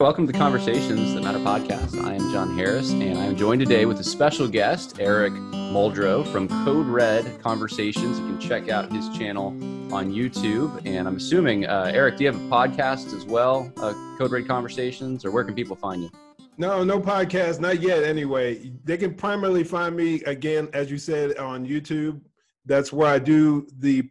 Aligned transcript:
Welcome 0.00 0.28
to 0.28 0.32
Conversations 0.32 1.12
That 1.14 1.24
Matter 1.24 1.40
podcast. 1.40 2.00
I 2.04 2.14
am 2.14 2.30
John 2.30 2.56
Harris, 2.56 2.92
and 2.92 3.18
I 3.18 3.24
am 3.24 3.34
joined 3.34 3.58
today 3.60 3.84
with 3.84 3.98
a 3.98 4.04
special 4.04 4.46
guest, 4.46 5.00
Eric 5.00 5.32
Muldrow 5.32 6.24
from 6.24 6.46
Code 6.64 6.86
Red 6.86 7.42
Conversations. 7.42 8.20
You 8.20 8.26
can 8.26 8.38
check 8.38 8.68
out 8.68 8.92
his 8.92 9.08
channel 9.08 9.48
on 9.92 10.12
YouTube. 10.12 10.80
And 10.86 11.08
I'm 11.08 11.16
assuming, 11.16 11.66
uh, 11.66 11.90
Eric, 11.92 12.16
do 12.16 12.22
you 12.22 12.32
have 12.32 12.40
a 12.40 12.48
podcast 12.48 13.12
as 13.12 13.24
well, 13.24 13.72
uh, 13.78 13.92
Code 14.18 14.30
Red 14.30 14.46
Conversations, 14.46 15.24
or 15.24 15.32
where 15.32 15.42
can 15.42 15.56
people 15.56 15.74
find 15.74 16.04
you? 16.04 16.10
No, 16.58 16.84
no 16.84 17.00
podcast, 17.00 17.58
not 17.58 17.82
yet. 17.82 18.04
Anyway, 18.04 18.70
they 18.84 18.98
can 18.98 19.14
primarily 19.14 19.64
find 19.64 19.96
me 19.96 20.22
again, 20.26 20.68
as 20.74 20.92
you 20.92 20.98
said, 20.98 21.36
on 21.38 21.66
YouTube. 21.66 22.20
That's 22.66 22.92
where 22.92 23.08
I 23.08 23.18
do 23.18 23.66
the 23.80 24.08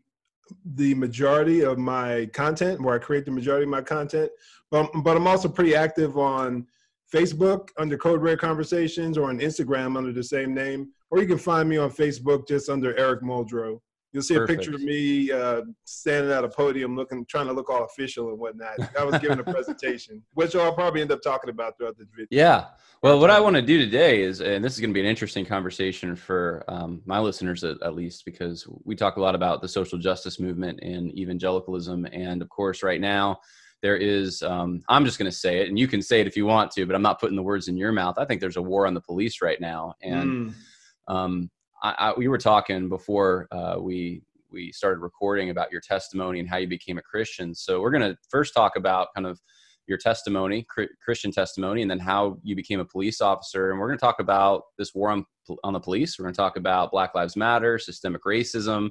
the 0.76 0.96
majority 0.96 1.62
of 1.62 1.78
my 1.78 2.30
content, 2.34 2.82
where 2.82 2.96
I 2.96 3.00
create 3.00 3.26
the 3.26 3.32
majority 3.32 3.64
of 3.64 3.70
my 3.70 3.82
content. 3.82 4.32
But, 4.72 4.92
but 5.04 5.16
I'm 5.16 5.28
also 5.28 5.48
pretty 5.48 5.76
active 5.76 6.18
on 6.18 6.68
Facebook 7.14 7.70
under 7.78 7.98
Code 7.98 8.22
Red 8.22 8.40
Conversations 8.40 9.18
or 9.18 9.30
on 9.30 9.40
Instagram 9.40 9.98
under 9.98 10.12
the 10.12 10.24
same 10.24 10.54
name. 10.54 10.90
Or 11.10 11.20
you 11.20 11.28
can 11.28 11.38
find 11.38 11.70
me 11.70 11.78
on 11.78 11.90
Facebook 11.90 12.48
just 12.48 12.70
under 12.70 12.98
Eric 12.98 13.22
Muldrow. 13.22 13.80
You'll 14.14 14.24
see 14.24 14.36
Perfect. 14.36 14.52
a 14.52 14.56
picture 14.58 14.76
of 14.76 14.82
me 14.82 15.32
uh, 15.32 15.62
standing 15.84 16.32
at 16.32 16.44
a 16.44 16.50
podium, 16.50 16.96
looking, 16.96 17.26
trying 17.30 17.48
to 17.48 17.54
look 17.54 17.70
all 17.70 17.84
official 17.84 18.30
and 18.30 18.40
whatnot. 18.40 18.80
I 18.98 19.04
was 19.04 19.20
giving 19.20 19.40
a 19.40 19.44
presentation, 19.54 20.24
which 20.34 20.56
I'll 20.56 20.74
probably 20.74 21.02
end 21.02 21.12
up 21.12 21.22
talking 21.22 21.50
about 21.50 21.78
throughout 21.78 21.98
this 21.98 22.08
video. 22.10 22.28
Yeah. 22.32 22.66
Well, 23.04 23.20
what 23.20 23.30
I 23.30 23.40
want 23.40 23.58
to 23.58 23.62
do 23.62 23.78
today 23.78 24.22
is, 24.22 24.42
and 24.42 24.64
this 24.64 24.74
is 24.74 24.80
going 24.80 24.90
to 24.90 24.94
be 24.94 25.02
an 25.02 25.06
interesting 25.06 25.46
conversation 25.46 26.16
for 26.16 26.64
um, 26.68 27.02
my 27.06 27.20
listeners 27.20 27.64
at, 27.64 27.82
at, 27.84 27.96
least, 27.96 28.26
because 28.26 28.66
we 28.86 28.96
talk 28.96 29.18
a 29.18 29.22
lot 29.22 29.36
about 29.36 29.62
the 29.62 29.68
social 29.68 30.00
justice 30.00 30.40
movement 30.40 30.80
and 30.82 31.16
evangelicalism, 31.18 32.06
and 32.12 32.42
of 32.42 32.50
course, 32.50 32.82
right 32.84 33.02
now 33.02 33.40
there 33.82 33.98
is 33.98 34.42
um, 34.42 34.82
i'm 34.90 35.06
just 35.06 35.20
going 35.20 35.30
to 35.30 35.38
say 35.38 35.62
it 35.62 35.70
and 35.70 35.78
you 35.78 35.88
can 35.88 36.02
say 36.02 36.20
it 36.20 36.28
if 36.28 36.36
you 36.36 36.46
want 36.46 36.72
to 36.72 36.86
but 36.86 36.96
i'm 36.96 37.02
not 37.02 37.20
putting 37.20 37.36
the 37.36 37.44
words 37.44 37.68
in 37.68 37.78
your 37.78 37.92
mouth. 37.92 38.18
I 38.18 38.26
think 38.26 38.42
there's 38.42 38.58
a 38.58 38.62
war 38.62 38.88
on 38.88 38.94
the 38.94 39.02
police 39.02 39.42
right 39.42 39.60
now 39.60 39.94
and 40.02 40.50
mm. 40.50 40.54
um, 41.14 41.50
I, 41.82 41.96
I, 41.98 42.14
we 42.18 42.28
were 42.28 42.38
talking 42.38 42.90
before 42.90 43.48
uh, 43.52 43.78
we 43.80 44.22
we 44.52 44.72
started 44.72 45.00
recording 45.00 45.50
about 45.50 45.72
your 45.72 45.82
testimony 45.82 46.40
and 46.40 46.50
how 46.50 46.58
you 46.58 46.68
became 46.68 46.98
a 46.98 47.02
christian. 47.02 47.54
So 47.54 47.82
we're 47.82 47.92
going 47.92 48.10
to 48.10 48.18
first 48.30 48.54
talk 48.54 48.76
about 48.76 49.10
kind 49.14 49.28
of 49.28 49.40
your 49.88 49.98
testimony 49.98 50.66
christian 51.04 51.32
testimony 51.32 51.82
and 51.82 51.90
then 51.90 52.00
how 52.00 52.38
you 52.44 52.56
became 52.56 52.80
a 52.80 52.86
police 52.86 53.22
officer. 53.22 53.72
And 53.72 53.80
we're 53.80 53.88
going 53.88 54.00
to 54.00 54.06
talk 54.06 54.20
about 54.20 54.64
this 54.78 54.94
war 54.94 55.12
on, 55.12 55.26
on 55.64 55.74
the 55.74 55.80
police. 55.80 56.18
We're 56.18 56.24
going 56.24 56.34
to 56.34 56.38
talk 56.38 56.58
about 56.58 56.92
black 56.92 57.16
lives 57.16 57.36
matter 57.36 57.78
systemic 57.78 58.24
racism 58.24 58.90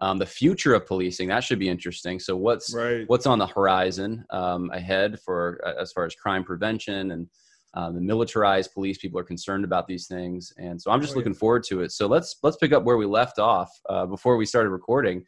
um, 0.00 0.18
the 0.18 0.26
future 0.26 0.74
of 0.74 0.86
policing 0.86 1.28
that 1.28 1.42
should 1.44 1.58
be 1.58 1.68
interesting. 1.68 2.20
So 2.20 2.36
what's 2.36 2.74
right. 2.74 3.04
what's 3.08 3.26
on 3.26 3.38
the 3.38 3.46
horizon 3.46 4.24
um, 4.30 4.70
ahead 4.70 5.18
for 5.20 5.60
uh, 5.64 5.80
as 5.80 5.92
far 5.92 6.04
as 6.04 6.14
crime 6.14 6.44
prevention 6.44 7.10
and 7.12 7.28
um, 7.74 7.94
the 7.94 8.00
militarized 8.00 8.72
police 8.72 8.98
people 8.98 9.18
are 9.20 9.24
concerned 9.24 9.64
about 9.64 9.86
these 9.86 10.06
things. 10.06 10.52
And 10.58 10.80
so 10.80 10.90
i'm 10.90 11.00
just 11.00 11.14
oh, 11.14 11.16
looking 11.16 11.32
yeah. 11.32 11.38
forward 11.38 11.64
to 11.64 11.82
it. 11.82 11.92
So 11.92 12.06
let's 12.06 12.36
let's 12.42 12.56
pick 12.56 12.72
up 12.72 12.84
where 12.84 12.96
we 12.96 13.06
left 13.06 13.38
off 13.38 13.70
uh, 13.88 14.06
before 14.06 14.36
we 14.36 14.46
started 14.46 14.70
recording. 14.70 15.24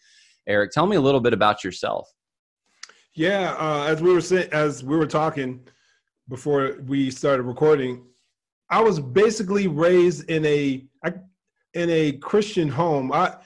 Eric 0.46 0.70
tell 0.70 0.86
me 0.86 0.96
a 0.96 1.00
little 1.00 1.20
bit 1.20 1.32
about 1.32 1.64
yourself. 1.64 2.08
Yeah 3.14 3.56
uh, 3.58 3.84
as 3.84 4.00
we 4.00 4.12
were 4.12 4.20
saying 4.20 4.48
as 4.52 4.84
we 4.84 4.96
were 4.96 5.06
talking 5.06 5.66
before 6.28 6.76
we 6.86 7.10
started 7.10 7.42
recording 7.42 8.04
i 8.70 8.80
was 8.80 9.00
basically 9.00 9.66
raised 9.66 10.30
in 10.30 10.46
a 10.46 10.84
in 11.74 11.90
a 11.90 12.12
christian 12.12 12.68
home. 12.68 13.12
I 13.12 13.36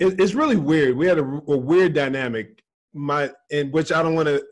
it, 0.00 0.18
it's 0.18 0.34
really 0.34 0.56
weird. 0.56 0.96
We 0.96 1.06
had 1.06 1.18
a, 1.18 1.22
a 1.22 1.56
weird 1.56 1.92
dynamic, 1.92 2.62
my 2.92 3.30
in 3.50 3.70
which 3.70 3.92
I 3.92 4.02
don't 4.02 4.14
want 4.14 4.28
to, 4.28 4.42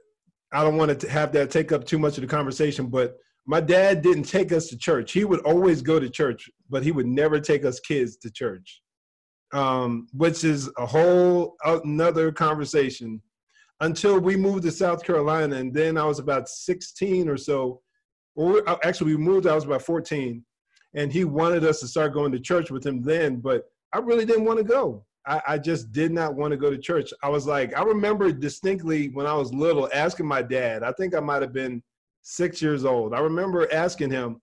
I 0.53 0.63
don't 0.63 0.77
want 0.77 1.01
to 1.01 1.11
have 1.11 1.33
that 1.33 1.51
take 1.51 1.73
up 1.73 1.85
too 1.85 1.99
much 1.99 2.17
of 2.19 2.21
the 2.21 2.29
conversation. 2.29 2.87
But 2.87 3.17
my 3.47 3.61
dad 3.61 4.03
didn't 4.03 4.25
take 4.25 4.53
us 4.53 4.69
to 4.69 4.79
church. 4.79 5.13
He 5.13 5.25
would 5.25 5.41
always 5.41 5.83
go 5.83 5.99
to 5.99 6.09
church, 6.09 6.49
but 6.69 6.83
he 6.83 6.93
would 6.93 7.07
never 7.07 7.41
take 7.41 7.65
us 7.65 7.81
kids 7.81 8.19
to 8.19 8.31
church, 8.31 8.83
um, 9.53 10.07
which 10.13 10.45
is 10.45 10.71
a 10.77 10.87
whole 10.87 11.57
another 11.65 12.31
conversation. 12.31 13.21
Until 13.81 14.19
we 14.19 14.37
moved 14.37 14.65
to 14.65 14.73
South 14.73 15.05
Carolina, 15.05 15.55
and 15.55 15.73
then 15.73 15.97
I 15.97 16.05
was 16.05 16.19
about 16.19 16.49
16 16.49 17.29
or 17.29 17.37
so. 17.37 17.81
Uh, 18.37 18.77
actually, 18.83 19.15
we 19.15 19.23
moved. 19.23 19.47
I 19.47 19.55
was 19.55 19.65
about 19.65 19.83
14, 19.83 20.45
and 20.95 21.13
he 21.13 21.25
wanted 21.25 21.65
us 21.65 21.79
to 21.81 21.87
start 21.87 22.13
going 22.13 22.33
to 22.33 22.41
church 22.41 22.73
with 22.73 22.85
him 22.85 23.03
then, 23.03 23.37
but 23.37 23.71
I 23.93 23.99
really 23.99 24.25
didn't 24.25 24.47
want 24.47 24.59
to 24.59 24.65
go. 24.65 25.07
I, 25.29 25.43
I 25.47 25.59
just 25.59 25.93
did 25.93 26.11
not 26.11 26.35
want 26.35 26.53
to 26.53 26.57
go 26.57 26.71
to 26.71 26.79
church. 26.79 27.13
I 27.23 27.29
was 27.29 27.47
like, 27.47 27.77
I 27.77 27.83
remember 27.83 28.33
distinctly 28.33 29.11
when 29.11 29.27
I 29.27 29.35
was 29.35 29.53
little 29.53 29.89
asking 29.93 30.27
my 30.27 30.41
dad, 30.41 30.83
I 30.83 30.93
think 30.93 31.15
I 31.15 31.21
might 31.21 31.43
have 31.43 31.53
been 31.53 31.83
six 32.23 32.63
years 32.63 32.85
old. 32.85 33.15
I 33.15 33.21
remember 33.21 33.73
asking 33.73 34.11
him, 34.11 34.41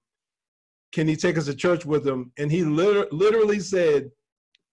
can 0.93 1.07
he 1.07 1.15
take 1.15 1.37
us 1.37 1.45
to 1.45 1.55
church 1.55 1.85
with 1.85 2.07
him? 2.07 2.31
And 2.37 2.51
he 2.51 2.63
liter- 2.63 3.07
literally 3.11 3.59
said, 3.59 4.11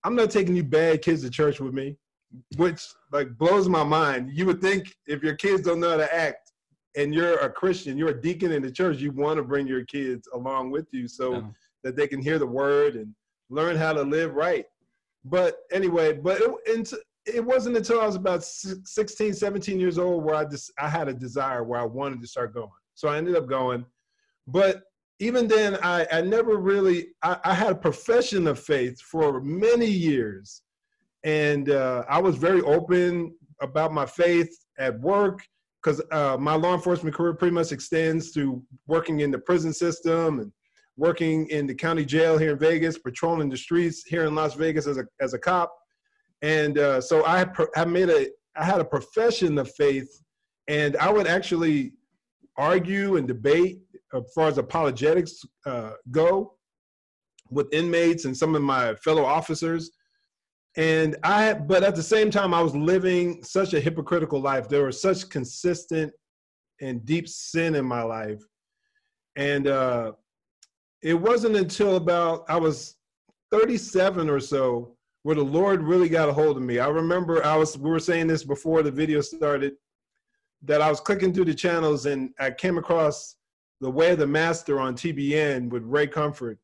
I'm 0.04 0.14
not 0.14 0.30
taking 0.30 0.54
you 0.54 0.64
bad 0.64 1.02
kids 1.02 1.22
to 1.22 1.30
church 1.30 1.60
with 1.60 1.72
me, 1.72 1.96
which 2.56 2.86
like 3.10 3.36
blows 3.38 3.68
my 3.68 3.82
mind. 3.82 4.30
You 4.32 4.46
would 4.46 4.60
think 4.60 4.94
if 5.06 5.22
your 5.22 5.34
kids 5.34 5.62
don't 5.62 5.80
know 5.80 5.90
how 5.90 5.96
to 5.96 6.14
act 6.14 6.52
and 6.94 7.14
you're 7.14 7.38
a 7.38 7.50
Christian, 7.50 7.96
you're 7.96 8.10
a 8.10 8.20
deacon 8.20 8.52
in 8.52 8.62
the 8.62 8.70
church, 8.70 8.98
you 8.98 9.12
want 9.12 9.38
to 9.38 9.42
bring 9.42 9.66
your 9.66 9.84
kids 9.86 10.28
along 10.34 10.70
with 10.70 10.86
you 10.92 11.08
so 11.08 11.46
that 11.82 11.96
they 11.96 12.06
can 12.06 12.20
hear 12.20 12.38
the 12.38 12.46
word 12.46 12.96
and 12.96 13.14
learn 13.48 13.76
how 13.76 13.92
to 13.92 14.02
live 14.02 14.34
right. 14.34 14.66
But 15.24 15.56
anyway, 15.70 16.14
but 16.14 16.40
it, 16.66 16.92
it 17.26 17.44
wasn't 17.44 17.76
until 17.76 18.00
I 18.00 18.06
was 18.06 18.16
about 18.16 18.42
16, 18.42 19.34
17 19.34 19.80
years 19.80 19.98
old 19.98 20.24
where 20.24 20.34
I 20.34 20.44
just 20.44 20.72
I 20.78 20.88
had 20.88 21.08
a 21.08 21.14
desire 21.14 21.62
where 21.62 21.80
I 21.80 21.84
wanted 21.84 22.20
to 22.20 22.26
start 22.26 22.54
going. 22.54 22.70
So 22.94 23.08
I 23.08 23.18
ended 23.18 23.36
up 23.36 23.48
going. 23.48 23.84
But 24.46 24.82
even 25.20 25.46
then, 25.46 25.78
I, 25.82 26.06
I 26.10 26.20
never 26.20 26.56
really 26.56 27.08
I, 27.22 27.38
I 27.44 27.54
had 27.54 27.72
a 27.72 27.76
profession 27.76 28.46
of 28.46 28.58
faith 28.58 29.00
for 29.00 29.40
many 29.40 29.86
years, 29.86 30.62
and 31.22 31.70
uh, 31.70 32.04
I 32.08 32.20
was 32.20 32.36
very 32.36 32.60
open 32.62 33.34
about 33.60 33.92
my 33.92 34.04
faith 34.04 34.52
at 34.78 34.98
work 35.00 35.40
because 35.82 36.02
uh, 36.10 36.36
my 36.38 36.54
law 36.54 36.74
enforcement 36.74 37.14
career 37.14 37.34
pretty 37.34 37.54
much 37.54 37.70
extends 37.72 38.32
to 38.32 38.62
working 38.86 39.20
in 39.20 39.30
the 39.30 39.38
prison 39.38 39.72
system 39.72 40.40
and 40.40 40.52
working 40.96 41.46
in 41.48 41.66
the 41.66 41.74
county 41.74 42.04
jail 42.04 42.38
here 42.38 42.52
in 42.52 42.58
Vegas, 42.58 42.98
patrolling 42.98 43.48
the 43.48 43.56
streets 43.56 44.04
here 44.06 44.24
in 44.24 44.34
Las 44.34 44.54
Vegas 44.54 44.86
as 44.86 44.98
a 44.98 45.04
as 45.20 45.34
a 45.34 45.38
cop, 45.38 45.74
and 46.42 46.78
uh, 46.78 47.00
so 47.00 47.24
I 47.24 47.46
I 47.76 47.84
made 47.84 48.10
a 48.10 48.28
I 48.56 48.64
had 48.64 48.80
a 48.80 48.84
profession 48.84 49.58
of 49.58 49.70
faith, 49.74 50.22
and 50.68 50.96
I 50.96 51.10
would 51.10 51.26
actually 51.26 51.94
argue 52.56 53.16
and 53.16 53.26
debate 53.26 53.80
as 54.14 54.22
far 54.34 54.48
as 54.48 54.58
apologetics 54.58 55.42
uh, 55.66 55.92
go 56.10 56.54
with 57.50 57.72
inmates 57.72 58.24
and 58.24 58.36
some 58.36 58.54
of 58.54 58.62
my 58.62 58.94
fellow 58.96 59.24
officers. 59.24 59.90
And 60.76 61.16
I, 61.22 61.52
but 61.52 61.82
at 61.82 61.94
the 61.94 62.02
same 62.02 62.30
time, 62.30 62.54
I 62.54 62.62
was 62.62 62.74
living 62.74 63.42
such 63.42 63.74
a 63.74 63.80
hypocritical 63.80 64.40
life. 64.40 64.68
There 64.68 64.84
was 64.84 65.00
such 65.00 65.28
consistent 65.28 66.12
and 66.80 67.04
deep 67.04 67.28
sin 67.28 67.74
in 67.74 67.84
my 67.84 68.02
life. 68.02 68.42
And 69.36 69.66
uh, 69.66 70.12
it 71.02 71.14
wasn't 71.14 71.56
until 71.56 71.96
about 71.96 72.44
I 72.48 72.56
was 72.56 72.96
37 73.50 74.30
or 74.30 74.40
so 74.40 74.96
where 75.24 75.36
the 75.36 75.42
Lord 75.42 75.82
really 75.82 76.08
got 76.08 76.28
a 76.28 76.32
hold 76.32 76.56
of 76.56 76.62
me. 76.62 76.78
I 76.78 76.88
remember 76.88 77.44
I 77.44 77.56
was 77.56 77.76
we 77.76 77.90
were 77.90 78.00
saying 78.00 78.26
this 78.26 78.44
before 78.44 78.82
the 78.82 78.90
video 78.90 79.20
started 79.20 79.74
that 80.62 80.80
I 80.80 80.88
was 80.88 81.00
clicking 81.00 81.32
through 81.32 81.46
the 81.46 81.54
channels 81.54 82.06
and 82.06 82.30
I 82.38 82.50
came 82.50 82.78
across 82.78 83.36
the 83.80 83.90
Way 83.90 84.12
of 84.12 84.18
the 84.18 84.26
Master 84.26 84.78
on 84.78 84.94
TBN 84.94 85.70
with 85.70 85.82
Ray 85.82 86.06
Comfort. 86.06 86.58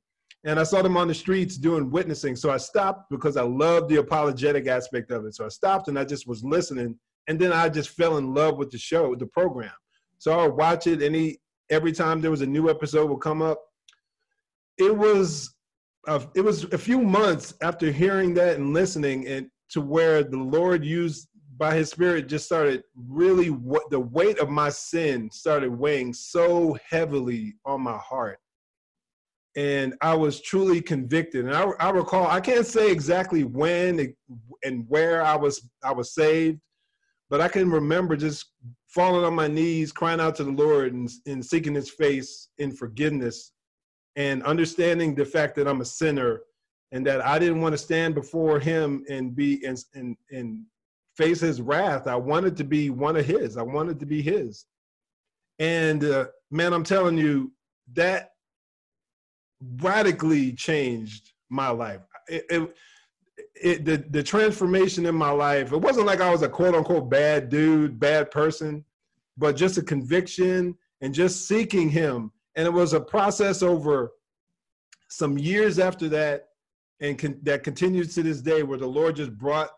And 0.45 0.59
I 0.61 0.63
saw 0.63 0.83
them 0.83 0.97
on 0.97 1.09
the 1.09 1.15
streets 1.15 1.57
doing 1.57 1.91
witnessing. 1.91 2.37
So 2.37 2.51
I 2.51 2.59
stopped 2.59 3.11
because 3.11 3.37
I 3.37 3.43
loved 3.43 3.89
the 3.89 3.97
apologetic 3.97 4.69
aspect 4.69 5.11
of 5.11 5.25
it. 5.25 5.35
So 5.35 5.45
I 5.45 5.49
stopped 5.49 5.89
and 5.89 5.99
I 5.99 6.05
just 6.05 6.29
was 6.29 6.45
listening. 6.45 6.97
And 7.27 7.39
then 7.39 7.53
I 7.53 7.69
just 7.69 7.91
fell 7.91 8.19
in 8.19 8.33
love 8.33 8.57
with 8.57 8.71
the 8.71 8.79
show, 8.79 9.17
the 9.17 9.27
program. 9.27 9.73
So 10.19 10.39
I 10.39 10.47
would 10.47 10.57
watch 10.57 10.87
it 10.87 11.03
any 11.03 11.39
every 11.71 11.93
time 11.93 12.21
there 12.21 12.31
was 12.31 12.41
a 12.41 12.47
new 12.47 12.71
episode 12.71 13.11
would 13.11 13.21
come 13.21 13.43
up, 13.43 13.61
it 14.79 14.97
was 14.97 15.55
a, 16.07 16.23
it 16.35 16.41
was 16.41 16.65
a 16.65 16.79
few 16.79 17.01
months 17.01 17.55
after 17.63 17.91
hearing 17.91 18.35
that 18.35 18.57
and 18.57 18.73
listening 18.73 19.27
and 19.27 19.51
to 19.71 19.81
where 19.81 20.23
the 20.23 20.39
Lord 20.39 20.85
used 20.85 21.29
by 21.59 21.75
his 21.75 21.91
spirit 21.91 22.29
just 22.29 22.47
started 22.47 22.85
really 23.09 23.51
what 23.51 23.91
the 23.91 23.99
weight 23.99 24.39
of 24.39 24.49
my 24.49 24.71
sin 24.71 25.29
started 25.31 25.71
weighing 25.71 26.15
so 26.15 26.79
heavily 26.89 27.57
on 27.65 27.83
my 27.83 27.99
heart. 27.99 28.39
And 29.57 29.95
i 30.01 30.15
was 30.15 30.41
truly 30.41 30.81
convicted. 30.81 31.47
And 31.47 31.55
i, 31.55 31.65
I 31.81 31.91
recall 31.91 32.29
i 32.29 32.41
can't 32.41 32.67
say 32.67 32.93
exactly 32.93 33.43
when 33.43 34.15
and 34.63 34.85
where 34.89 35.23
i 35.23 35.35
was 35.35 35.69
i 35.83 35.93
was 35.93 36.15
saved 36.15 36.61
but 37.29 37.41
i 37.41 37.49
can 37.49 37.71
remember 37.71 38.17
just 38.17 38.53
falling 38.87 39.25
on 39.25 39.35
my 39.35 39.49
knees 39.49 39.91
crying 39.91 40.21
out 40.21 40.37
to 40.37 40.45
the 40.45 40.53
lord 40.53 40.93
and, 40.95 41.11
and 41.27 41.45
seeking 41.45 41.75
his 41.75 41.91
face 41.91 42.49
in 42.59 42.71
forgiveness 42.71 43.53
and 44.19 44.43
understanding 44.43 45.15
the 45.15 45.25
fact 45.25 45.55
that 45.55 45.69
I'm 45.69 45.81
a 45.81 45.85
sinner 45.85 46.41
and 46.91 47.07
that 47.07 47.25
I 47.25 47.39
didn't 47.39 47.61
want 47.61 47.73
to 47.73 47.79
stand 47.79 48.15
before 48.15 48.59
him 48.59 49.05
and 49.09 49.35
be 49.35 49.65
and 49.65 49.79
and, 49.95 50.17
and 50.31 50.65
face 51.17 51.41
his 51.41 51.63
wrath. 51.63 52.07
I 52.07 52.17
wanted 52.17 52.57
to 52.59 52.65
be 52.65 52.91
one 52.91 53.17
of 53.17 53.25
his. 53.25 53.57
I 53.57 53.63
wanted 53.63 53.99
to 54.01 54.07
be 54.07 54.21
his. 54.21 54.67
And 55.61 56.05
uh, 56.05 56.27
man, 56.51 56.73
I'm 56.73 56.85
telling 56.85 57.17
you, 57.17 57.53
that 57.95 58.33
radically 59.81 60.53
changed 60.53 61.33
my 61.49 61.69
life. 61.69 62.01
It, 62.29 62.45
it, 62.51 62.77
it, 63.61 63.85
the, 63.85 63.97
the 64.11 64.23
transformation 64.23 65.07
in 65.07 65.15
my 65.15 65.31
life, 65.31 65.73
it 65.73 65.81
wasn't 65.81 66.07
like 66.07 66.21
I 66.21 66.31
was 66.31 66.43
a 66.43 66.49
quote 66.49 66.75
unquote 66.75 67.09
bad 67.09 67.49
dude, 67.49 67.99
bad 67.99 68.31
person, 68.31 68.85
but 69.37 69.57
just 69.57 69.79
a 69.79 69.83
conviction 69.83 70.77
and 71.01 71.15
just 71.15 71.47
seeking 71.47 71.89
him. 71.89 72.33
And 72.57 72.67
it 72.67 72.73
was 72.73 72.93
a 72.93 73.01
process 73.01 73.63
over 73.63 74.13
some 75.09 75.39
years 75.39 75.79
after 75.79 76.09
that, 76.11 76.49
and 77.01 77.19
con- 77.19 77.39
that 77.43 77.65
continues 77.65 78.15
to 78.15 78.23
this 78.23 78.41
day, 78.41 78.63
where 78.63 78.79
the 78.79 78.87
Lord 78.87 79.17
just 79.17 79.37
brought 79.37 79.71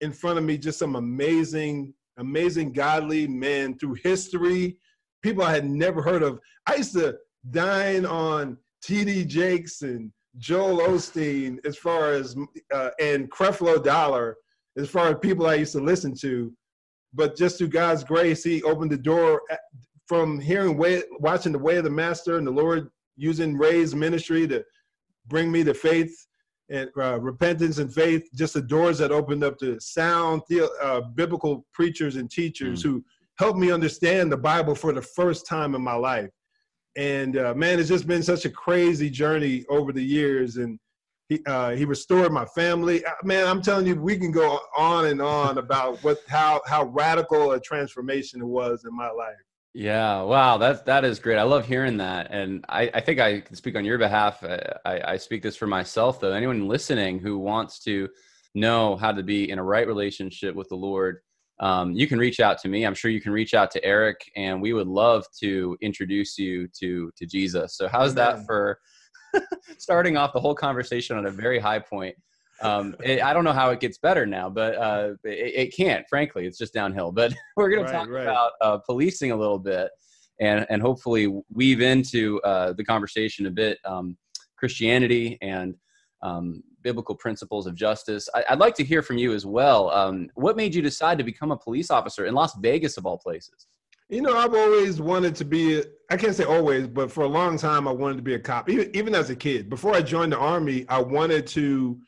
in 0.00 0.12
front 0.12 0.38
of 0.38 0.44
me 0.44 0.58
just 0.58 0.78
some 0.78 0.96
amazing, 0.96 1.94
amazing 2.18 2.72
godly 2.72 3.26
men 3.26 3.78
through 3.78 3.94
history, 4.02 4.76
people 5.22 5.42
I 5.42 5.52
had 5.52 5.64
never 5.64 6.02
heard 6.02 6.22
of. 6.22 6.40
I 6.66 6.76
used 6.76 6.92
to 6.94 7.16
dine 7.50 8.04
on 8.04 8.58
T.D. 8.82 9.24
Jakes 9.24 9.82
and 9.82 10.12
Joel 10.38 10.78
Osteen 10.88 11.64
as 11.64 11.76
far 11.76 12.12
as 12.12 12.36
uh, 12.72 12.90
and 13.00 13.30
Creflo 13.30 13.82
Dollar 13.82 14.36
as 14.76 14.90
far 14.90 15.08
as 15.08 15.16
people 15.20 15.46
I 15.46 15.54
used 15.54 15.72
to 15.72 15.80
listen 15.80 16.14
to. 16.16 16.52
But 17.12 17.36
just 17.36 17.58
through 17.58 17.68
God's 17.68 18.02
grace, 18.02 18.42
He 18.42 18.62
opened 18.64 18.90
the 18.90 18.98
door 18.98 19.42
from 20.06 20.40
hearing, 20.40 20.76
way, 20.76 21.02
watching 21.18 21.52
the 21.52 21.58
way 21.58 21.76
of 21.76 21.84
the 21.84 21.90
Master 21.90 22.38
and 22.38 22.46
the 22.46 22.50
Lord 22.50 22.90
using 23.16 23.56
Ray's 23.56 23.94
ministry 23.94 24.46
to 24.48 24.64
bring 25.26 25.50
me 25.50 25.64
to 25.64 25.74
faith 25.74 26.26
and 26.70 26.88
uh, 26.98 27.18
repentance 27.20 27.78
and 27.78 27.92
faith. 27.92 28.28
Just 28.34 28.54
the 28.54 28.62
doors 28.62 28.98
that 28.98 29.12
opened 29.12 29.44
up 29.44 29.58
to 29.58 29.78
sound 29.80 30.42
the, 30.48 30.70
uh, 30.82 31.02
biblical 31.14 31.66
preachers 31.72 32.16
and 32.16 32.30
teachers 32.30 32.80
mm. 32.80 32.84
who 32.84 33.04
helped 33.38 33.58
me 33.58 33.70
understand 33.70 34.30
the 34.30 34.36
Bible 34.36 34.74
for 34.74 34.92
the 34.92 35.02
first 35.02 35.46
time 35.46 35.74
in 35.74 35.82
my 35.82 35.94
life 35.94 36.30
and 36.96 37.36
uh, 37.36 37.54
man, 37.54 37.78
it's 37.78 37.88
just 37.88 38.06
been 38.06 38.22
such 38.22 38.44
a 38.44 38.50
crazy 38.50 39.10
journey 39.10 39.64
over 39.68 39.92
the 39.92 40.04
years. 40.04 40.56
And 40.56 40.78
he 41.28 41.40
uh, 41.46 41.70
he 41.70 41.84
restored 41.84 42.32
my 42.32 42.44
family. 42.44 43.04
Uh, 43.04 43.12
man, 43.24 43.46
I'm 43.46 43.62
telling 43.62 43.86
you, 43.86 43.96
we 43.96 44.16
can 44.16 44.30
go 44.30 44.60
on 44.76 45.06
and 45.06 45.20
on 45.20 45.58
about 45.58 46.02
what 46.04 46.18
how 46.28 46.60
how 46.66 46.84
radical 46.84 47.52
a 47.52 47.60
transformation 47.60 48.40
it 48.40 48.46
was 48.46 48.84
in 48.84 48.94
my 48.94 49.10
life. 49.10 49.34
Yeah, 49.76 50.22
wow, 50.22 50.56
that's 50.56 50.82
that 50.82 51.04
is 51.04 51.18
great. 51.18 51.36
I 51.36 51.42
love 51.42 51.66
hearing 51.66 51.96
that, 51.96 52.28
and 52.30 52.64
I, 52.68 52.88
I 52.94 53.00
think 53.00 53.18
I 53.18 53.40
can 53.40 53.56
speak 53.56 53.74
on 53.74 53.84
your 53.84 53.98
behalf. 53.98 54.44
I, 54.44 55.00
I 55.04 55.16
speak 55.16 55.42
this 55.42 55.56
for 55.56 55.66
myself, 55.66 56.20
though. 56.20 56.30
Anyone 56.30 56.68
listening 56.68 57.18
who 57.18 57.40
wants 57.40 57.80
to 57.80 58.08
know 58.54 58.94
how 58.94 59.10
to 59.10 59.24
be 59.24 59.50
in 59.50 59.58
a 59.58 59.64
right 59.64 59.84
relationship 59.84 60.54
with 60.54 60.68
the 60.68 60.76
Lord, 60.76 61.18
um, 61.58 61.90
you 61.90 62.06
can 62.06 62.20
reach 62.20 62.38
out 62.38 62.58
to 62.58 62.68
me. 62.68 62.86
I'm 62.86 62.94
sure 62.94 63.10
you 63.10 63.20
can 63.20 63.32
reach 63.32 63.52
out 63.52 63.72
to 63.72 63.84
Eric, 63.84 64.20
and 64.36 64.62
we 64.62 64.74
would 64.74 64.86
love 64.86 65.26
to 65.40 65.76
introduce 65.80 66.38
you 66.38 66.68
to 66.78 67.10
to 67.16 67.26
Jesus. 67.26 67.76
So, 67.76 67.88
how's 67.88 68.14
that 68.14 68.46
for 68.46 68.78
starting 69.78 70.16
off 70.16 70.32
the 70.32 70.40
whole 70.40 70.54
conversation 70.54 71.16
on 71.16 71.26
a 71.26 71.32
very 71.32 71.58
high 71.58 71.80
point? 71.80 72.14
Um, 72.62 72.94
it, 73.02 73.22
I 73.22 73.32
don't 73.32 73.44
know 73.44 73.52
how 73.52 73.70
it 73.70 73.80
gets 73.80 73.98
better 73.98 74.26
now, 74.26 74.48
but 74.48 74.76
uh, 74.76 75.14
it, 75.24 75.54
it, 75.54 75.76
can't. 75.76 76.06
Frankly, 76.08 76.46
it's 76.46 76.58
just 76.58 76.72
downhill. 76.72 77.12
But 77.12 77.34
we're 77.56 77.68
going 77.68 77.82
right, 77.82 77.90
to 77.90 77.92
talk 77.92 78.08
right. 78.08 78.22
about 78.22 78.52
uh, 78.60 78.78
policing 78.78 79.32
a 79.32 79.36
little 79.36 79.58
bit, 79.58 79.90
and 80.40 80.66
and 80.70 80.80
hopefully 80.80 81.42
weave 81.52 81.80
into 81.80 82.40
uh, 82.42 82.72
the 82.72 82.84
conversation 82.84 83.46
a 83.46 83.50
bit 83.50 83.78
um, 83.84 84.16
Christianity 84.56 85.36
and 85.42 85.74
um, 86.22 86.62
biblical 86.82 87.14
principles 87.14 87.66
of 87.66 87.74
justice. 87.74 88.28
I, 88.34 88.44
would 88.50 88.60
like 88.60 88.74
to 88.76 88.84
hear 88.84 89.02
from 89.02 89.18
you 89.18 89.32
as 89.32 89.44
well. 89.44 89.90
Um, 89.90 90.30
what 90.34 90.56
made 90.56 90.74
you 90.74 90.82
decide 90.82 91.18
to 91.18 91.24
become 91.24 91.50
a 91.50 91.56
police 91.56 91.90
officer 91.90 92.26
in 92.26 92.34
Las 92.34 92.56
Vegas, 92.60 92.96
of 92.96 93.06
all 93.06 93.18
places? 93.18 93.66
You 94.08 94.20
know, 94.20 94.36
I've 94.36 94.54
always 94.54 95.00
wanted 95.00 95.34
to 95.36 95.44
be, 95.44 95.82
I 96.10 96.16
can't 96.16 96.34
say 96.34 96.44
always, 96.44 96.86
but 96.86 97.10
for 97.10 97.24
a 97.24 97.28
long 97.28 97.56
time, 97.56 97.88
I 97.88 97.90
wanted 97.90 98.16
to 98.16 98.22
be 98.22 98.34
a 98.34 98.38
cop, 98.38 98.68
even, 98.68 98.94
even 98.94 99.14
as 99.14 99.30
a 99.30 99.36
kid. 99.36 99.70
Before 99.70 99.94
I 99.94 100.02
joined 100.02 100.32
the 100.32 100.38
Army, 100.38 100.84
I 100.88 101.00
wanted 101.00 101.46
to 101.48 101.98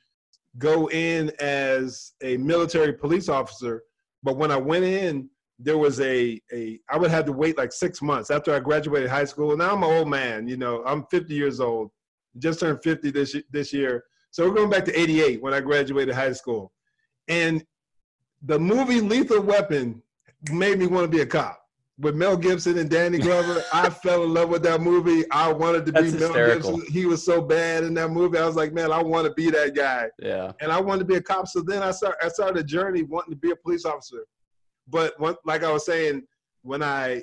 go 0.58 0.88
in 0.90 1.30
as 1.40 2.12
a 2.22 2.36
military 2.38 2.92
police 2.92 3.28
officer. 3.28 3.82
But 4.22 4.36
when 4.36 4.50
I 4.50 4.56
went 4.56 4.84
in, 4.84 5.28
there 5.58 5.78
was 5.78 6.00
a, 6.00 6.40
a 6.52 6.78
I 6.90 6.98
would 6.98 7.10
have 7.10 7.24
to 7.26 7.32
wait 7.32 7.56
like 7.56 7.72
six 7.72 8.02
months 8.02 8.30
after 8.30 8.54
I 8.54 8.60
graduated 8.60 9.08
high 9.08 9.24
school. 9.24 9.56
Now 9.56 9.74
I'm 9.74 9.82
an 9.82 9.90
old 9.90 10.08
man, 10.08 10.46
you 10.46 10.56
know, 10.56 10.82
I'm 10.84 11.06
50 11.06 11.34
years 11.34 11.60
old, 11.60 11.90
just 12.38 12.60
turned 12.60 12.82
50 12.82 13.10
this, 13.10 13.36
this 13.50 13.72
year. 13.72 14.04
So 14.30 14.46
we're 14.46 14.54
going 14.54 14.70
back 14.70 14.84
to 14.86 14.98
88 14.98 15.40
when 15.42 15.54
I 15.54 15.60
graduated 15.60 16.14
high 16.14 16.32
school. 16.32 16.72
And 17.28 17.64
the 18.42 18.58
movie 18.58 19.00
Lethal 19.00 19.40
Weapon 19.40 20.02
made 20.52 20.78
me 20.78 20.86
want 20.86 21.04
to 21.04 21.08
be 21.08 21.22
a 21.22 21.26
cop. 21.26 21.58
With 21.98 22.14
Mel 22.14 22.36
Gibson 22.36 22.76
and 22.76 22.90
Danny 22.90 23.18
Glover, 23.18 23.64
I 23.72 23.88
fell 24.02 24.24
in 24.24 24.34
love 24.34 24.50
with 24.50 24.62
that 24.64 24.82
movie. 24.82 25.24
I 25.30 25.50
wanted 25.50 25.86
to 25.86 25.92
That's 25.92 26.12
be 26.12 26.18
hysterical. 26.18 26.70
Mel 26.72 26.78
Gibson. 26.80 26.92
He 26.92 27.06
was 27.06 27.24
so 27.24 27.40
bad 27.40 27.84
in 27.84 27.94
that 27.94 28.10
movie. 28.10 28.36
I 28.38 28.46
was 28.46 28.54
like, 28.54 28.74
man, 28.74 28.92
I 28.92 29.02
want 29.02 29.26
to 29.26 29.32
be 29.32 29.50
that 29.50 29.74
guy. 29.74 30.08
Yeah. 30.18 30.52
And 30.60 30.70
I 30.70 30.78
wanted 30.78 31.00
to 31.00 31.04
be 31.06 31.14
a 31.14 31.22
cop. 31.22 31.48
So 31.48 31.62
then 31.62 31.82
I 31.82 31.92
started, 31.92 32.18
I 32.22 32.28
started 32.28 32.58
a 32.58 32.64
journey 32.64 33.02
wanting 33.02 33.32
to 33.32 33.38
be 33.38 33.50
a 33.50 33.56
police 33.56 33.86
officer. 33.86 34.26
But 34.88 35.18
one, 35.18 35.36
like 35.46 35.64
I 35.64 35.72
was 35.72 35.86
saying, 35.86 36.24
when 36.62 36.82
I 36.82 37.22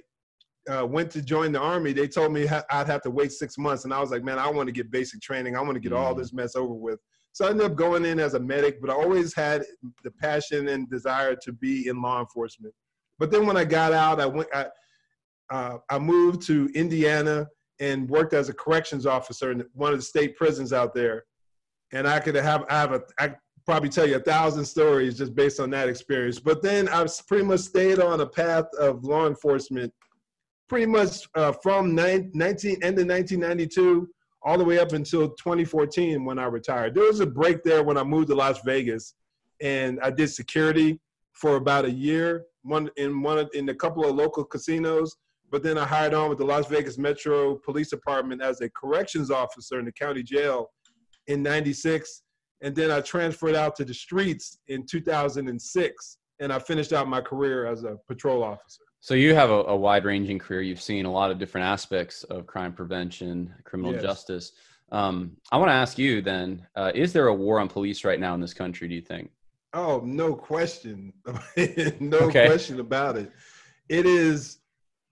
uh, 0.67 0.85
went 0.85 1.11
to 1.11 1.21
join 1.21 1.51
the 1.51 1.59
army, 1.59 1.93
they 1.93 2.07
told 2.07 2.31
me 2.31 2.45
ha- 2.45 2.63
I'd 2.69 2.87
have 2.87 3.01
to 3.03 3.11
wait 3.11 3.31
six 3.31 3.57
months, 3.57 3.83
and 3.83 3.93
I 3.93 3.99
was 3.99 4.11
like, 4.11 4.23
man, 4.23 4.39
I 4.39 4.49
want 4.49 4.67
to 4.67 4.73
get 4.73 4.91
basic 4.91 5.21
training. 5.21 5.55
I 5.55 5.61
want 5.61 5.75
to 5.75 5.79
get 5.79 5.91
mm. 5.91 5.99
all 5.99 6.15
this 6.15 6.33
mess 6.33 6.55
over 6.55 6.73
with. 6.73 6.99
So 7.33 7.45
I 7.45 7.49
ended 7.49 7.65
up 7.65 7.75
going 7.75 8.05
in 8.05 8.19
as 8.19 8.35
a 8.35 8.39
medic, 8.39 8.79
but 8.79 8.89
I 8.89 8.93
always 8.93 9.33
had 9.33 9.63
the 10.03 10.11
passion 10.11 10.69
and 10.69 10.89
desire 10.89 11.35
to 11.43 11.51
be 11.51 11.87
in 11.87 12.01
law 12.01 12.19
enforcement. 12.19 12.73
But 13.19 13.31
then 13.31 13.45
when 13.45 13.57
I 13.57 13.65
got 13.65 13.93
out, 13.93 14.19
I 14.19 14.25
went. 14.25 14.49
I, 14.53 14.65
uh, 15.49 15.77
I 15.89 15.99
moved 15.99 16.41
to 16.47 16.69
Indiana 16.73 17.47
and 17.79 18.09
worked 18.09 18.33
as 18.33 18.49
a 18.49 18.53
corrections 18.53 19.05
officer 19.05 19.51
in 19.51 19.63
one 19.73 19.91
of 19.91 19.99
the 19.99 20.03
state 20.03 20.35
prisons 20.35 20.73
out 20.73 20.93
there. 20.93 21.25
And 21.91 22.07
I 22.07 22.19
could 22.19 22.35
have 22.35 22.65
I 22.69 22.79
have 22.79 22.93
a 22.93 23.01
I 23.19 23.35
probably 23.65 23.89
tell 23.89 24.07
you 24.07 24.15
a 24.15 24.19
thousand 24.19 24.65
stories 24.65 25.17
just 25.17 25.35
based 25.35 25.59
on 25.59 25.69
that 25.71 25.89
experience. 25.89 26.39
But 26.39 26.61
then 26.61 26.89
I've 26.89 27.09
pretty 27.27 27.45
much 27.45 27.61
stayed 27.61 27.99
on 27.99 28.21
a 28.21 28.27
path 28.27 28.65
of 28.79 29.03
law 29.03 29.27
enforcement 29.27 29.93
pretty 30.67 30.85
much 30.85 31.27
uh, 31.35 31.51
from 31.51 31.93
19, 31.93 32.33
end 32.33 32.99
of 32.99 33.07
1992 33.07 34.09
all 34.43 34.57
the 34.57 34.63
way 34.63 34.79
up 34.79 34.91
until 34.93 35.29
2014 35.29 36.25
when 36.25 36.39
I 36.39 36.45
retired. 36.45 36.95
There 36.95 37.05
was 37.05 37.19
a 37.19 37.25
break 37.25 37.63
there 37.63 37.83
when 37.83 37.97
I 37.97 38.03
moved 38.03 38.27
to 38.29 38.35
Las 38.35 38.59
Vegas, 38.65 39.13
and 39.61 39.99
I 40.01 40.09
did 40.09 40.29
security 40.29 40.99
for 41.33 41.55
about 41.55 41.85
a 41.85 41.91
year, 41.91 42.45
one 42.63 42.89
in 42.97 43.21
one 43.21 43.37
of, 43.37 43.49
in 43.53 43.69
a 43.69 43.75
couple 43.75 44.05
of 44.05 44.15
local 44.15 44.43
casinos. 44.43 45.15
But 45.51 45.61
then 45.61 45.77
I 45.77 45.85
hired 45.85 46.15
on 46.15 46.29
with 46.29 46.39
the 46.39 46.45
Las 46.45 46.67
Vegas 46.67 46.97
Metro 46.97 47.55
Police 47.57 47.89
Department 47.89 48.41
as 48.41 48.61
a 48.61 48.69
corrections 48.69 49.29
officer 49.29 49.77
in 49.77 49.85
the 49.85 49.91
county 49.91 50.23
jail 50.23 50.71
in 51.27 51.43
'96, 51.43 52.23
and 52.61 52.75
then 52.75 52.89
I 52.89 53.01
transferred 53.01 53.55
out 53.55 53.75
to 53.75 53.85
the 53.85 53.93
streets 53.93 54.57
in 54.67 54.85
2006, 54.85 56.17
and 56.39 56.51
I 56.51 56.59
finished 56.59 56.91
out 56.91 57.07
my 57.07 57.21
career 57.21 57.67
as 57.67 57.83
a 57.83 57.97
patrol 58.07 58.43
officer. 58.43 58.81
So 58.99 59.13
you 59.13 59.35
have 59.35 59.49
a, 59.49 59.63
a 59.65 59.75
wide-ranging 59.75 60.39
career. 60.39 60.61
You've 60.61 60.81
seen 60.81 61.05
a 61.05 61.11
lot 61.11 61.29
of 61.29 61.37
different 61.37 61.67
aspects 61.67 62.23
of 62.23 62.47
crime 62.47 62.73
prevention, 62.73 63.53
criminal 63.65 63.93
yes. 63.93 64.01
justice. 64.01 64.53
Um, 64.93 65.35
I 65.51 65.57
want 65.57 65.69
to 65.69 65.73
ask 65.73 65.97
you 65.97 66.21
then: 66.21 66.65
uh, 66.75 66.91
Is 66.95 67.13
there 67.13 67.27
a 67.27 67.33
war 67.33 67.59
on 67.59 67.67
police 67.67 68.05
right 68.05 68.19
now 68.19 68.33
in 68.33 68.39
this 68.39 68.53
country? 68.53 68.87
Do 68.87 68.95
you 68.95 69.01
think? 69.01 69.29
Oh, 69.73 70.01
no 70.03 70.35
question, 70.35 71.13
no 71.99 72.17
okay. 72.19 72.45
question 72.45 72.79
about 72.79 73.17
it. 73.17 73.31
It 73.89 74.05
is, 74.05 74.59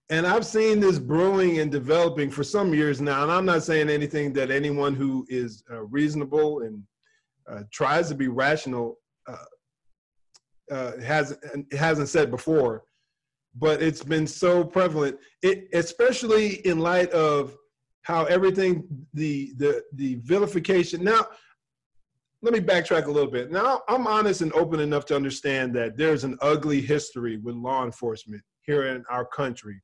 and 0.09 0.27
I've 0.27 0.45
seen 0.45 0.79
this 0.79 0.99
brewing 0.99 1.59
and 1.59 1.71
developing 1.71 2.29
for 2.29 2.43
some 2.43 2.73
years 2.73 3.01
now. 3.01 3.23
And 3.23 3.31
I'm 3.31 3.45
not 3.45 3.63
saying 3.63 3.89
anything 3.89 4.33
that 4.33 4.51
anyone 4.51 4.93
who 4.93 5.25
is 5.29 5.63
uh, 5.71 5.81
reasonable 5.85 6.61
and 6.61 6.83
uh, 7.49 7.63
tries 7.71 8.07
to 8.09 8.15
be 8.15 8.27
rational 8.27 8.97
uh, 9.27 9.35
uh, 10.71 10.97
has 11.01 11.37
hasn't 11.71 12.09
said 12.09 12.29
before 12.29 12.83
but 13.55 13.81
it's 13.81 14.03
been 14.03 14.27
so 14.27 14.63
prevalent, 14.63 15.17
it, 15.41 15.67
especially 15.73 16.65
in 16.65 16.79
light 16.79 17.09
of 17.11 17.57
how 18.03 18.25
everything 18.25 18.83
the 19.13 19.53
the 19.57 19.83
the 19.93 20.15
vilification. 20.23 21.03
Now, 21.03 21.27
let 22.41 22.53
me 22.53 22.59
backtrack 22.59 23.05
a 23.05 23.11
little 23.11 23.29
bit. 23.29 23.51
Now, 23.51 23.81
I'm 23.87 24.07
honest 24.07 24.41
and 24.41 24.51
open 24.53 24.79
enough 24.79 25.05
to 25.07 25.15
understand 25.15 25.75
that 25.75 25.95
there's 25.95 26.23
an 26.23 26.37
ugly 26.41 26.81
history 26.81 27.37
with 27.37 27.55
law 27.55 27.83
enforcement 27.85 28.41
here 28.63 28.87
in 28.87 29.03
our 29.09 29.25
country, 29.25 29.81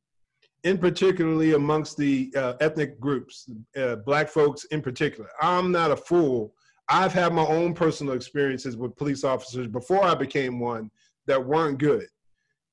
in 0.63 0.77
particularly 0.77 1.53
amongst 1.53 1.97
the 1.97 2.33
uh, 2.35 2.53
ethnic 2.59 2.99
groups, 2.99 3.47
uh, 3.79 3.97
black 3.97 4.27
folks 4.27 4.63
in 4.65 4.81
particular. 4.81 5.29
I'm 5.39 5.71
not 5.71 5.91
a 5.91 5.95
fool. 5.95 6.53
I've 6.89 7.13
had 7.13 7.33
my 7.33 7.45
own 7.45 7.73
personal 7.73 8.13
experiences 8.15 8.75
with 8.75 8.95
police 8.95 9.23
officers 9.23 9.67
before 9.67 10.03
I 10.03 10.15
became 10.15 10.59
one 10.59 10.89
that 11.27 11.43
weren't 11.43 11.77
good. 11.77 12.07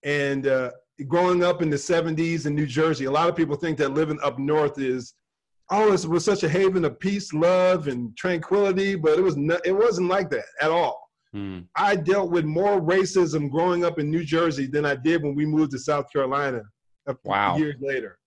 And 0.03 0.47
uh, 0.47 0.71
growing 1.09 1.43
up 1.43 1.61
in 1.61 1.69
the 1.69 1.77
70s 1.77 2.47
in 2.47 2.55
New 2.55 2.67
Jersey, 2.67 3.05
a 3.05 3.11
lot 3.11 3.29
of 3.29 3.37
people 3.37 3.57
think 3.57 3.77
that 3.79 3.93
living 3.93 4.19
up 4.23 4.39
north 4.39 4.79
is, 4.79 5.15
oh, 5.71 5.93
it 5.93 6.07
was 6.07 6.25
such 6.25 6.43
a 6.43 6.49
haven 6.49 6.85
of 6.85 6.99
peace, 7.01 7.33
love, 7.33 7.89
and 7.89 8.17
tranquility, 8.17 8.97
but 8.97 9.19
it 9.19 9.23
was 9.23 9.37
not, 9.37 9.65
it 9.67 9.73
wasn't 9.73 10.09
like 10.09 10.31
that 10.31 10.45
at 10.61 10.71
all. 10.71 11.01
Mm. 11.35 11.67
I 11.77 11.97
dealt 11.97 12.31
with 12.31 12.45
more 12.45 12.81
racism 12.81 13.51
growing 13.51 13.85
up 13.85 13.99
in 13.99 14.11
New 14.11 14.25
Jersey 14.25 14.67
than 14.67 14.87
I 14.87 14.95
did 14.95 15.23
when 15.23 15.35
we 15.35 15.47
moved 15.47 15.73
to 15.73 15.79
South 15.79 16.07
Carolina 16.13 16.63
a 17.07 17.17
wow. 17.25 17.57
years 17.57 17.77
later. 17.81 18.19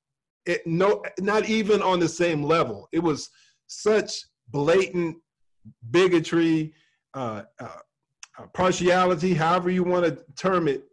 it, 0.45 0.65
no, 0.65 1.03
not 1.19 1.47
even 1.47 1.81
on 1.81 1.99
the 1.99 2.09
same 2.09 2.43
level. 2.43 2.87
It 2.91 2.99
was 2.99 3.29
such 3.67 4.25
blatant 4.49 5.17
bigotry, 5.91 6.73
uh, 7.13 7.43
uh, 7.59 7.67
uh 8.37 8.45
partiality, 8.53 9.33
however 9.33 9.69
you 9.69 9.83
want 9.83 10.05
to 10.05 10.23
term 10.35 10.67
it. 10.67 10.83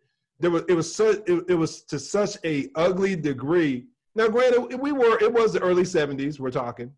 There 0.40 0.50
was 0.50 0.64
it 0.68 0.74
was 0.74 0.92
such 0.94 1.18
it, 1.26 1.44
it 1.48 1.54
was 1.54 1.82
to 1.84 1.98
such 1.98 2.36
a 2.44 2.68
ugly 2.74 3.16
degree. 3.16 3.86
Now, 4.14 4.28
granted, 4.28 4.80
we 4.80 4.92
were 4.92 5.18
it 5.20 5.32
was 5.32 5.52
the 5.52 5.60
early 5.60 5.82
'70s. 5.82 6.38
We're 6.38 6.50
talking, 6.50 6.92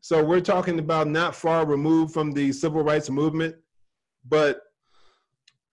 so 0.00 0.24
we're 0.24 0.40
talking 0.40 0.78
about 0.78 1.08
not 1.08 1.34
far 1.34 1.66
removed 1.66 2.14
from 2.14 2.32
the 2.32 2.52
civil 2.52 2.82
rights 2.82 3.10
movement, 3.10 3.56
but 4.28 4.62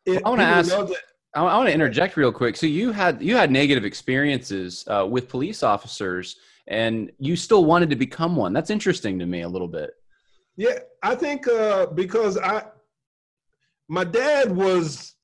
it, 0.06 0.22
I 0.26 0.30
want 0.30 0.42
to 0.42 0.46
ask. 0.46 0.70
That, 0.70 0.96
I 1.36 1.44
want 1.44 1.68
to 1.68 1.74
interject 1.74 2.18
real 2.18 2.32
quick. 2.32 2.58
So 2.58 2.66
you 2.66 2.92
had 2.92 3.22
you 3.22 3.36
had 3.36 3.52
negative 3.52 3.86
experiences 3.86 4.84
uh, 4.88 5.06
with 5.10 5.30
police 5.30 5.64
officers, 5.64 6.36
and 6.68 7.12
you 7.18 7.36
still 7.36 7.66
wanted 7.66 7.90
to 7.92 7.96
become 7.96 8.36
one. 8.36 8.52
That's 8.52 8.70
interesting 8.70 9.20
to 9.20 9.26
me 9.26 9.42
a 9.42 9.50
little 9.50 9.68
bit. 9.68 9.92
Yeah, 10.58 10.80
I 11.04 11.16
think 11.16 11.48
uh, 11.48 11.86
because 11.88 12.38
I, 12.38 12.64
my 13.88 14.04
dad 14.04 14.52
was 14.52 15.16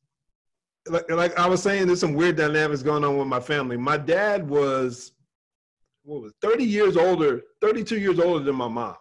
like 0.87 1.09
like 1.11 1.37
I 1.37 1.47
was 1.47 1.61
saying, 1.61 1.87
there's 1.87 1.99
some 1.99 2.13
weird 2.13 2.37
dynamics 2.37 2.81
going 2.81 3.03
on 3.03 3.17
with 3.17 3.27
my 3.27 3.39
family. 3.41 3.75
My 3.75 3.97
dad 3.97 4.47
was 4.47 5.11
what 6.05 6.21
was 6.21 6.33
30 6.41 6.63
years 6.63 6.97
older, 6.97 7.41
32 7.61 7.99
years 7.99 8.19
older 8.19 8.43
than 8.43 8.55
my 8.55 8.67
mom. 8.67 8.95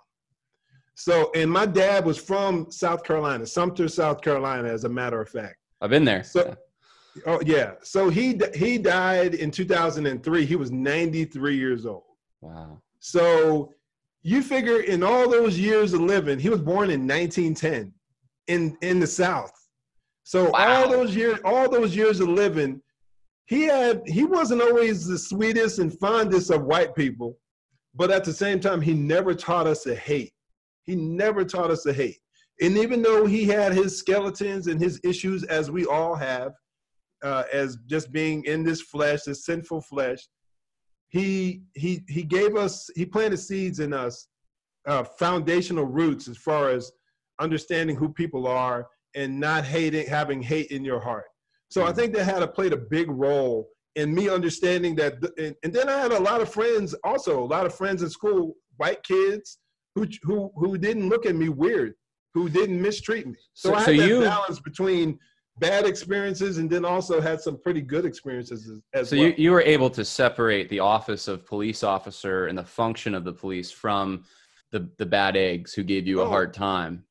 So, 0.96 1.30
and 1.34 1.50
my 1.50 1.66
dad 1.66 2.04
was 2.04 2.18
from 2.18 2.70
South 2.70 3.04
Carolina, 3.04 3.46
Sumter, 3.46 3.88
South 3.88 4.20
Carolina, 4.20 4.68
as 4.68 4.84
a 4.84 4.88
matter 4.88 5.20
of 5.20 5.28
fact. 5.28 5.56
I've 5.80 5.90
been 5.90 6.04
there. 6.04 6.24
So, 6.24 6.56
oh 7.26 7.40
yeah. 7.44 7.72
So 7.82 8.08
he 8.08 8.40
he 8.54 8.78
died 8.78 9.34
in 9.34 9.50
2003. 9.50 10.46
He 10.46 10.56
was 10.56 10.70
93 10.70 11.56
years 11.56 11.84
old. 11.84 12.04
Wow. 12.40 12.80
So 13.00 13.72
you 14.22 14.42
figure 14.42 14.80
in 14.80 15.02
all 15.02 15.28
those 15.28 15.58
years 15.58 15.92
of 15.92 16.00
living, 16.00 16.38
he 16.38 16.48
was 16.48 16.60
born 16.60 16.90
in 16.90 17.06
1910 17.06 17.92
in 18.46 18.78
in 18.80 19.00
the 19.00 19.06
South. 19.06 19.52
So 20.22 20.50
wow. 20.50 20.84
all 20.84 20.88
those 20.88 21.14
years, 21.14 21.38
all 21.44 21.68
those 21.68 21.94
years 21.94 22.20
of 22.20 22.28
living, 22.28 22.80
he 23.46 23.64
had 23.64 24.02
he 24.06 24.24
wasn't 24.24 24.62
always 24.62 25.06
the 25.06 25.18
sweetest 25.18 25.78
and 25.78 25.98
fondest 25.98 26.50
of 26.50 26.64
white 26.64 26.94
people, 26.94 27.38
but 27.94 28.10
at 28.10 28.24
the 28.24 28.32
same 28.32 28.60
time, 28.60 28.80
he 28.80 28.94
never 28.94 29.34
taught 29.34 29.66
us 29.66 29.82
to 29.82 29.94
hate. 29.94 30.32
He 30.84 30.96
never 30.96 31.44
taught 31.44 31.70
us 31.70 31.82
to 31.84 31.92
hate. 31.92 32.18
And 32.60 32.78
even 32.78 33.02
though 33.02 33.26
he 33.26 33.44
had 33.44 33.72
his 33.72 33.98
skeletons 33.98 34.66
and 34.66 34.80
his 34.80 35.00
issues, 35.02 35.44
as 35.44 35.70
we 35.70 35.86
all 35.86 36.14
have, 36.14 36.52
uh, 37.22 37.44
as 37.52 37.76
just 37.86 38.12
being 38.12 38.44
in 38.44 38.62
this 38.62 38.80
flesh, 38.80 39.22
this 39.22 39.44
sinful 39.44 39.82
flesh, 39.82 40.18
he 41.08 41.62
he 41.74 42.02
he 42.08 42.22
gave 42.22 42.56
us 42.56 42.88
he 42.96 43.04
planted 43.04 43.38
seeds 43.38 43.80
in 43.80 43.92
us, 43.92 44.28
uh, 44.86 45.04
foundational 45.04 45.84
roots 45.84 46.28
as 46.28 46.38
far 46.38 46.70
as 46.70 46.90
understanding 47.40 47.96
who 47.96 48.08
people 48.08 48.46
are 48.46 48.86
and 49.14 49.38
not 49.38 49.64
hating 49.64 50.06
having 50.06 50.42
hate 50.42 50.70
in 50.70 50.84
your 50.84 51.00
heart. 51.00 51.26
So 51.74 51.84
I 51.84 51.90
mm. 51.90 51.96
think 51.96 52.14
that 52.14 52.24
had 52.24 52.40
a 52.40 52.46
played 52.46 52.72
a 52.72 52.76
big 52.76 53.10
role 53.10 53.68
in 53.96 54.14
me 54.14 54.28
understanding 54.28 54.94
that. 54.94 55.14
And, 55.36 55.56
and 55.64 55.72
then 55.72 55.88
I 55.88 55.98
had 55.98 56.12
a 56.12 56.20
lot 56.20 56.40
of 56.40 56.48
friends, 56.48 56.94
also 57.02 57.42
a 57.42 57.50
lot 57.56 57.66
of 57.66 57.74
friends 57.74 58.00
in 58.00 58.08
school, 58.10 58.54
white 58.76 59.02
kids 59.02 59.58
who 59.96 60.06
who 60.22 60.52
who 60.54 60.78
didn't 60.78 61.08
look 61.08 61.26
at 61.26 61.34
me 61.34 61.48
weird 61.48 61.94
who 62.32 62.48
didn't 62.48 62.80
mistreat 62.80 63.26
me. 63.26 63.34
So, 63.54 63.70
so 63.70 63.74
I 63.74 63.78
had 63.78 63.86
so 63.86 63.96
that 63.96 64.08
you, 64.08 64.20
balance 64.20 64.60
between 64.60 65.18
bad 65.58 65.84
experiences 65.84 66.58
and 66.58 66.70
then 66.70 66.84
also 66.84 67.20
had 67.20 67.40
some 67.40 67.60
pretty 67.60 67.80
good 67.80 68.04
experiences 68.04 68.68
as, 68.70 68.80
as 68.92 69.10
so 69.10 69.16
well. 69.16 69.26
you, 69.26 69.34
you 69.36 69.50
were 69.50 69.62
able 69.62 69.90
to 69.90 70.04
separate 70.04 70.68
the 70.68 70.78
office 70.78 71.26
of 71.26 71.44
police 71.44 71.82
officer 71.82 72.46
and 72.46 72.56
the 72.56 72.64
function 72.64 73.16
of 73.16 73.24
the 73.24 73.32
police 73.32 73.72
from 73.72 74.24
the, 74.70 74.88
the 74.98 75.06
bad 75.06 75.36
eggs 75.36 75.74
who 75.74 75.82
gave 75.82 76.06
you 76.06 76.20
a 76.20 76.24
oh, 76.24 76.28
hard 76.28 76.54
time. 76.54 77.04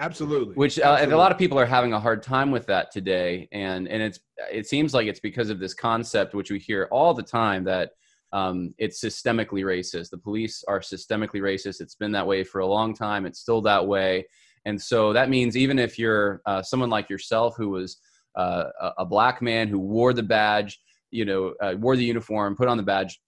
Absolutely. 0.00 0.54
Which 0.54 0.78
uh, 0.78 0.84
absolutely. 0.84 1.14
a 1.14 1.18
lot 1.18 1.30
of 1.30 1.36
people 1.36 1.58
are 1.58 1.66
having 1.66 1.92
a 1.92 2.00
hard 2.00 2.22
time 2.22 2.50
with 2.50 2.66
that 2.66 2.90
today. 2.90 3.48
And, 3.52 3.86
and 3.86 4.02
it's, 4.02 4.18
it 4.50 4.66
seems 4.66 4.94
like 4.94 5.06
it's 5.06 5.20
because 5.20 5.50
of 5.50 5.60
this 5.60 5.74
concept, 5.74 6.34
which 6.34 6.50
we 6.50 6.58
hear 6.58 6.88
all 6.90 7.12
the 7.12 7.22
time 7.22 7.64
that 7.64 7.90
um, 8.32 8.74
it's 8.78 9.04
systemically 9.04 9.62
racist. 9.62 10.08
The 10.08 10.16
police 10.16 10.64
are 10.66 10.80
systemically 10.80 11.42
racist. 11.42 11.82
It's 11.82 11.94
been 11.94 12.12
that 12.12 12.26
way 12.26 12.44
for 12.44 12.60
a 12.60 12.66
long 12.66 12.94
time. 12.94 13.26
It's 13.26 13.40
still 13.40 13.60
that 13.62 13.86
way. 13.86 14.26
And 14.64 14.80
so 14.80 15.12
that 15.12 15.28
means 15.28 15.54
even 15.54 15.78
if 15.78 15.98
you're 15.98 16.40
uh, 16.46 16.62
someone 16.62 16.90
like 16.90 17.10
yourself 17.10 17.54
who 17.58 17.68
was 17.68 17.98
uh, 18.36 18.64
a 18.96 19.04
black 19.04 19.42
man 19.42 19.68
who 19.68 19.78
wore 19.78 20.14
the 20.14 20.22
badge, 20.22 20.80
you 21.10 21.26
know, 21.26 21.54
uh, 21.60 21.74
wore 21.78 21.96
the 21.96 22.04
uniform, 22.04 22.56
put 22.56 22.68
on 22.68 22.78
the 22.78 22.82
badge, 22.82 23.20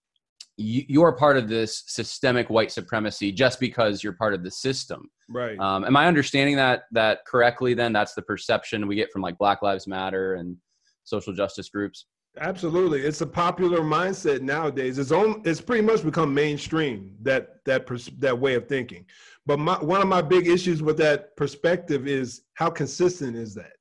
you, 0.57 1.03
are 1.03 1.13
part 1.13 1.37
of 1.37 1.49
this 1.49 1.85
systemic 1.87 2.51
white 2.51 2.71
supremacy 2.71 3.33
just 3.33 3.59
because 3.59 4.05
you're 4.05 4.13
part 4.13 4.35
of 4.35 4.43
the 4.43 4.51
system. 4.51 5.11
Right. 5.29 5.59
Um, 5.59 5.85
am 5.85 5.97
I 5.97 6.07
understanding 6.07 6.57
that 6.57 6.85
that 6.93 7.25
correctly? 7.27 7.75
Then 7.75 7.93
that's 7.93 8.15
the 8.15 8.23
perception 8.23 8.87
we 8.87 8.97
get 8.97 9.11
from 9.11 9.23
like 9.23 9.39
Black 9.39 9.63
Lives 9.63 9.87
Matter 9.87 10.35
and 10.35 10.57
social 11.05 11.33
justice 11.33 11.69
groups. 11.69 12.07
Absolutely, 12.41 13.03
it's 13.03 13.21
a 13.21 13.27
popular 13.27 13.81
mindset 13.81 14.41
nowadays. 14.41 14.99
It's 14.99 15.13
on. 15.13 15.43
It's 15.45 15.61
pretty 15.61 15.83
much 15.83 16.03
become 16.03 16.33
mainstream 16.33 17.15
that 17.23 17.65
that 17.67 17.87
pers- 17.87 18.11
that 18.19 18.39
way 18.39 18.55
of 18.55 18.69
thinking. 18.69 19.05
But 19.45 19.59
my, 19.59 19.75
one 19.83 20.01
of 20.01 20.09
my 20.09 20.23
big 20.23 20.47
issues 20.47 20.83
with 20.83 20.97
that 20.99 21.37
perspective 21.37 22.07
is 22.07 22.43
how 22.55 22.71
consistent 22.71 23.37
is 23.37 23.55
that? 23.55 23.73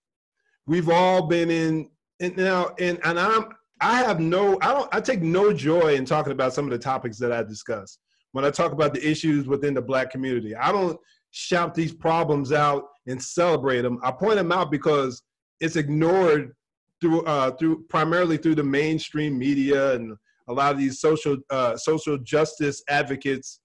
We've 0.68 0.90
all 0.90 1.28
been 1.28 1.50
in 1.50 1.90
and 2.20 2.36
now 2.36 2.76
and 2.80 3.00
and 3.04 3.20
I'm 3.20 3.50
I 3.82 3.98
have 3.98 4.20
no 4.20 4.58
I 4.62 4.74
don't 4.74 4.90
I 4.94 5.02
take 5.02 5.22
no 5.22 5.52
joy 5.52 5.96
in 5.96 6.06
talking 6.06 6.32
about 6.32 6.54
some 6.54 6.66
of 6.66 6.72
the 6.72 6.78
topics 6.78 7.18
that 7.18 7.32
I 7.32 7.44
discuss. 7.44 7.98
When 8.32 8.46
I 8.46 8.52
talk 8.52 8.72
about 8.72 8.94
the 8.94 9.06
issues 9.06 9.48
within 9.48 9.74
the 9.74 9.82
black 9.82 10.12
community, 10.12 10.56
I 10.56 10.72
don't 10.72 10.98
shout 11.32 11.74
these 11.74 11.94
problems 11.94 12.52
out 12.52 12.84
and 13.08 13.22
celebrate 13.22 13.82
them. 13.82 14.00
I 14.04 14.12
point 14.12 14.36
them 14.36 14.52
out 14.52 14.72
because 14.72 15.24
it's 15.60 15.76
ignored 15.76 16.54
through 17.02 17.24
uh, 17.24 17.52
through 17.52 17.84
primarily 17.90 18.38
through 18.38 18.56
the 18.56 18.64
mainstream 18.64 19.38
media 19.38 19.94
and 19.94 20.16
a 20.48 20.54
lot 20.54 20.72
of 20.72 20.78
these 20.78 21.00
social 21.00 21.38
uh, 21.50 21.76
social 21.76 22.18
justice 22.20 22.84
advocates 22.88 23.60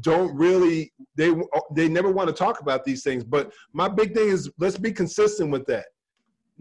don't 0.00 0.34
really 0.34 0.92
they 1.16 1.32
they 1.74 1.88
never 1.88 2.10
want 2.10 2.28
to 2.28 2.34
talk 2.34 2.60
about 2.60 2.84
these 2.84 3.02
things 3.02 3.24
but 3.24 3.52
my 3.74 3.88
big 3.88 4.14
thing 4.14 4.28
is 4.28 4.50
let's 4.58 4.78
be 4.78 4.90
consistent 4.90 5.50
with 5.50 5.66
that 5.66 5.84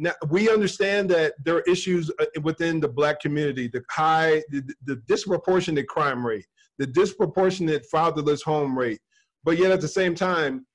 now 0.02 0.14
we 0.30 0.50
understand 0.50 1.10
that 1.10 1.34
there 1.46 1.56
are 1.56 1.62
issues 1.62 2.12
uh, 2.20 2.26
within 2.42 2.80
the 2.80 2.88
black 2.88 3.20
community 3.20 3.68
the 3.68 3.84
high 3.90 4.42
the, 4.50 4.64
the 4.86 4.96
disproportionate 5.08 5.88
crime 5.88 6.26
rate 6.26 6.48
the 6.80 6.88
disproportionate 6.88 7.86
fatherless 7.86 8.42
home 8.42 8.78
rate 8.78 9.00
but 9.44 9.58
yet 9.58 9.72
at 9.72 9.80
the 9.80 9.88
same 9.88 10.16
time 10.16 10.66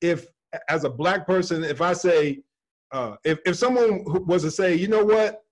if 0.00 0.26
as 0.68 0.84
a 0.84 0.90
black 0.90 1.26
person 1.26 1.62
if 1.62 1.80
i 1.80 1.92
say 1.92 2.40
uh, 2.92 3.16
if, 3.24 3.38
if 3.44 3.56
someone 3.56 4.04
was 4.26 4.42
to 4.42 4.50
say 4.50 4.74
you 4.74 4.88
know 4.88 5.04
what 5.04 5.44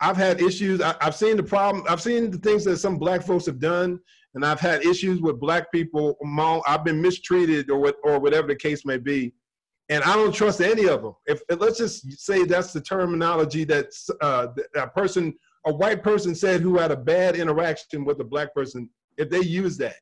I've 0.00 0.16
had 0.16 0.40
issues. 0.40 0.80
I, 0.80 0.94
have 1.00 1.14
seen 1.14 1.36
the 1.36 1.42
problem. 1.42 1.84
I've 1.88 2.00
seen 2.00 2.30
the 2.30 2.38
things 2.38 2.64
that 2.64 2.78
some 2.78 2.96
black 2.96 3.22
folks 3.22 3.44
have 3.46 3.58
done, 3.58 4.00
and 4.34 4.44
I've 4.44 4.60
had 4.60 4.82
issues 4.84 5.20
with 5.20 5.38
black 5.38 5.70
people. 5.70 6.16
I've 6.66 6.84
been 6.84 7.02
mistreated, 7.02 7.70
or 7.70 7.78
what, 7.78 7.96
or 8.02 8.18
whatever 8.18 8.48
the 8.48 8.56
case 8.56 8.86
may 8.86 8.96
be, 8.96 9.34
and 9.90 10.04
I 10.04 10.14
don't 10.14 10.32
trust 10.32 10.60
any 10.60 10.86
of 10.86 11.02
them. 11.02 11.14
If, 11.26 11.42
let's 11.58 11.78
just 11.78 12.10
say 12.20 12.44
that's 12.44 12.72
the 12.72 12.80
terminology 12.80 13.64
that 13.64 13.86
uh, 14.20 14.46
a 14.76 14.86
person, 14.86 15.34
a 15.66 15.74
white 15.74 16.04
person, 16.04 16.34
said 16.34 16.60
who 16.60 16.78
had 16.78 16.92
a 16.92 16.96
bad 16.96 17.34
interaction 17.34 18.04
with 18.04 18.20
a 18.20 18.24
black 18.24 18.54
person, 18.54 18.88
if 19.18 19.28
they 19.28 19.40
use 19.40 19.76
that, 19.78 19.96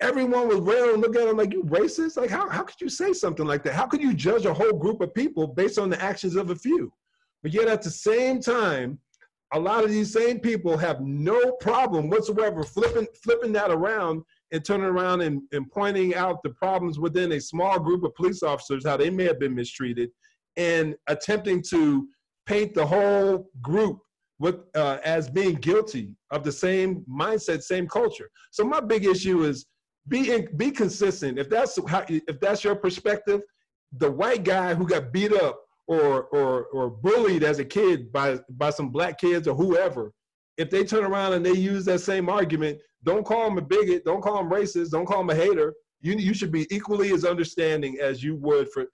everyone 0.00 0.48
would 0.48 0.66
rail 0.66 0.94
and 0.94 1.02
look 1.02 1.14
at 1.14 1.26
them 1.26 1.36
like 1.36 1.52
you 1.52 1.62
racist. 1.64 2.16
Like 2.16 2.30
how 2.30 2.48
how 2.48 2.62
could 2.62 2.80
you 2.80 2.88
say 2.88 3.12
something 3.12 3.46
like 3.46 3.62
that? 3.64 3.74
How 3.74 3.86
could 3.86 4.00
you 4.00 4.14
judge 4.14 4.46
a 4.46 4.54
whole 4.54 4.72
group 4.72 5.02
of 5.02 5.14
people 5.14 5.46
based 5.46 5.78
on 5.78 5.90
the 5.90 6.02
actions 6.02 6.34
of 6.34 6.50
a 6.50 6.56
few? 6.56 6.90
But 7.42 7.52
yet 7.52 7.68
at 7.68 7.82
the 7.82 7.90
same 7.90 8.40
time, 8.40 8.98
a 9.52 9.60
lot 9.60 9.84
of 9.84 9.90
these 9.90 10.10
same 10.10 10.40
people 10.40 10.78
have 10.78 11.02
no 11.02 11.52
problem 11.60 12.08
whatsoever 12.08 12.62
flipping 12.62 13.06
flipping 13.22 13.52
that 13.52 13.70
around 13.70 14.22
and 14.54 14.64
turning 14.64 14.86
around 14.86 15.20
and, 15.20 15.42
and 15.50 15.68
pointing 15.68 16.14
out 16.14 16.40
the 16.44 16.50
problems 16.50 17.00
within 17.00 17.32
a 17.32 17.40
small 17.40 17.78
group 17.78 18.04
of 18.04 18.14
police 18.14 18.44
officers, 18.44 18.86
how 18.86 18.96
they 18.96 19.10
may 19.10 19.24
have 19.24 19.40
been 19.40 19.52
mistreated, 19.52 20.10
and 20.56 20.94
attempting 21.08 21.60
to 21.60 22.06
paint 22.46 22.72
the 22.72 22.86
whole 22.86 23.50
group 23.60 23.98
with 24.38 24.60
uh, 24.76 24.98
as 25.04 25.28
being 25.28 25.56
guilty 25.56 26.14
of 26.30 26.44
the 26.44 26.52
same 26.52 27.04
mindset, 27.10 27.62
same 27.62 27.88
culture. 27.88 28.30
So 28.52 28.62
my 28.62 28.78
big 28.78 29.04
issue 29.04 29.42
is 29.42 29.66
be 30.06 30.32
in, 30.32 30.48
be 30.56 30.70
consistent. 30.70 31.36
If 31.36 31.50
that's 31.50 31.76
how, 31.88 32.04
if 32.08 32.38
that's 32.38 32.62
your 32.62 32.76
perspective, 32.76 33.40
the 33.98 34.10
white 34.10 34.44
guy 34.44 34.74
who 34.74 34.86
got 34.86 35.12
beat 35.12 35.32
up 35.32 35.60
or 35.88 36.24
or 36.24 36.66
or 36.66 36.90
bullied 36.90 37.42
as 37.42 37.58
a 37.58 37.64
kid 37.64 38.12
by 38.12 38.38
by 38.50 38.70
some 38.70 38.90
black 38.90 39.18
kids 39.18 39.48
or 39.48 39.54
whoever, 39.56 40.12
if 40.58 40.70
they 40.70 40.84
turn 40.84 41.04
around 41.04 41.32
and 41.32 41.44
they 41.44 41.52
use 41.52 41.84
that 41.86 42.00
same 42.00 42.28
argument, 42.28 42.78
don't 43.04 43.24
call 43.24 43.48
them 43.48 43.58
a 43.58 43.62
bigot, 43.62 44.04
don't 44.04 44.22
call 44.22 44.38
them 44.38 44.50
racist, 44.50 44.90
don't 44.90 45.06
call 45.06 45.18
them 45.18 45.30
a 45.30 45.34
hater. 45.34 45.74
You 46.00 46.14
you 46.14 46.34
should 46.34 46.52
be 46.52 46.66
equally 46.74 47.12
as 47.12 47.24
understanding 47.24 47.98
as 48.00 48.22
you 48.22 48.36
would 48.36 48.70
for 48.72 48.86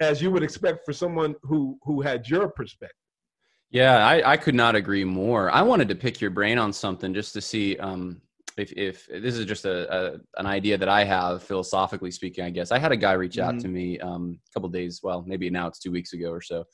as 0.00 0.20
you 0.20 0.30
would 0.30 0.42
expect 0.42 0.84
for 0.84 0.92
someone 0.92 1.34
who 1.42 1.78
who 1.82 2.00
had 2.00 2.28
your 2.28 2.48
perspective. 2.48 2.96
Yeah, 3.70 4.06
I, 4.06 4.32
I 4.32 4.36
could 4.38 4.54
not 4.54 4.74
agree 4.74 5.04
more. 5.04 5.50
I 5.50 5.60
wanted 5.60 5.88
to 5.88 5.94
pick 5.94 6.22
your 6.22 6.30
brain 6.30 6.56
on 6.56 6.72
something 6.72 7.12
just 7.12 7.34
to 7.34 7.40
see 7.42 7.76
um, 7.76 8.22
if, 8.56 8.72
if 8.72 9.06
this 9.08 9.36
is 9.36 9.44
just 9.44 9.66
a, 9.66 10.14
a, 10.14 10.20
an 10.38 10.46
idea 10.46 10.78
that 10.78 10.88
I 10.88 11.04
have 11.04 11.42
philosophically 11.42 12.10
speaking. 12.10 12.44
I 12.44 12.50
guess 12.50 12.72
I 12.72 12.78
had 12.78 12.92
a 12.92 12.96
guy 12.96 13.12
reach 13.12 13.38
out 13.38 13.54
mm-hmm. 13.54 13.62
to 13.62 13.68
me 13.68 13.98
um, 14.00 14.38
a 14.50 14.52
couple 14.54 14.70
days. 14.70 15.00
Well, 15.02 15.22
maybe 15.26 15.50
now 15.50 15.66
it's 15.66 15.78
two 15.78 15.92
weeks 15.92 16.14
ago 16.14 16.30
or 16.30 16.40
so. 16.40 16.64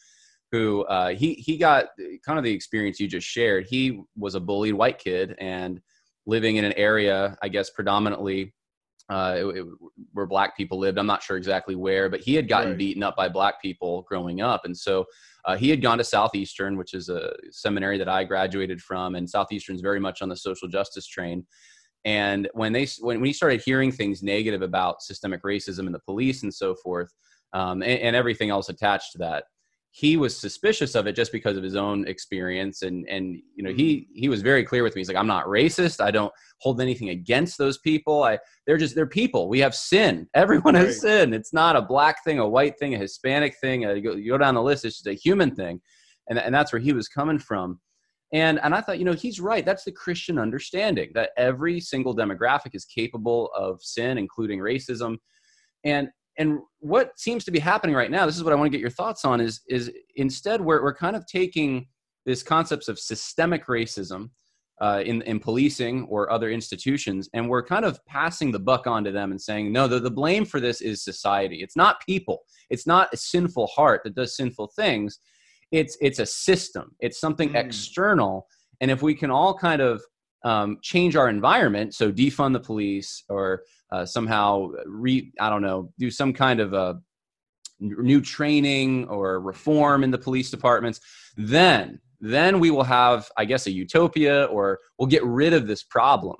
Who 0.52 0.84
uh, 0.84 1.08
he 1.08 1.34
he 1.34 1.56
got 1.56 1.86
kind 2.24 2.38
of 2.38 2.44
the 2.44 2.52
experience 2.52 3.00
you 3.00 3.08
just 3.08 3.26
shared. 3.26 3.66
He 3.66 4.00
was 4.16 4.36
a 4.36 4.40
bullied 4.40 4.74
white 4.74 4.98
kid 4.98 5.34
and 5.38 5.80
living 6.26 6.56
in 6.56 6.64
an 6.64 6.72
area, 6.72 7.36
I 7.42 7.48
guess, 7.48 7.70
predominantly 7.70 8.54
uh, 9.10 9.34
it, 9.36 9.44
it, 9.58 9.66
where 10.12 10.26
black 10.26 10.56
people 10.56 10.78
lived. 10.78 10.98
I'm 10.98 11.06
not 11.06 11.22
sure 11.22 11.36
exactly 11.36 11.74
where, 11.74 12.08
but 12.08 12.20
he 12.20 12.34
had 12.34 12.48
gotten 12.48 12.70
right. 12.70 12.78
beaten 12.78 13.02
up 13.02 13.16
by 13.16 13.28
black 13.28 13.60
people 13.60 14.02
growing 14.08 14.40
up, 14.40 14.64
and 14.64 14.76
so 14.76 15.04
uh, 15.44 15.56
he 15.56 15.68
had 15.68 15.82
gone 15.82 15.98
to 15.98 16.04
Southeastern, 16.04 16.76
which 16.76 16.94
is 16.94 17.08
a 17.08 17.32
seminary 17.50 17.98
that 17.98 18.08
I 18.08 18.24
graduated 18.24 18.80
from, 18.80 19.14
and 19.14 19.28
Southeastern's 19.28 19.82
very 19.82 20.00
much 20.00 20.22
on 20.22 20.28
the 20.28 20.36
social 20.36 20.68
justice 20.68 21.06
train. 21.06 21.46
And 22.06 22.48
when 22.54 22.72
they 22.72 22.86
when 23.00 23.20
we 23.20 23.32
started 23.32 23.62
hearing 23.64 23.92
things 23.92 24.22
negative 24.22 24.62
about 24.62 25.02
systemic 25.02 25.42
racism 25.42 25.86
and 25.86 25.94
the 25.94 26.00
police 26.00 26.42
and 26.42 26.52
so 26.52 26.74
forth, 26.74 27.12
um, 27.52 27.82
and, 27.82 28.00
and 28.00 28.16
everything 28.16 28.50
else 28.50 28.68
attached 28.68 29.12
to 29.12 29.18
that, 29.18 29.44
he 29.96 30.16
was 30.16 30.36
suspicious 30.36 30.96
of 30.96 31.06
it 31.06 31.14
just 31.14 31.30
because 31.30 31.56
of 31.56 31.62
his 31.62 31.76
own 31.76 32.04
experience. 32.08 32.82
And 32.82 33.08
and 33.08 33.40
you 33.54 33.62
know 33.62 33.72
he 33.72 33.98
mm-hmm. 33.98 34.18
he 34.18 34.28
was 34.28 34.42
very 34.42 34.64
clear 34.64 34.82
with 34.82 34.96
me. 34.96 35.00
He's 35.00 35.06
like 35.06 35.16
i'm 35.16 35.28
not 35.28 35.46
racist. 35.46 36.02
I 36.02 36.10
don't 36.10 36.32
hold 36.58 36.80
anything 36.80 37.10
against 37.10 37.58
those 37.58 37.78
people. 37.78 38.24
I 38.24 38.40
they're 38.66 38.76
just 38.76 38.96
they're 38.96 39.06
people. 39.06 39.48
We 39.48 39.60
have 39.60 39.72
sin. 39.72 40.28
Everyone 40.34 40.74
has 40.74 40.86
right. 40.86 40.94
sin. 40.94 41.32
It's 41.32 41.52
not 41.52 41.76
a 41.76 41.80
black 41.80 42.24
thing 42.24 42.40
a 42.40 42.48
white 42.48 42.76
thing 42.76 42.96
a 42.96 42.98
hispanic 42.98 43.54
thing. 43.60 43.84
A, 43.84 43.94
you, 43.94 44.00
go, 44.00 44.16
you 44.16 44.32
go 44.32 44.38
down 44.38 44.56
the 44.56 44.62
list 44.62 44.84
it's 44.84 44.96
just 44.96 45.06
a 45.06 45.12
human 45.12 45.54
thing. 45.54 45.80
And, 46.28 46.40
and 46.40 46.52
that's 46.52 46.72
where 46.72 46.80
he 46.80 46.92
was 46.92 47.06
coming 47.06 47.38
from. 47.38 47.78
And 48.32 48.58
and 48.64 48.74
i 48.74 48.80
thought 48.80 48.98
you 48.98 49.04
know 49.04 49.12
he's 49.12 49.38
right. 49.38 49.64
That's 49.64 49.84
the 49.84 49.92
christian 49.92 50.40
understanding 50.40 51.12
that 51.14 51.30
every 51.36 51.78
single 51.78 52.16
demographic 52.16 52.74
is 52.74 52.84
capable 52.84 53.48
of 53.56 53.80
sin 53.80 54.18
including 54.18 54.58
racism. 54.58 55.18
And 55.84 56.08
and 56.38 56.58
what 56.80 57.18
seems 57.18 57.44
to 57.44 57.50
be 57.50 57.58
happening 57.58 57.94
right 57.94 58.10
now 58.10 58.26
this 58.26 58.36
is 58.36 58.44
what 58.44 58.52
i 58.52 58.56
want 58.56 58.66
to 58.66 58.76
get 58.76 58.80
your 58.80 58.90
thoughts 58.90 59.24
on 59.24 59.40
is 59.40 59.60
is 59.68 59.90
instead 60.16 60.60
we're, 60.60 60.82
we're 60.82 60.94
kind 60.94 61.16
of 61.16 61.26
taking 61.26 61.86
this 62.26 62.42
concepts 62.42 62.88
of 62.88 62.98
systemic 62.98 63.66
racism 63.66 64.30
uh, 64.80 65.02
in, 65.04 65.22
in 65.22 65.38
policing 65.38 66.04
or 66.10 66.30
other 66.32 66.50
institutions 66.50 67.28
and 67.32 67.48
we're 67.48 67.64
kind 67.64 67.84
of 67.84 67.98
passing 68.06 68.50
the 68.50 68.58
buck 68.58 68.86
on 68.86 69.04
to 69.04 69.12
them 69.12 69.30
and 69.30 69.40
saying 69.40 69.72
no 69.72 69.86
the, 69.86 70.00
the 70.00 70.10
blame 70.10 70.44
for 70.44 70.60
this 70.60 70.80
is 70.80 71.04
society. 71.04 71.62
It's 71.62 71.76
not 71.76 72.00
people. 72.04 72.40
It's 72.70 72.86
not 72.86 73.12
a 73.12 73.16
sinful 73.16 73.68
heart 73.68 74.02
that 74.04 74.14
does 74.14 74.36
sinful 74.36 74.72
things. 74.74 75.20
It's 75.70 75.96
it's 76.00 76.18
a 76.18 76.26
system. 76.26 76.94
It's 77.00 77.20
something 77.20 77.50
mm. 77.50 77.54
external. 77.54 78.46
And 78.80 78.90
if 78.90 79.00
we 79.00 79.14
can 79.14 79.30
all 79.30 79.56
kind 79.56 79.80
of 79.80 80.02
um, 80.44 80.78
change 80.82 81.16
our 81.16 81.28
environment 81.28 81.94
so 81.94 82.12
defund 82.12 82.52
the 82.52 82.60
police 82.60 83.24
or 83.28 83.62
uh, 83.90 84.04
somehow 84.04 84.68
re 84.86 85.32
I 85.40 85.48
don't 85.50 85.62
know 85.62 85.90
do 85.98 86.10
some 86.10 86.32
kind 86.32 86.60
of 86.60 86.72
a 86.72 87.00
new 87.80 88.20
training 88.20 89.06
or 89.08 89.40
reform 89.40 90.04
in 90.04 90.10
the 90.10 90.18
police 90.18 90.50
departments, 90.50 91.00
then 91.36 92.00
then 92.20 92.58
we 92.58 92.70
will 92.70 92.84
have 92.84 93.28
I 93.36 93.44
guess 93.44 93.66
a 93.66 93.70
utopia 93.70 94.44
or 94.46 94.80
we'll 94.98 95.08
get 95.08 95.24
rid 95.24 95.52
of 95.52 95.66
this 95.66 95.82
problem. 95.82 96.36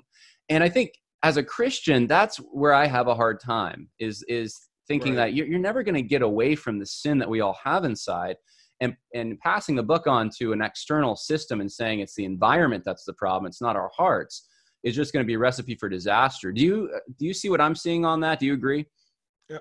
And 0.49 0.63
I 0.63 0.69
think 0.69 0.91
as 1.23 1.37
a 1.37 1.43
Christian, 1.43 2.07
that's 2.07 2.37
where 2.37 2.73
I 2.73 2.87
have 2.87 3.07
a 3.07 3.15
hard 3.15 3.39
time 3.39 3.89
is 3.99 4.23
is 4.27 4.59
thinking 4.87 5.15
right. 5.15 5.27
that 5.27 5.33
you're, 5.33 5.47
you're 5.47 5.59
never 5.59 5.81
going 5.81 5.95
to 5.95 6.01
get 6.01 6.21
away 6.21 6.55
from 6.55 6.77
the 6.77 6.85
sin 6.85 7.17
that 7.17 7.29
we 7.29 7.41
all 7.41 7.57
have 7.63 7.85
inside 7.85 8.35
and 8.81 8.95
and 9.13 9.39
passing 9.39 9.75
the 9.75 9.83
book 9.83 10.07
on 10.07 10.29
to 10.37 10.51
an 10.53 10.61
external 10.61 11.15
system 11.15 11.61
and 11.61 11.71
saying 11.71 11.99
it's 11.99 12.15
the 12.15 12.25
environment 12.25 12.83
that's 12.85 13.05
the 13.05 13.13
problem 13.13 13.47
it's 13.47 13.61
not 13.61 13.75
our 13.75 13.89
hearts 13.95 14.47
is 14.85 14.95
just 14.95 15.11
going 15.11 15.23
to 15.23 15.27
be 15.27 15.33
a 15.33 15.39
recipe 15.39 15.75
for 15.75 15.89
disaster. 15.89 16.53
Do 16.53 16.61
you 16.61 16.89
do 17.17 17.25
you 17.25 17.33
see 17.33 17.49
what 17.49 17.59
I'm 17.59 17.75
seeing 17.75 18.05
on 18.05 18.21
that? 18.21 18.39
Do 18.39 18.45
you 18.45 18.53
agree? 18.53 18.85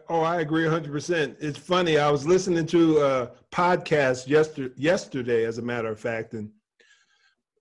Oh, 0.09 0.21
I 0.21 0.40
agree 0.40 0.64
100%. 0.64 1.37
It's 1.40 1.59
funny. 1.59 1.98
I 1.98 2.11
was 2.11 2.27
listening 2.27 2.64
to 2.66 3.00
a 3.00 3.31
podcast 3.53 4.29
yesterday, 4.29 4.72
yesterday, 4.79 5.44
as 5.44 5.59
a 5.59 5.62
matter 5.62 5.88
of 5.88 6.00
fact, 6.00 6.33
and 6.33 6.50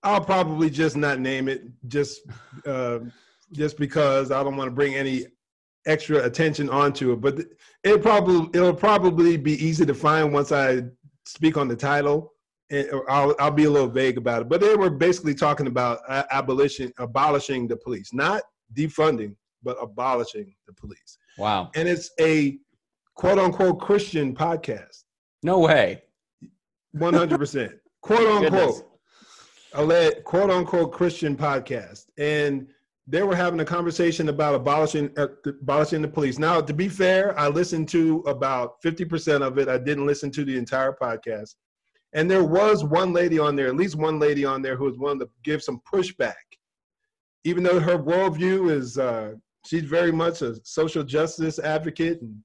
I'll 0.02 0.24
probably 0.24 0.70
just 0.70 0.96
not 0.96 1.20
name 1.20 1.48
it 1.48 1.64
just 1.88 2.20
uh, 2.66 3.00
just 3.52 3.78
because 3.78 4.30
I 4.30 4.42
don't 4.42 4.56
want 4.56 4.68
to 4.68 4.74
bring 4.74 4.94
any 4.94 5.26
extra 5.86 6.22
attention 6.24 6.68
onto 6.68 7.12
it. 7.12 7.20
But 7.20 7.40
it 7.82 8.02
probably 8.02 8.48
it'll 8.58 8.74
probably 8.74 9.36
be 9.38 9.52
easy 9.64 9.86
to 9.86 9.94
find 9.94 10.32
once 10.32 10.52
I 10.52 10.82
speak 11.26 11.56
on 11.56 11.68
the 11.68 11.76
title 11.76 12.32
and 12.70 12.88
I'll, 13.08 13.34
I'll 13.38 13.50
be 13.50 13.64
a 13.64 13.70
little 13.70 13.88
vague 13.88 14.18
about 14.18 14.42
it, 14.42 14.48
but 14.48 14.60
they 14.60 14.74
were 14.74 14.90
basically 14.90 15.34
talking 15.34 15.66
about 15.66 16.00
abolition, 16.30 16.92
abolishing 16.98 17.68
the 17.68 17.76
police, 17.76 18.10
not 18.12 18.42
defunding, 18.76 19.36
but 19.62 19.76
abolishing 19.80 20.54
the 20.66 20.72
police. 20.72 21.18
Wow. 21.38 21.70
And 21.74 21.88
it's 21.88 22.10
a 22.20 22.58
quote 23.16 23.38
unquote 23.38 23.80
Christian 23.80 24.34
podcast. 24.34 25.04
No 25.42 25.58
way. 25.58 26.02
100%. 26.96 27.72
quote 28.02 28.44
unquote. 28.44 28.90
A 29.74 29.84
led, 29.84 30.24
quote 30.24 30.50
unquote 30.50 30.92
Christian 30.92 31.36
podcast. 31.36 32.06
And 32.16 32.68
they 33.06 33.22
were 33.22 33.36
having 33.36 33.60
a 33.60 33.64
conversation 33.64 34.28
about 34.28 34.54
abolishing 34.54 35.10
uh, 35.16 35.28
abolishing 35.46 36.00
the 36.00 36.08
police. 36.08 36.38
Now, 36.38 36.60
to 36.60 36.72
be 36.72 36.88
fair, 36.88 37.38
I 37.38 37.48
listened 37.48 37.88
to 37.90 38.20
about 38.26 38.80
50% 38.82 39.42
of 39.42 39.58
it. 39.58 39.68
I 39.68 39.78
didn't 39.78 40.06
listen 40.06 40.30
to 40.32 40.44
the 40.44 40.56
entire 40.56 40.92
podcast. 40.92 41.54
And 42.14 42.30
there 42.30 42.44
was 42.44 42.84
one 42.84 43.12
lady 43.12 43.38
on 43.38 43.56
there, 43.56 43.66
at 43.66 43.76
least 43.76 43.96
one 43.96 44.18
lady 44.18 44.44
on 44.44 44.62
there, 44.62 44.76
who 44.76 44.84
was 44.84 44.96
willing 44.96 45.18
to 45.18 45.28
give 45.42 45.62
some 45.62 45.80
pushback, 45.92 46.34
even 47.42 47.62
though 47.62 47.80
her 47.80 47.98
worldview 47.98 48.70
is 48.70 48.96
uh, 48.96 49.32
she's 49.66 49.82
very 49.82 50.12
much 50.12 50.40
a 50.40 50.54
social 50.64 51.02
justice 51.02 51.58
advocate, 51.58 52.22
and 52.22 52.38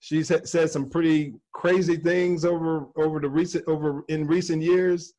she's 0.00 0.28
said 0.44 0.70
some 0.70 0.90
pretty 0.90 1.34
crazy 1.52 1.96
things 1.96 2.44
over 2.44 2.88
over 2.96 3.20
the 3.20 3.28
recent 3.28 3.64
over 3.68 4.04
in 4.08 4.26
recent 4.26 4.62
years. 4.62 5.14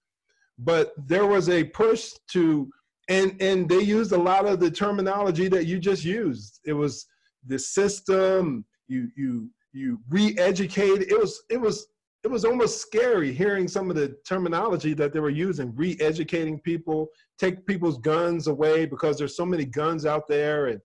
But 0.59 0.91
there 1.07 1.25
was 1.25 1.47
a 1.47 1.63
push 1.63 2.11
to, 2.31 2.69
and 3.09 3.35
and 3.41 3.67
they 3.67 3.81
used 3.81 4.11
a 4.11 4.17
lot 4.17 4.45
of 4.45 4.59
the 4.59 4.71
terminology 4.71 5.47
that 5.49 5.65
you 5.65 5.79
just 5.79 6.05
used. 6.05 6.59
It 6.65 6.73
was 6.73 7.05
the 7.45 7.59
system. 7.59 8.63
You 8.87 9.09
you 9.17 9.49
you 9.73 9.99
re-educate. 10.09 11.01
It 11.01 11.19
was 11.19 11.43
it 11.49 11.59
was 11.59 11.87
it 12.23 12.27
was 12.27 12.45
almost 12.45 12.81
scary 12.81 13.33
hearing 13.33 13.67
some 13.67 13.89
of 13.89 13.95
the 13.95 14.15
terminology 14.27 14.93
that 14.93 15.13
they 15.13 15.19
were 15.19 15.29
using 15.29 15.73
re-educating 15.75 16.59
people 16.59 17.07
take 17.39 17.65
people's 17.65 17.97
guns 17.99 18.47
away 18.47 18.85
because 18.85 19.17
there's 19.17 19.37
so 19.37 19.45
many 19.45 19.65
guns 19.65 20.05
out 20.05 20.27
there 20.27 20.67
and 20.67 20.81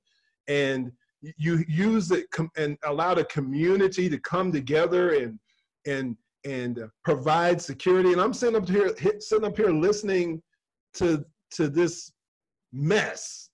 and 0.47 0.93
you 1.39 1.65
use 1.67 2.11
it 2.11 2.27
and 2.57 2.77
allow 2.85 3.15
the 3.15 3.25
community 3.25 4.09
to 4.09 4.19
come 4.21 4.53
together 4.53 5.15
and 5.15 5.39
and 5.87 6.17
and 6.45 6.79
provide 7.03 7.61
security 7.61 8.13
and 8.13 8.21
i'm 8.21 8.35
sitting 8.35 8.57
up 8.57 8.69
here 8.69 8.95
sitting 9.19 9.47
up 9.47 9.57
here 9.57 9.71
listening 9.71 10.41
to 10.93 11.25
to 11.55 11.69
this 11.69 12.13
mess 12.73 13.51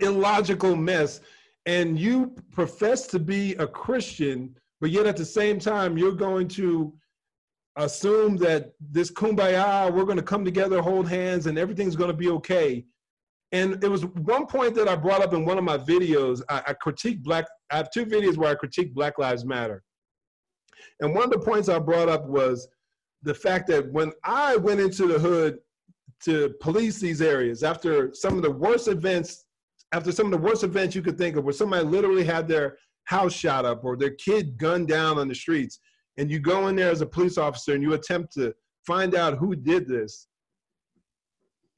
illogical 0.00 0.76
mess 0.76 1.20
and 1.66 1.98
you 1.98 2.34
profess 2.52 3.06
to 3.06 3.18
be 3.18 3.54
a 3.54 3.66
christian 3.66 4.54
but 4.80 4.90
yet 4.90 5.06
at 5.06 5.16
the 5.16 5.24
same 5.24 5.58
time, 5.58 5.98
you're 5.98 6.12
going 6.12 6.48
to 6.48 6.92
assume 7.76 8.36
that 8.38 8.72
this 8.80 9.10
kumbaya, 9.10 9.92
we're 9.92 10.04
going 10.04 10.16
to 10.16 10.22
come 10.22 10.44
together, 10.44 10.80
hold 10.80 11.08
hands, 11.08 11.46
and 11.46 11.58
everything's 11.58 11.96
going 11.96 12.10
to 12.10 12.16
be 12.16 12.30
okay. 12.30 12.84
And 13.52 13.82
it 13.84 13.88
was 13.88 14.06
one 14.06 14.46
point 14.46 14.74
that 14.76 14.88
I 14.88 14.96
brought 14.96 15.22
up 15.22 15.34
in 15.34 15.44
one 15.44 15.58
of 15.58 15.64
my 15.64 15.76
videos. 15.76 16.40
I, 16.48 16.62
I 16.68 16.72
critique 16.74 17.22
black. 17.22 17.46
I 17.70 17.76
have 17.76 17.90
two 17.90 18.06
videos 18.06 18.36
where 18.36 18.50
I 18.50 18.54
critique 18.54 18.94
Black 18.94 19.18
Lives 19.18 19.44
Matter. 19.44 19.82
And 21.00 21.14
one 21.14 21.24
of 21.24 21.30
the 21.30 21.38
points 21.38 21.68
I 21.68 21.78
brought 21.78 22.08
up 22.08 22.26
was 22.26 22.68
the 23.22 23.34
fact 23.34 23.66
that 23.68 23.90
when 23.92 24.12
I 24.24 24.56
went 24.56 24.80
into 24.80 25.06
the 25.06 25.18
hood 25.18 25.58
to 26.24 26.54
police 26.60 27.00
these 27.00 27.22
areas 27.22 27.62
after 27.62 28.12
some 28.14 28.36
of 28.36 28.42
the 28.42 28.50
worst 28.50 28.88
events, 28.88 29.46
after 29.92 30.12
some 30.12 30.26
of 30.26 30.32
the 30.32 30.46
worst 30.46 30.64
events 30.64 30.94
you 30.94 31.02
could 31.02 31.18
think 31.18 31.36
of, 31.36 31.44
where 31.44 31.52
somebody 31.52 31.84
literally 31.84 32.24
had 32.24 32.46
their 32.46 32.76
house 33.04 33.32
shot 33.32 33.64
up 33.64 33.84
or 33.84 33.96
their 33.96 34.10
kid 34.10 34.56
gunned 34.56 34.88
down 34.88 35.18
on 35.18 35.28
the 35.28 35.34
streets, 35.34 35.80
and 36.16 36.30
you 36.30 36.38
go 36.38 36.68
in 36.68 36.76
there 36.76 36.90
as 36.90 37.00
a 37.00 37.06
police 37.06 37.38
officer 37.38 37.74
and 37.74 37.82
you 37.82 37.94
attempt 37.94 38.32
to 38.34 38.54
find 38.86 39.14
out 39.14 39.38
who 39.38 39.56
did 39.56 39.88
this, 39.88 40.28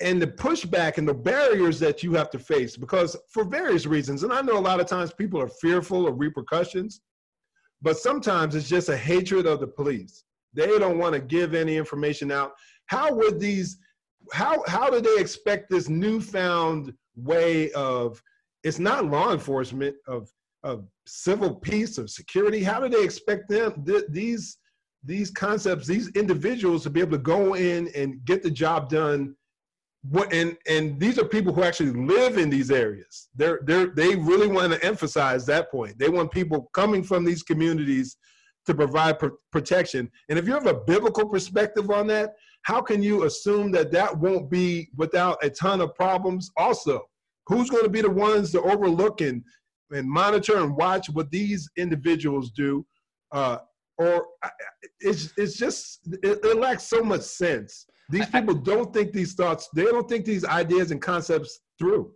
and 0.00 0.20
the 0.20 0.26
pushback 0.26 0.98
and 0.98 1.06
the 1.06 1.14
barriers 1.14 1.78
that 1.78 2.02
you 2.02 2.12
have 2.12 2.28
to 2.30 2.38
face, 2.38 2.76
because 2.76 3.16
for 3.28 3.44
various 3.44 3.86
reasons, 3.86 4.24
and 4.24 4.32
I 4.32 4.42
know 4.42 4.58
a 4.58 4.60
lot 4.60 4.80
of 4.80 4.86
times 4.86 5.12
people 5.12 5.40
are 5.40 5.48
fearful 5.48 6.08
of 6.08 6.18
repercussions, 6.18 7.00
but 7.80 7.96
sometimes 7.96 8.54
it's 8.54 8.68
just 8.68 8.88
a 8.88 8.96
hatred 8.96 9.46
of 9.46 9.60
the 9.60 9.66
police. 9.66 10.24
They 10.54 10.66
don't 10.66 10.98
want 10.98 11.14
to 11.14 11.20
give 11.20 11.54
any 11.54 11.76
information 11.76 12.30
out. 12.30 12.52
How 12.86 13.12
would 13.14 13.40
these, 13.40 13.78
how, 14.32 14.62
how 14.66 14.90
do 14.90 15.00
they 15.00 15.20
expect 15.20 15.70
this 15.70 15.88
newfound 15.88 16.92
way 17.16 17.70
of, 17.72 18.22
it's 18.64 18.78
not 18.78 19.06
law 19.06 19.32
enforcement, 19.32 19.96
of 20.06 20.28
of 20.64 20.86
civil 21.06 21.56
peace, 21.56 21.98
of 21.98 22.08
security? 22.08 22.62
How 22.62 22.78
do 22.78 22.88
they 22.88 23.02
expect 23.02 23.48
them 23.48 23.84
th- 23.84 24.04
these 24.08 24.58
these 25.04 25.30
concepts, 25.30 25.86
these 25.86 26.08
individuals 26.10 26.82
to 26.84 26.90
be 26.90 27.00
able 27.00 27.12
to 27.12 27.18
go 27.18 27.54
in 27.54 27.88
and 27.94 28.24
get 28.24 28.42
the 28.42 28.50
job 28.50 28.88
done. 28.88 29.34
What 30.08 30.32
and 30.32 30.56
and 30.68 30.98
these 30.98 31.18
are 31.18 31.24
people 31.24 31.52
who 31.52 31.62
actually 31.62 31.92
live 31.92 32.36
in 32.38 32.50
these 32.50 32.70
areas. 32.70 33.28
They're 33.34 33.60
they're 33.64 33.86
they 33.86 34.16
really 34.16 34.48
want 34.48 34.72
to 34.72 34.84
emphasize 34.84 35.46
that 35.46 35.70
point. 35.70 35.98
They 35.98 36.08
want 36.08 36.32
people 36.32 36.70
coming 36.74 37.04
from 37.04 37.24
these 37.24 37.42
communities 37.42 38.16
to 38.66 38.74
provide 38.74 39.18
pr- 39.20 39.38
protection. 39.52 40.10
And 40.28 40.38
if 40.38 40.46
you 40.46 40.54
have 40.54 40.66
a 40.66 40.74
biblical 40.74 41.28
perspective 41.28 41.90
on 41.90 42.08
that, 42.08 42.30
how 42.62 42.80
can 42.80 43.02
you 43.02 43.24
assume 43.24 43.70
that 43.72 43.90
that 43.92 44.16
won't 44.16 44.50
be 44.50 44.88
without 44.96 45.42
a 45.44 45.50
ton 45.50 45.80
of 45.80 45.94
problems 45.94 46.50
also? 46.56 47.02
Who's 47.46 47.70
going 47.70 47.82
to 47.82 47.90
be 47.90 48.02
the 48.02 48.10
ones 48.10 48.52
to 48.52 48.62
overlook 48.62 49.20
and, 49.20 49.42
and 49.90 50.08
monitor 50.08 50.58
and 50.58 50.76
watch 50.76 51.08
what 51.10 51.30
these 51.30 51.68
individuals 51.76 52.50
do? 52.52 52.86
Uh, 53.32 53.58
or 53.98 54.26
it's, 55.00 55.32
it's 55.36 55.56
just, 55.56 56.00
it, 56.22 56.38
it, 56.44 56.56
lacks 56.56 56.84
so 56.84 57.02
much 57.02 57.22
sense. 57.22 57.86
These 58.08 58.26
people 58.26 58.54
don't 58.54 58.92
think 58.92 59.12
these 59.12 59.34
thoughts, 59.34 59.68
they 59.74 59.84
don't 59.84 60.08
think 60.08 60.24
these 60.24 60.44
ideas 60.44 60.90
and 60.90 61.00
concepts 61.00 61.60
through. 61.78 62.12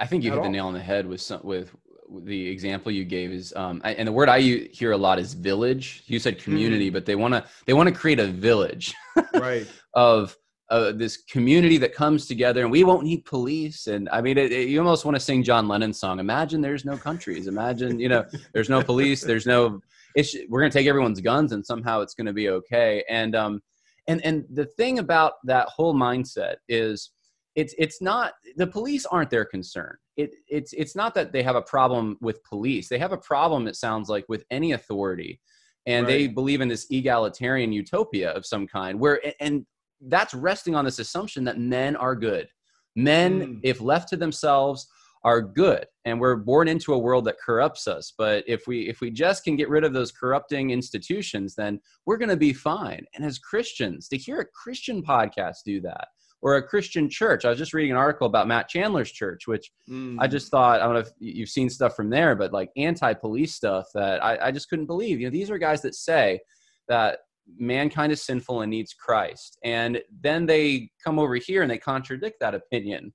I 0.00 0.06
think 0.06 0.24
you 0.24 0.30
hit 0.30 0.38
all. 0.38 0.44
the 0.44 0.50
nail 0.50 0.66
on 0.66 0.74
the 0.74 0.80
head 0.80 1.06
with 1.06 1.20
some, 1.20 1.40
with 1.42 1.74
the 2.24 2.48
example 2.48 2.92
you 2.92 3.04
gave 3.04 3.30
is 3.32 3.52
um, 3.56 3.80
and 3.84 4.06
the 4.08 4.12
word 4.12 4.28
i 4.28 4.40
hear 4.40 4.92
a 4.92 4.96
lot 4.96 5.18
is 5.18 5.34
village. 5.34 6.02
You 6.06 6.18
said 6.18 6.38
community 6.38 6.86
mm-hmm. 6.86 6.94
but 6.94 7.06
they 7.06 7.16
want 7.16 7.34
to 7.34 7.44
they 7.66 7.72
want 7.72 7.88
to 7.88 7.94
create 7.94 8.20
a 8.20 8.26
village 8.26 8.94
right. 9.34 9.66
of 9.94 10.36
uh, 10.70 10.92
this 10.92 11.18
community 11.18 11.76
that 11.76 11.94
comes 11.94 12.26
together 12.26 12.62
and 12.62 12.70
we 12.70 12.84
won't 12.84 13.04
need 13.04 13.24
police 13.26 13.86
and 13.86 14.08
i 14.10 14.20
mean 14.20 14.38
it, 14.38 14.50
it, 14.50 14.68
you 14.68 14.78
almost 14.78 15.04
want 15.04 15.14
to 15.14 15.20
sing 15.20 15.42
john 15.42 15.68
lennon's 15.68 15.98
song 15.98 16.18
imagine 16.18 16.60
there's 16.60 16.84
no 16.84 16.96
countries. 16.96 17.46
Imagine 17.46 18.00
you 18.00 18.08
know 18.08 18.24
there's 18.54 18.70
no 18.70 18.82
police 18.82 19.20
there's 19.20 19.46
no 19.46 19.80
it's 20.14 20.34
we're 20.48 20.60
going 20.60 20.70
to 20.70 20.78
take 20.78 20.86
everyone's 20.86 21.20
guns 21.20 21.52
and 21.52 21.64
somehow 21.64 22.00
it's 22.00 22.14
going 22.14 22.26
to 22.26 22.32
be 22.32 22.48
okay 22.48 23.04
and 23.10 23.36
um 23.36 23.60
and 24.08 24.24
and 24.24 24.44
the 24.52 24.64
thing 24.64 24.98
about 24.98 25.34
that 25.44 25.68
whole 25.68 25.94
mindset 25.94 26.56
is 26.68 27.10
it's 27.54 27.74
it's 27.78 28.00
not 28.00 28.32
the 28.56 28.66
police 28.66 29.06
aren't 29.06 29.30
their 29.30 29.44
concern 29.44 29.96
it, 30.16 30.34
it's 30.48 30.72
it's 30.72 30.94
not 30.94 31.14
that 31.14 31.32
they 31.32 31.42
have 31.42 31.56
a 31.56 31.62
problem 31.62 32.16
with 32.20 32.44
police. 32.44 32.88
They 32.88 32.98
have 32.98 33.12
a 33.12 33.18
problem 33.18 33.66
it 33.66 33.76
sounds 33.76 34.08
like 34.08 34.24
with 34.28 34.44
any 34.50 34.72
authority. 34.72 35.40
And 35.86 36.06
right. 36.06 36.12
they 36.12 36.26
believe 36.28 36.60
in 36.60 36.68
this 36.68 36.86
egalitarian 36.90 37.72
utopia 37.72 38.30
of 38.30 38.46
some 38.46 38.66
kind 38.66 38.98
where 38.98 39.20
and 39.40 39.66
that's 40.06 40.34
resting 40.34 40.74
on 40.74 40.84
this 40.84 40.98
assumption 40.98 41.44
that 41.44 41.58
men 41.58 41.96
are 41.96 42.14
good. 42.14 42.48
Men 42.96 43.40
mm. 43.40 43.60
if 43.62 43.80
left 43.80 44.08
to 44.10 44.16
themselves 44.16 44.86
are 45.24 45.40
good. 45.40 45.86
And 46.04 46.20
we're 46.20 46.36
born 46.36 46.68
into 46.68 46.92
a 46.92 46.98
world 46.98 47.24
that 47.24 47.40
corrupts 47.44 47.88
us. 47.88 48.12
But 48.16 48.44
if 48.46 48.66
we 48.66 48.88
if 48.88 49.00
we 49.00 49.10
just 49.10 49.42
can 49.42 49.56
get 49.56 49.68
rid 49.68 49.84
of 49.84 49.92
those 49.92 50.12
corrupting 50.12 50.70
institutions 50.70 51.54
then 51.54 51.80
we're 52.06 52.18
going 52.18 52.28
to 52.28 52.36
be 52.36 52.52
fine. 52.52 53.04
And 53.14 53.24
as 53.24 53.38
christians 53.38 54.08
to 54.08 54.16
hear 54.16 54.40
a 54.40 54.46
christian 54.46 55.02
podcast 55.02 55.64
do 55.64 55.80
that 55.80 56.08
or 56.44 56.56
a 56.56 56.62
Christian 56.62 57.08
church. 57.08 57.46
I 57.46 57.48
was 57.48 57.56
just 57.56 57.72
reading 57.72 57.90
an 57.90 57.96
article 57.96 58.26
about 58.26 58.46
Matt 58.46 58.68
Chandler's 58.68 59.10
church, 59.10 59.46
which 59.46 59.72
mm. 59.88 60.16
I 60.20 60.28
just 60.28 60.50
thought, 60.50 60.80
I 60.80 60.84
don't 60.84 60.92
know 60.92 61.00
if 61.00 61.08
you've 61.18 61.48
seen 61.48 61.70
stuff 61.70 61.96
from 61.96 62.10
there, 62.10 62.36
but 62.36 62.52
like 62.52 62.70
anti 62.76 63.14
police 63.14 63.54
stuff 63.54 63.86
that 63.94 64.22
I, 64.22 64.48
I 64.48 64.50
just 64.52 64.68
couldn't 64.68 64.84
believe. 64.84 65.20
You 65.20 65.26
know, 65.26 65.32
these 65.32 65.50
are 65.50 65.56
guys 65.56 65.80
that 65.82 65.94
say 65.94 66.38
that 66.88 67.20
mankind 67.58 68.12
is 68.12 68.22
sinful 68.22 68.60
and 68.60 68.70
needs 68.70 68.92
Christ. 68.92 69.58
And 69.64 70.02
then 70.20 70.44
they 70.44 70.90
come 71.02 71.18
over 71.18 71.36
here 71.36 71.62
and 71.62 71.70
they 71.70 71.78
contradict 71.78 72.40
that 72.40 72.54
opinion. 72.54 73.14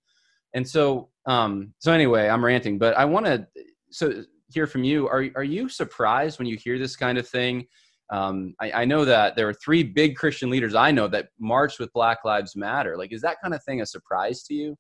And 0.56 0.68
so, 0.68 1.10
um, 1.28 1.76
so 1.78 1.94
anyway, 1.94 2.28
I'm 2.30 2.44
ranting, 2.44 2.80
but 2.80 2.98
I 2.98 3.06
want 3.06 3.28
to 3.28 3.46
so 3.92 4.24
hear 4.52 4.66
from 4.66 4.84
you. 4.84 5.08
Are 5.08 5.28
are 5.36 5.44
you 5.44 5.70
surprised 5.70 6.40
when 6.40 6.48
you 6.48 6.58
hear 6.58 6.80
this 6.80 6.96
kind 6.96 7.20
of 7.20 7.28
thing? 7.28 7.68
Um, 8.12 8.56
I, 8.60 8.72
I, 8.72 8.86
know 8.86 9.06
that 9.06 9.36
there 9.36 9.48
are 9.48 9.54
three 9.54 9.84
big 9.84 10.16
Christian 10.16 10.50
leaders 10.50 10.74
I 10.74 10.92
know 10.92 11.08
that 11.10 11.28
marched 11.40 11.80
with 11.80 11.94
Black 11.94 12.26
Lives 12.26 12.56
Matter. 12.56 12.98
Like, 12.98 13.14
is 13.14 13.22
that 13.22 13.38
kind 13.42 13.54
of 13.54 13.64
thing 13.64 13.82
a 13.82 13.86
surprise 13.86 14.44
to 14.44 14.56
you? 14.56 14.76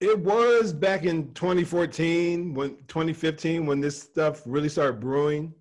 It 0.00 0.18
was 0.18 0.72
back 0.72 1.04
in 1.04 1.32
2014, 1.34 2.54
when 2.54 2.76
2015, 2.86 3.66
when 3.66 3.80
this 3.80 4.00
stuff 4.00 4.42
really 4.46 4.68
started 4.68 5.00
brewing. 5.00 5.52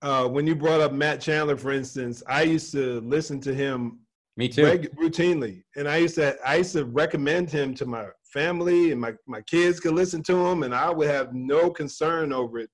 Uh, 0.00 0.26
when 0.26 0.46
you 0.46 0.54
brought 0.54 0.80
up 0.80 0.92
Matt 0.92 1.20
Chandler, 1.20 1.56
for 1.56 1.72
instance, 1.72 2.22
I 2.28 2.42
used 2.42 2.72
to 2.72 3.00
listen 3.00 3.40
to 3.40 3.54
him. 3.54 4.00
Me 4.36 4.48
too. 4.48 4.64
Reg- 4.64 4.96
routinely, 4.96 5.62
and 5.76 5.86
I 5.86 5.98
used 5.98 6.14
to 6.14 6.36
I 6.44 6.56
used 6.56 6.72
to 6.72 6.86
recommend 6.86 7.50
him 7.50 7.74
to 7.74 7.84
my 7.84 8.06
family, 8.24 8.90
and 8.90 9.00
my 9.00 9.12
my 9.26 9.42
kids 9.42 9.78
could 9.78 9.94
listen 9.94 10.22
to 10.24 10.46
him, 10.46 10.62
and 10.62 10.74
I 10.74 10.88
would 10.88 11.08
have 11.08 11.34
no 11.34 11.68
concern 11.68 12.32
over 12.32 12.58
it 12.58 12.70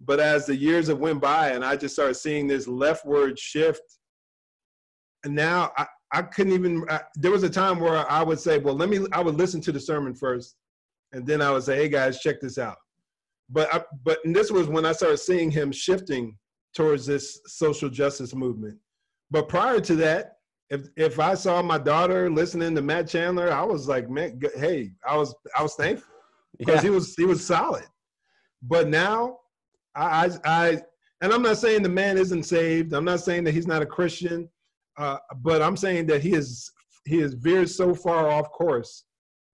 but 0.00 0.20
as 0.20 0.46
the 0.46 0.56
years 0.56 0.88
have 0.88 0.98
went 0.98 1.20
by 1.20 1.50
and 1.50 1.64
I 1.64 1.76
just 1.76 1.94
started 1.94 2.14
seeing 2.14 2.46
this 2.46 2.68
leftward 2.68 3.38
shift, 3.38 3.82
and 5.24 5.34
now 5.34 5.72
I, 5.76 5.86
I 6.12 6.22
couldn't 6.22 6.52
even, 6.52 6.84
I, 6.88 7.00
there 7.16 7.30
was 7.30 7.42
a 7.42 7.50
time 7.50 7.80
where 7.80 8.10
I 8.10 8.22
would 8.22 8.38
say, 8.38 8.58
well, 8.58 8.74
let 8.74 8.88
me, 8.88 9.00
I 9.12 9.20
would 9.20 9.34
listen 9.34 9.60
to 9.62 9.72
the 9.72 9.80
sermon 9.80 10.14
first. 10.14 10.56
And 11.12 11.26
then 11.26 11.42
I 11.42 11.50
would 11.50 11.64
say, 11.64 11.76
hey 11.76 11.88
guys, 11.88 12.20
check 12.20 12.40
this 12.40 12.58
out. 12.58 12.76
But, 13.50 13.72
I, 13.74 13.82
but 14.04 14.18
this 14.24 14.50
was 14.50 14.68
when 14.68 14.86
I 14.86 14.92
started 14.92 15.18
seeing 15.18 15.50
him 15.50 15.72
shifting 15.72 16.36
towards 16.74 17.06
this 17.06 17.40
social 17.46 17.88
justice 17.88 18.34
movement. 18.34 18.78
But 19.30 19.48
prior 19.48 19.80
to 19.80 19.96
that, 19.96 20.34
if 20.70 20.82
if 20.96 21.18
I 21.18 21.34
saw 21.34 21.62
my 21.62 21.78
daughter 21.78 22.30
listening 22.30 22.74
to 22.74 22.82
Matt 22.82 23.08
Chandler, 23.08 23.50
I 23.50 23.62
was 23.62 23.88
like, 23.88 24.10
man, 24.10 24.38
hey, 24.56 24.90
I 25.06 25.16
was 25.16 25.34
I 25.58 25.62
was 25.62 25.74
thankful 25.74 26.12
because 26.58 26.76
yeah. 26.76 26.82
he 26.82 26.90
was 26.90 27.14
he 27.14 27.24
was 27.24 27.44
solid. 27.44 27.84
But 28.62 28.88
now 28.88 29.38
I, 29.94 30.30
I, 30.44 30.82
and 31.20 31.32
I'm 31.32 31.42
not 31.42 31.58
saying 31.58 31.82
the 31.82 31.88
man 31.88 32.16
isn't 32.16 32.44
saved. 32.44 32.92
I'm 32.92 33.04
not 33.04 33.20
saying 33.20 33.44
that 33.44 33.54
he's 33.54 33.66
not 33.66 33.82
a 33.82 33.86
Christian, 33.86 34.48
uh, 34.96 35.18
but 35.36 35.62
I'm 35.62 35.76
saying 35.76 36.06
that 36.06 36.22
he 36.22 36.34
is 36.34 36.70
he 37.04 37.20
is 37.20 37.34
veered 37.34 37.70
so 37.70 37.94
far 37.94 38.28
off 38.28 38.50
course 38.52 39.04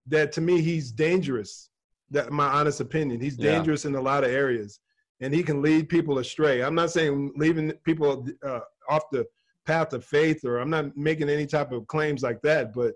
that 0.07 0.31
to 0.33 0.41
me 0.41 0.61
he's 0.61 0.91
dangerous. 0.91 1.69
That 2.11 2.31
my 2.31 2.47
honest 2.47 2.81
opinion, 2.81 3.19
he's 3.19 3.37
dangerous 3.37 3.83
yeah. 3.83 3.89
in 3.89 3.95
a 3.95 4.01
lot 4.01 4.23
of 4.23 4.29
areas, 4.29 4.79
and 5.21 5.33
he 5.33 5.41
can 5.41 5.61
lead 5.61 5.89
people 5.89 6.19
astray. 6.19 6.63
I'm 6.63 6.75
not 6.75 6.91
saying 6.91 7.33
leaving 7.35 7.71
people 7.83 8.27
uh, 8.45 8.59
off 8.89 9.03
the 9.11 9.25
path 9.65 9.93
of 9.93 10.05
faith, 10.05 10.45
or 10.45 10.59
I'm 10.59 10.69
not 10.69 10.95
making 10.95 11.29
any 11.29 11.47
type 11.47 11.71
of 11.71 11.87
claims 11.87 12.21
like 12.21 12.41
that. 12.43 12.73
But 12.73 12.93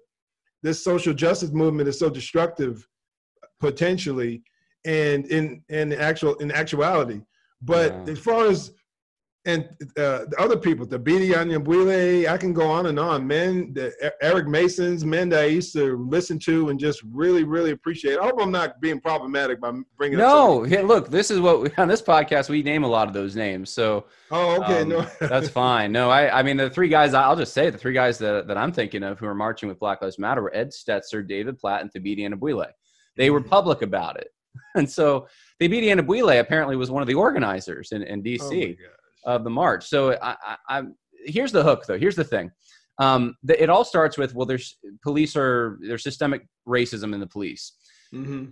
this 0.62 0.84
social 0.84 1.13
justice 1.13 1.52
movement 1.52 1.89
is 1.89 1.97
so 1.97 2.10
destructive, 2.10 2.88
potentially, 3.60 4.43
and 4.85 5.25
in 5.27 5.61
in 5.69 5.93
actual 5.93 6.35
in 6.35 6.51
actuality 6.51 7.21
but 7.61 7.91
yeah. 7.91 8.13
as 8.13 8.19
far 8.19 8.47
as 8.47 8.71
and 9.45 9.63
uh, 9.97 10.25
the 10.29 10.35
other 10.37 10.57
people, 10.57 10.85
Thabiti 10.85 11.31
Anyabwile, 11.31 12.27
I 12.27 12.37
can 12.37 12.51
go 12.51 12.69
on 12.69 12.87
and 12.87 12.99
on. 12.99 13.25
Men, 13.25 13.73
the 13.73 14.11
Eric 14.21 14.47
Masons, 14.47 15.05
men 15.05 15.29
that 15.29 15.43
I 15.43 15.45
used 15.45 15.71
to 15.73 16.05
listen 16.09 16.37
to 16.39 16.69
and 16.69 16.79
just 16.79 17.01
really, 17.11 17.43
really 17.43 17.71
appreciate. 17.71 18.19
I 18.19 18.25
hope 18.25 18.35
I'm 18.39 18.51
not 18.51 18.81
being 18.81 18.99
problematic 18.99 19.61
by 19.61 19.71
bringing. 19.97 20.19
Up 20.19 20.27
No, 20.27 20.63
hey, 20.63 20.83
look, 20.83 21.09
this 21.09 21.31
is 21.31 21.39
what 21.39 21.61
we, 21.61 21.71
on 21.77 21.87
this 21.87 22.01
podcast 22.01 22.49
we 22.49 22.61
name 22.63 22.83
a 22.83 22.87
lot 22.87 23.07
of 23.07 23.13
those 23.13 23.35
names. 23.35 23.69
So, 23.69 24.05
oh, 24.29 24.61
okay, 24.61 24.81
um, 24.81 24.89
no, 24.89 25.07
that's 25.21 25.49
fine. 25.49 25.93
No, 25.93 26.09
I, 26.09 26.39
I 26.39 26.43
mean 26.43 26.57
the 26.57 26.69
three 26.69 26.89
guys. 26.89 27.13
I'll 27.13 27.37
just 27.37 27.53
say 27.53 27.69
the 27.69 27.77
three 27.77 27.93
guys 27.93 28.17
that, 28.17 28.47
that 28.47 28.57
I'm 28.57 28.73
thinking 28.73 29.03
of 29.03 29.19
who 29.19 29.25
are 29.25 29.35
marching 29.35 29.69
with 29.69 29.79
Black 29.79 30.01
Lives 30.01 30.19
Matter 30.19 30.41
were 30.41 30.55
Ed 30.55 30.71
Stetzer, 30.71 31.25
David 31.25 31.57
Platt, 31.57 31.81
and 31.81 31.91
Thabiti 31.91 32.19
Anyabwile. 32.19 32.71
They 33.15 33.29
were 33.29 33.39
mm-hmm. 33.39 33.49
public 33.49 33.81
about 33.81 34.19
it, 34.19 34.31
and 34.75 34.89
so 34.89 35.27
Thabiti 35.62 35.85
Anyabwile 35.85 36.39
apparently 36.39 36.75
was 36.75 36.91
one 36.91 37.01
of 37.01 37.07
the 37.07 37.15
organizers 37.15 37.91
in, 37.91 38.03
in 38.03 38.23
DC 38.23 38.77
oh 39.25 39.33
of 39.35 39.43
the 39.43 39.49
march. 39.49 39.88
So 39.88 40.13
I, 40.21 40.35
I, 40.43 40.57
I, 40.69 40.83
here's 41.25 41.51
the 41.51 41.63
hook, 41.63 41.85
though. 41.85 41.99
Here's 41.99 42.15
the 42.15 42.23
thing. 42.23 42.51
Um, 42.99 43.35
the, 43.43 43.62
it 43.62 43.69
all 43.69 43.85
starts 43.85 44.17
with 44.17 44.35
well, 44.35 44.45
there's 44.45 44.77
police 45.03 45.35
are 45.35 45.79
there's 45.81 46.03
systemic 46.03 46.47
racism 46.67 47.13
in 47.13 47.19
the 47.19 47.27
police. 47.27 47.73
Mm-hmm. 48.13 48.45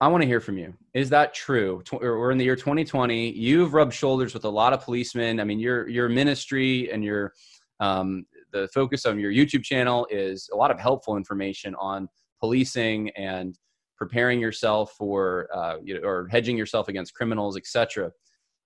I 0.00 0.08
want 0.08 0.22
to 0.22 0.26
hear 0.26 0.40
from 0.40 0.58
you. 0.58 0.74
Is 0.94 1.08
that 1.10 1.34
true? 1.34 1.82
We're 1.90 2.30
in 2.30 2.38
the 2.38 2.44
year 2.44 2.54
2020. 2.54 3.30
You've 3.30 3.72
rubbed 3.72 3.94
shoulders 3.94 4.34
with 4.34 4.44
a 4.44 4.48
lot 4.48 4.72
of 4.72 4.82
policemen. 4.82 5.40
I 5.40 5.44
mean, 5.44 5.58
your 5.58 5.88
your 5.88 6.08
ministry 6.08 6.92
and 6.92 7.02
your 7.02 7.32
um, 7.80 8.26
the 8.52 8.68
focus 8.68 9.04
on 9.04 9.18
your 9.18 9.32
YouTube 9.32 9.64
channel 9.64 10.06
is 10.10 10.48
a 10.52 10.56
lot 10.56 10.70
of 10.70 10.78
helpful 10.78 11.16
information 11.16 11.74
on 11.76 12.08
policing 12.40 13.10
and 13.10 13.58
preparing 13.96 14.40
yourself 14.40 14.92
for 14.96 15.48
uh, 15.54 15.76
you 15.82 15.94
know, 15.94 16.06
or 16.06 16.28
hedging 16.30 16.56
yourself 16.56 16.88
against 16.88 17.14
criminals, 17.14 17.56
etc. 17.56 18.10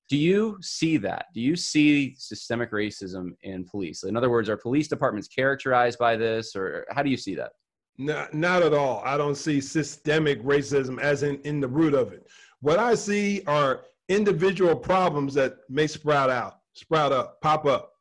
Do 0.08 0.16
you 0.16 0.58
see 0.60 0.96
that? 0.98 1.26
Do 1.34 1.40
you 1.40 1.54
see 1.54 2.14
systemic 2.18 2.72
racism 2.72 3.30
in 3.42 3.64
police? 3.64 4.02
In 4.02 4.16
other 4.16 4.28
words, 4.28 4.48
are 4.48 4.56
police 4.56 4.88
departments 4.88 5.28
characterized 5.28 5.98
by 5.98 6.16
this, 6.16 6.56
or 6.56 6.84
how 6.90 7.02
do 7.02 7.10
you 7.10 7.16
see 7.16 7.36
that? 7.36 7.52
Not, 7.96 8.34
not 8.34 8.62
at 8.62 8.74
all. 8.74 9.02
I 9.04 9.16
don't 9.16 9.36
see 9.36 9.60
systemic 9.60 10.42
racism 10.42 11.00
as 11.00 11.22
in, 11.22 11.40
in 11.42 11.60
the 11.60 11.68
root 11.68 11.94
of 11.94 12.12
it. 12.12 12.26
What 12.60 12.78
I 12.78 12.94
see 12.94 13.42
are 13.46 13.82
individual 14.08 14.74
problems 14.74 15.32
that 15.34 15.58
may 15.68 15.86
sprout 15.86 16.30
out, 16.30 16.54
sprout 16.72 17.12
up, 17.12 17.40
pop 17.40 17.66
up. 17.66 17.92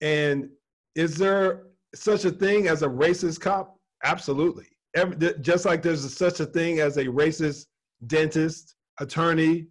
And 0.00 0.48
is 0.94 1.16
there 1.16 1.64
such 1.94 2.24
a 2.24 2.30
thing 2.30 2.68
as 2.68 2.82
a 2.82 2.88
racist 2.88 3.40
cop? 3.40 3.76
Absolutely 4.04 4.66
every, 4.96 5.34
just 5.40 5.64
like 5.64 5.82
there's 5.82 6.04
a, 6.04 6.10
such 6.10 6.40
a 6.40 6.46
thing 6.46 6.80
as 6.80 6.96
a 6.96 7.04
racist 7.04 7.66
dentist, 8.06 8.74
attorney, 8.98 9.68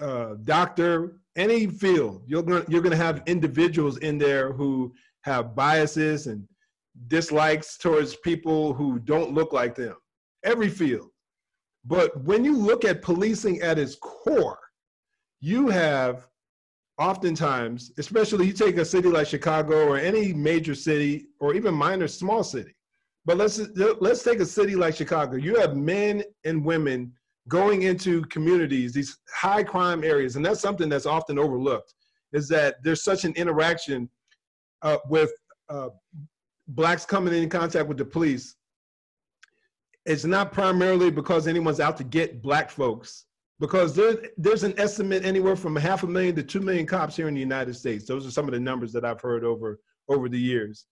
uh, 0.00 0.34
doctor, 0.44 1.20
any 1.36 1.66
field, 1.66 2.22
you're 2.26 2.42
going 2.42 2.64
you're 2.68 2.82
to 2.82 2.96
have 2.96 3.22
individuals 3.26 3.98
in 3.98 4.18
there 4.18 4.52
who 4.52 4.92
have 5.22 5.54
biases 5.54 6.26
and 6.26 6.46
dislikes 7.08 7.78
towards 7.78 8.16
people 8.16 8.74
who 8.74 8.98
don't 8.98 9.32
look 9.32 9.52
like 9.52 9.74
them. 9.74 9.94
Every 10.44 10.68
field. 10.68 11.08
But 11.84 12.24
when 12.24 12.44
you 12.44 12.56
look 12.56 12.84
at 12.84 13.02
policing 13.02 13.62
at 13.62 13.78
its 13.78 13.94
core, 13.94 14.58
you 15.40 15.68
have 15.68 16.26
oftentimes, 16.98 17.92
especially 17.96 18.46
you 18.46 18.52
take 18.52 18.76
a 18.76 18.84
city 18.84 19.08
like 19.08 19.26
Chicago 19.26 19.86
or 19.86 19.96
any 19.96 20.34
major 20.34 20.74
city 20.74 21.28
or 21.38 21.54
even 21.54 21.72
minor 21.72 22.08
small 22.08 22.44
city. 22.44 22.74
But 23.26 23.36
let's 23.36 23.60
let's 24.00 24.22
take 24.22 24.40
a 24.40 24.46
city 24.46 24.74
like 24.74 24.96
Chicago. 24.96 25.36
You 25.36 25.56
have 25.56 25.76
men 25.76 26.24
and 26.44 26.64
women 26.64 27.12
going 27.48 27.82
into 27.82 28.22
communities, 28.26 28.92
these 28.92 29.18
high 29.34 29.62
crime 29.62 30.04
areas, 30.04 30.36
and 30.36 30.44
that's 30.44 30.60
something 30.60 30.88
that's 30.88 31.06
often 31.06 31.38
overlooked. 31.38 31.94
Is 32.32 32.48
that 32.48 32.76
there's 32.82 33.04
such 33.04 33.24
an 33.24 33.34
interaction 33.34 34.08
uh, 34.82 34.98
with 35.08 35.30
uh, 35.68 35.90
blacks 36.68 37.04
coming 37.04 37.34
in 37.34 37.48
contact 37.48 37.88
with 37.88 37.98
the 37.98 38.04
police. 38.04 38.56
It's 40.06 40.24
not 40.24 40.52
primarily 40.52 41.10
because 41.10 41.46
anyone's 41.46 41.80
out 41.80 41.96
to 41.98 42.04
get 42.04 42.42
black 42.42 42.70
folks 42.70 43.26
because 43.60 43.94
there, 43.94 44.16
there's 44.38 44.64
an 44.64 44.74
estimate 44.78 45.24
anywhere 45.24 45.54
from 45.54 45.76
half 45.76 46.02
a 46.02 46.06
million 46.06 46.34
to 46.36 46.42
two 46.42 46.60
million 46.60 46.86
cops 46.86 47.14
here 47.14 47.28
in 47.28 47.34
the 47.34 47.40
United 47.40 47.76
States. 47.76 48.06
Those 48.06 48.26
are 48.26 48.30
some 48.30 48.46
of 48.46 48.52
the 48.52 48.60
numbers 48.60 48.92
that 48.92 49.04
I've 49.04 49.20
heard 49.20 49.44
over 49.44 49.78
over 50.08 50.28
the 50.28 50.38
years. 50.38 50.86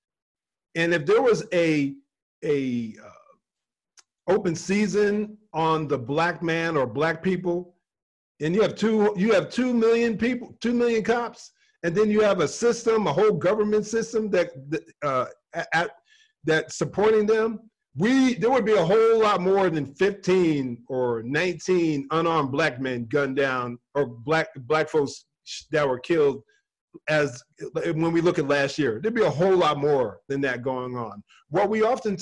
And 0.75 0.93
if 0.95 1.07
there 1.07 1.23
was 1.23 1.45
a 1.53 1.95
a 2.45 2.95
uh, 3.05 4.33
open 4.33 4.55
season 4.55 5.37
on 5.53 5.89
the 5.89 5.99
black 5.99 6.43
man 6.43 6.77
or 6.77 6.87
black 6.87 7.23
people, 7.23 7.75
and 8.41 8.55
you 8.55 8.63
have 8.63 8.75
two 8.75 9.13
you 9.17 9.33
have 9.33 9.51
two 9.51 9.73
million 9.75 10.17
people, 10.17 10.57
two 10.61 10.75
million 10.75 11.03
cops, 11.03 11.53
and 11.83 11.95
then 11.95 12.11
you 12.11 12.21
have 12.21 12.41
a 12.41 12.49
system, 12.49 13.07
a 13.07 13.13
whole 13.13 13.33
government 13.33 13.87
system 13.87 14.31
that 14.31 14.51
uh, 15.03 15.27
at, 15.73 15.91
that 16.45 16.73
supporting 16.73 17.27
them 17.27 17.61
we 17.99 18.35
there 18.35 18.51
would 18.51 18.65
be 18.65 18.75
a 18.75 18.85
whole 18.85 19.21
lot 19.21 19.41
more 19.41 19.69
than 19.69 19.95
15 19.95 20.85
or 20.89 21.23
19 21.25 22.07
unarmed 22.13 22.53
black 22.53 22.81
men 22.81 23.07
gunned 23.07 23.37
down 23.37 23.79
or 23.95 24.07
black 24.07 24.49
black 24.57 24.89
folks 24.89 25.25
that 25.73 25.87
were 25.87 25.99
killed 25.99 26.43
as 27.09 27.43
when 27.95 28.13
we 28.13 28.21
look 28.21 28.39
at 28.39 28.49
last 28.49 28.79
year 28.79 29.01
there'd 29.03 29.15
be 29.15 29.23
a 29.23 29.31
whole 29.31 29.57
lot 29.57 29.79
more 29.79 30.21
than 30.29 30.41
that 30.41 30.63
going 30.63 30.97
on 30.97 31.23
what 31.51 31.69
we 31.69 31.83
often 31.83 32.17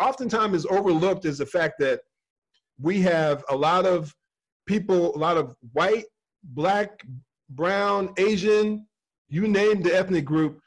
oftentimes 0.00 0.56
is 0.56 0.66
overlooked 0.66 1.24
is 1.24 1.38
the 1.38 1.46
fact 1.46 1.74
that 1.78 2.00
we 2.80 3.00
have 3.00 3.44
a 3.50 3.56
lot 3.56 3.86
of 3.86 4.14
people 4.66 5.14
a 5.16 5.18
lot 5.18 5.36
of 5.36 5.54
white 5.72 6.04
black 6.54 7.04
brown 7.50 8.12
asian 8.18 8.86
you 9.28 9.46
name 9.48 9.82
the 9.82 9.94
ethnic 9.94 10.24
group 10.24 10.60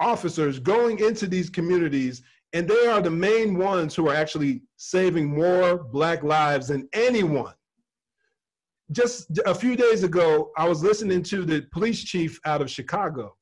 officers 0.00 0.58
going 0.58 0.98
into 0.98 1.26
these 1.26 1.48
communities 1.48 2.22
and 2.52 2.66
they 2.66 2.86
are 2.86 3.02
the 3.02 3.10
main 3.10 3.58
ones 3.58 3.94
who 3.94 4.08
are 4.08 4.14
actually 4.14 4.62
saving 4.76 5.26
more 5.26 5.76
Black 5.76 6.22
lives 6.22 6.68
than 6.68 6.88
anyone. 6.94 7.52
Just 8.92 9.38
a 9.46 9.54
few 9.54 9.76
days 9.76 10.04
ago, 10.04 10.50
I 10.56 10.68
was 10.68 10.82
listening 10.82 11.22
to 11.24 11.44
the 11.44 11.62
police 11.72 12.04
chief 12.04 12.38
out 12.44 12.62
of 12.62 12.70
Chicago. 12.70 13.34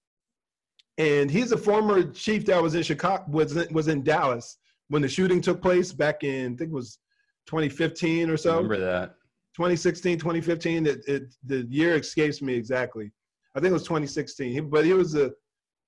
And 0.97 1.31
he's 1.31 1.53
a 1.53 1.57
former 1.57 2.05
chief 2.05 2.47
that 2.47 2.63
was 2.63 2.75
in 2.75 2.83
Chicago, 2.83 3.25
was, 3.29 3.55
was 3.71 3.89
in 3.89 4.03
Dallas 4.03 4.59
when 4.89 5.03
the 5.03 5.09
shooting 5.09 5.41
took 5.41 5.63
place 5.63 5.93
back 5.93 6.25
in, 6.25 6.55
I 6.55 6.57
think 6.57 6.71
it 6.71 6.75
was 6.75 6.99
2015 7.47 8.31
or 8.31 8.37
so. 8.37 8.57
remember 8.57 8.79
that. 8.79 9.17
2016, 9.57 10.19
2015. 10.19 10.87
It, 10.87 11.01
it, 11.07 11.35
the 11.45 11.67
year 11.69 11.95
escapes 11.95 12.43
me 12.43 12.55
exactly. 12.55 13.11
I 13.55 13.61
think 13.61 13.71
it 13.71 13.75
was 13.75 13.85
2016. 13.85 14.69
But 14.69 14.85
he 14.85 14.93
was 14.93 15.15
a, 15.15 15.31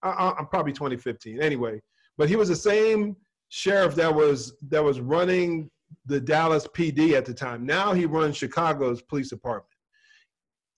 I, 0.03 0.35
I'm 0.39 0.47
probably 0.47 0.73
2015. 0.73 1.43
Anyway, 1.43 1.81
but 2.17 2.29
he 2.29 2.37
was 2.37 2.49
the 2.49 2.57
same 2.57 3.17
sheriff 3.49 3.95
that 3.95 4.13
was 4.13 4.55
that 4.69 4.83
was 4.83 5.01
running 5.01 5.71
the 6.07 6.21
Dallas 6.21 6.67
PD 6.69 7.13
at 7.13 7.25
the 7.25 7.35
time. 7.35 7.67
Now 7.67 7.93
he 7.93 8.07
runs 8.07 8.37
Chicago's 8.37 9.03
police 9.03 9.31
department. 9.31 9.69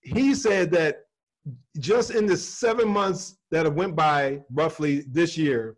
He 0.01 0.33
said 0.33 0.71
that 0.71 1.03
just 1.79 2.11
in 2.11 2.25
the 2.25 2.37
seven 2.37 2.87
months 2.89 3.37
that 3.51 3.65
have 3.65 3.75
went 3.75 3.95
by, 3.95 4.41
roughly 4.51 5.05
this 5.09 5.37
year, 5.37 5.75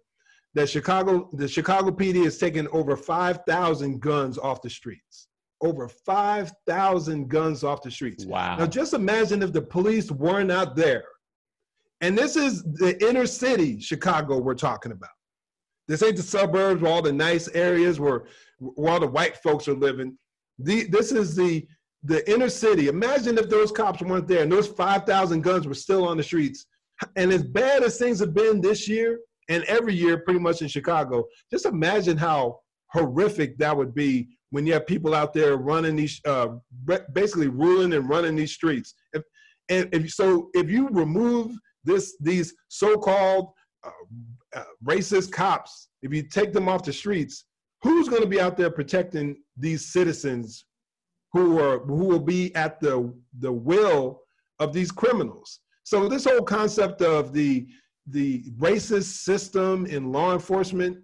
that 0.53 0.69
Chicago, 0.69 1.29
the 1.33 1.47
Chicago 1.47 1.91
PD 1.91 2.23
has 2.23 2.37
taken 2.37 2.67
over 2.69 2.97
5,000 2.97 4.01
guns 4.01 4.37
off 4.37 4.61
the 4.61 4.69
streets. 4.69 5.27
Over 5.61 5.87
5,000 5.87 7.29
guns 7.29 7.63
off 7.63 7.83
the 7.83 7.91
streets. 7.91 8.25
Wow. 8.25 8.57
Now 8.57 8.65
just 8.65 8.93
imagine 8.93 9.43
if 9.43 9.53
the 9.53 9.61
police 9.61 10.11
weren't 10.11 10.51
out 10.51 10.75
there. 10.75 11.03
And 12.01 12.17
this 12.17 12.35
is 12.35 12.63
the 12.63 12.97
inner 13.07 13.27
city 13.27 13.79
Chicago 13.79 14.39
we're 14.39 14.55
talking 14.55 14.91
about. 14.91 15.11
This 15.87 16.03
ain't 16.03 16.17
the 16.17 16.23
suburbs 16.23 16.81
where 16.81 16.91
all 16.91 17.01
the 17.01 17.11
nice 17.11 17.47
areas 17.49 17.99
where, 17.99 18.23
where 18.59 18.93
all 18.93 18.99
the 18.99 19.07
white 19.07 19.37
folks 19.37 19.67
are 19.67 19.73
living. 19.75 20.17
The, 20.59 20.85
this 20.85 21.11
is 21.11 21.35
the 21.35 21.67
the 22.03 22.29
inner 22.31 22.49
city. 22.49 22.87
Imagine 22.87 23.37
if 23.37 23.49
those 23.49 23.71
cops 23.71 24.01
weren't 24.01 24.27
there 24.27 24.43
and 24.43 24.51
those 24.51 24.67
5,000 24.67 25.41
guns 25.41 25.67
were 25.67 25.73
still 25.73 26.07
on 26.07 26.17
the 26.17 26.23
streets. 26.23 26.65
And 27.15 27.31
as 27.31 27.43
bad 27.43 27.83
as 27.83 27.97
things 27.97 28.19
have 28.19 28.33
been 28.33 28.61
this 28.61 28.87
year 28.87 29.19
and 29.49 29.63
every 29.65 29.93
year, 29.93 30.19
pretty 30.19 30.39
much 30.39 30.61
in 30.61 30.67
Chicago, 30.67 31.25
just 31.51 31.65
imagine 31.65 32.17
how 32.17 32.59
horrific 32.91 33.57
that 33.57 33.75
would 33.75 33.93
be 33.93 34.29
when 34.49 34.65
you 34.65 34.73
have 34.73 34.85
people 34.85 35.15
out 35.15 35.33
there 35.33 35.57
running 35.57 35.95
these, 35.95 36.19
uh, 36.25 36.49
basically 37.13 37.47
ruling 37.47 37.93
and 37.93 38.09
running 38.09 38.35
these 38.35 38.53
streets. 38.53 38.95
If, 39.13 39.23
and 39.69 39.87
if 39.91 40.11
so, 40.11 40.49
if 40.53 40.69
you 40.69 40.89
remove 40.89 41.55
this, 41.83 42.17
these 42.19 42.53
so-called 42.67 43.49
uh, 43.83 43.91
uh, 44.55 44.63
racist 44.85 45.31
cops, 45.31 45.89
if 46.01 46.13
you 46.13 46.23
take 46.23 46.53
them 46.53 46.67
off 46.67 46.83
the 46.83 46.93
streets, 46.93 47.45
who's 47.83 48.09
going 48.09 48.21
to 48.21 48.27
be 48.27 48.39
out 48.39 48.57
there 48.57 48.69
protecting 48.69 49.37
these 49.57 49.91
citizens 49.91 50.65
who 51.33 51.59
are 51.59 51.79
who 51.79 52.05
will 52.05 52.19
be 52.19 52.53
at 52.55 52.79
the 52.79 53.13
the 53.39 53.51
will 53.51 54.21
of 54.59 54.73
these 54.73 54.91
criminals? 54.91 55.59
So 55.83 56.07
this 56.07 56.25
whole 56.25 56.43
concept 56.43 57.01
of 57.01 57.33
the 57.33 57.67
the 58.07 58.43
racist 58.57 59.23
system 59.23 59.85
in 59.85 60.11
law 60.11 60.33
enforcement, 60.33 60.97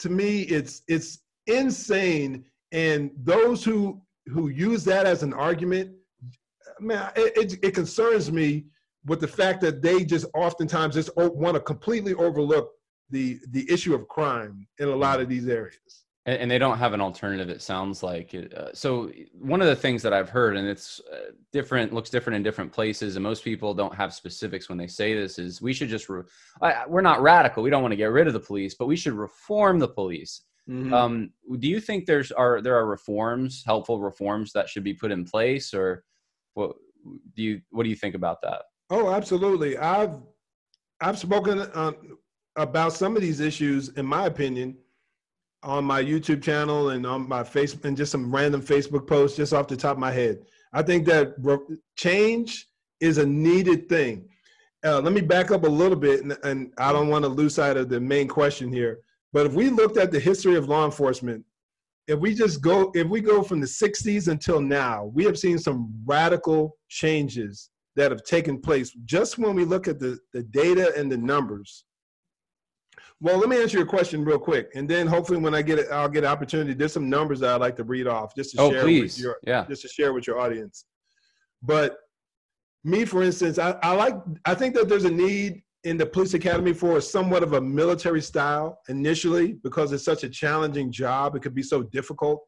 to 0.00 0.08
me, 0.08 0.42
it's 0.42 0.82
it's 0.88 1.18
insane. 1.46 2.44
And 2.72 3.10
those 3.22 3.64
who 3.64 4.00
who 4.26 4.48
use 4.48 4.84
that 4.84 5.06
as 5.06 5.22
an 5.22 5.32
argument, 5.32 5.92
man, 6.80 7.10
it, 7.16 7.36
it, 7.36 7.64
it 7.64 7.74
concerns 7.74 8.32
me 8.32 8.66
with 9.04 9.20
the 9.20 9.28
fact 9.28 9.60
that 9.60 9.82
they 9.82 10.04
just 10.04 10.26
oftentimes 10.34 10.94
just 10.94 11.10
want 11.16 11.54
to 11.54 11.60
completely 11.60 12.14
overlook 12.14 12.72
the 13.10 13.38
the 13.50 13.70
issue 13.70 13.94
of 13.94 14.08
crime 14.08 14.66
in 14.78 14.88
a 14.88 14.96
lot 14.96 15.20
of 15.20 15.28
these 15.28 15.48
areas 15.48 16.04
and, 16.26 16.38
and 16.40 16.50
they 16.50 16.58
don't 16.58 16.78
have 16.78 16.92
an 16.92 17.00
alternative 17.00 17.48
it 17.48 17.62
sounds 17.62 18.02
like 18.02 18.34
uh, 18.56 18.68
so 18.72 19.10
one 19.32 19.60
of 19.60 19.68
the 19.68 19.76
things 19.76 20.02
that 20.02 20.12
i've 20.12 20.28
heard 20.28 20.56
and 20.56 20.66
it's 20.66 21.00
uh, 21.12 21.30
different 21.52 21.92
looks 21.92 22.10
different 22.10 22.36
in 22.36 22.42
different 22.42 22.72
places 22.72 23.16
and 23.16 23.22
most 23.22 23.44
people 23.44 23.74
don't 23.74 23.94
have 23.94 24.12
specifics 24.12 24.68
when 24.68 24.78
they 24.78 24.86
say 24.86 25.14
this 25.14 25.38
is 25.38 25.62
we 25.62 25.72
should 25.72 25.88
just 25.88 26.08
re- 26.08 26.22
I, 26.60 26.84
we're 26.86 27.00
not 27.00 27.22
radical 27.22 27.62
we 27.62 27.70
don't 27.70 27.82
want 27.82 27.92
to 27.92 27.96
get 27.96 28.06
rid 28.06 28.26
of 28.26 28.32
the 28.32 28.40
police 28.40 28.74
but 28.74 28.86
we 28.86 28.96
should 28.96 29.14
reform 29.14 29.78
the 29.78 29.88
police 29.88 30.42
mm-hmm. 30.68 30.92
um, 30.92 31.30
do 31.58 31.68
you 31.68 31.80
think 31.80 32.06
there's 32.06 32.32
are 32.32 32.60
there 32.60 32.76
are 32.76 32.86
reforms 32.86 33.62
helpful 33.64 34.00
reforms 34.00 34.52
that 34.52 34.68
should 34.68 34.84
be 34.84 34.94
put 34.94 35.12
in 35.12 35.24
place 35.24 35.72
or 35.72 36.04
what 36.54 36.74
do 37.36 37.42
you 37.42 37.60
what 37.70 37.84
do 37.84 37.88
you 37.88 37.96
think 37.96 38.14
about 38.14 38.42
that 38.42 38.62
Oh, 38.90 39.10
absolutely. 39.10 39.76
I've 39.76 40.20
I've 41.00 41.18
spoken 41.18 41.60
uh, 41.60 41.92
about 42.56 42.92
some 42.92 43.16
of 43.16 43.22
these 43.22 43.40
issues, 43.40 43.90
in 43.90 44.06
my 44.06 44.26
opinion, 44.26 44.76
on 45.62 45.84
my 45.84 46.02
YouTube 46.02 46.42
channel 46.42 46.90
and 46.90 47.06
on 47.06 47.28
my 47.28 47.42
face 47.42 47.76
and 47.84 47.96
just 47.96 48.12
some 48.12 48.34
random 48.34 48.62
Facebook 48.62 49.06
posts, 49.06 49.36
just 49.36 49.52
off 49.52 49.68
the 49.68 49.76
top 49.76 49.92
of 49.92 49.98
my 49.98 50.12
head. 50.12 50.38
I 50.72 50.82
think 50.82 51.06
that 51.06 51.34
change 51.96 52.66
is 53.00 53.18
a 53.18 53.26
needed 53.26 53.88
thing. 53.88 54.28
Uh, 54.84 55.00
let 55.00 55.12
me 55.12 55.20
back 55.20 55.50
up 55.50 55.64
a 55.64 55.68
little 55.68 55.96
bit, 55.96 56.22
and, 56.22 56.36
and 56.44 56.72
I 56.78 56.92
don't 56.92 57.08
want 57.08 57.24
to 57.24 57.28
lose 57.28 57.54
sight 57.54 57.76
of 57.76 57.88
the 57.88 57.98
main 57.98 58.28
question 58.28 58.72
here. 58.72 58.98
But 59.32 59.46
if 59.46 59.54
we 59.54 59.70
looked 59.70 59.96
at 59.96 60.12
the 60.12 60.20
history 60.20 60.54
of 60.54 60.68
law 60.68 60.84
enforcement, 60.84 61.44
if 62.06 62.18
we 62.20 62.34
just 62.34 62.60
go, 62.60 62.92
if 62.94 63.08
we 63.08 63.20
go 63.20 63.42
from 63.42 63.60
the 63.60 63.66
60s 63.66 64.28
until 64.28 64.60
now, 64.60 65.10
we 65.12 65.24
have 65.24 65.38
seen 65.38 65.58
some 65.58 65.92
radical 66.04 66.76
changes 66.88 67.70
that 67.96 68.12
have 68.12 68.22
taken 68.22 68.60
place 68.60 68.92
just 69.04 69.38
when 69.38 69.56
we 69.56 69.64
look 69.64 69.88
at 69.88 69.98
the, 69.98 70.18
the 70.32 70.42
data 70.44 70.92
and 70.96 71.10
the 71.10 71.16
numbers. 71.16 71.85
Well, 73.20 73.38
let 73.38 73.48
me 73.48 73.60
answer 73.60 73.78
your 73.78 73.86
question 73.86 74.24
real 74.24 74.38
quick, 74.38 74.70
and 74.74 74.88
then 74.88 75.06
hopefully 75.06 75.38
when 75.38 75.54
I 75.54 75.62
get 75.62 75.78
it, 75.78 75.86
I'll 75.90 76.08
get 76.08 76.24
an 76.24 76.30
opportunity. 76.30 76.74
There's 76.74 76.92
some 76.92 77.08
numbers 77.08 77.40
that 77.40 77.54
I'd 77.54 77.60
like 77.60 77.76
to 77.76 77.84
read 77.84 78.06
off 78.06 78.34
just 78.36 78.54
to 78.54 78.60
oh, 78.60 78.70
share 78.70 78.82
please. 78.82 79.16
with 79.16 79.18
your 79.18 79.36
yeah. 79.46 79.64
just 79.66 79.82
to 79.82 79.88
share 79.88 80.12
with 80.12 80.26
your 80.26 80.38
audience. 80.38 80.84
But 81.62 81.96
me, 82.84 83.04
for 83.06 83.22
instance, 83.22 83.58
I, 83.58 83.72
I 83.82 83.92
like 83.92 84.16
I 84.44 84.54
think 84.54 84.74
that 84.74 84.88
there's 84.88 85.04
a 85.04 85.10
need 85.10 85.62
in 85.84 85.96
the 85.96 86.04
police 86.04 86.34
academy 86.34 86.72
for 86.72 87.00
somewhat 87.00 87.42
of 87.42 87.54
a 87.54 87.60
military 87.60 88.20
style 88.20 88.80
initially 88.88 89.52
because 89.62 89.92
it's 89.92 90.04
such 90.04 90.24
a 90.24 90.28
challenging 90.28 90.90
job. 90.92 91.36
It 91.36 91.42
could 91.42 91.54
be 91.54 91.62
so 91.62 91.84
difficult. 91.84 92.42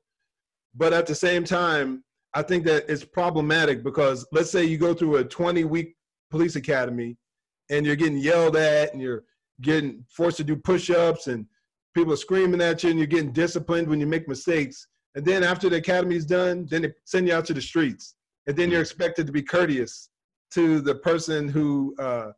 But 0.75 0.93
at 0.93 1.07
the 1.07 1.15
same 1.15 1.45
time, 1.45 2.05
I 2.35 2.43
think 2.43 2.65
that 2.65 2.85
it's 2.89 3.05
problematic 3.05 3.83
because 3.83 4.27
let's 4.33 4.51
say 4.51 4.65
you 4.65 4.77
go 4.77 4.93
through 4.93 5.17
a 5.17 5.25
20 5.25 5.65
week 5.65 5.95
police 6.31 6.57
academy 6.57 7.17
and 7.71 7.87
you're 7.87 7.97
getting 7.97 8.19
yelled 8.19 8.57
at 8.57 8.93
and 8.93 9.01
you're 9.01 9.25
getting 9.61 10.05
forced 10.09 10.37
to 10.39 10.45
do 10.45 10.57
push-ups 10.57 11.27
and 11.27 11.47
people 11.95 12.13
are 12.13 12.17
screaming 12.17 12.61
at 12.61 12.83
you 12.83 12.91
and 12.91 12.99
you're 12.99 13.07
getting 13.07 13.33
disciplined 13.33 13.89
when 13.89 14.01
you 14.01 14.07
make 14.07 14.29
mistakes. 14.29 14.87
And 15.15 15.25
then 15.25 15.43
after 15.43 15.69
the 15.69 15.77
academy 15.77 16.17
is 16.17 16.27
done 16.27 16.67
then 16.71 16.83
they 16.83 16.93
send 17.05 17.29
you 17.29 17.35
out 17.35 17.45
to 17.47 17.55
the 17.55 17.63
streets. 17.63 18.15
And 18.47 18.57
then 18.57 18.71
you're 18.71 18.81
expected 18.81 19.27
to 19.27 19.33
be 19.33 19.43
courteous 19.43 20.11
to 20.53 20.81
the 20.81 20.95
person 20.97 21.49
who 21.49 21.95
uh, 21.99 22.33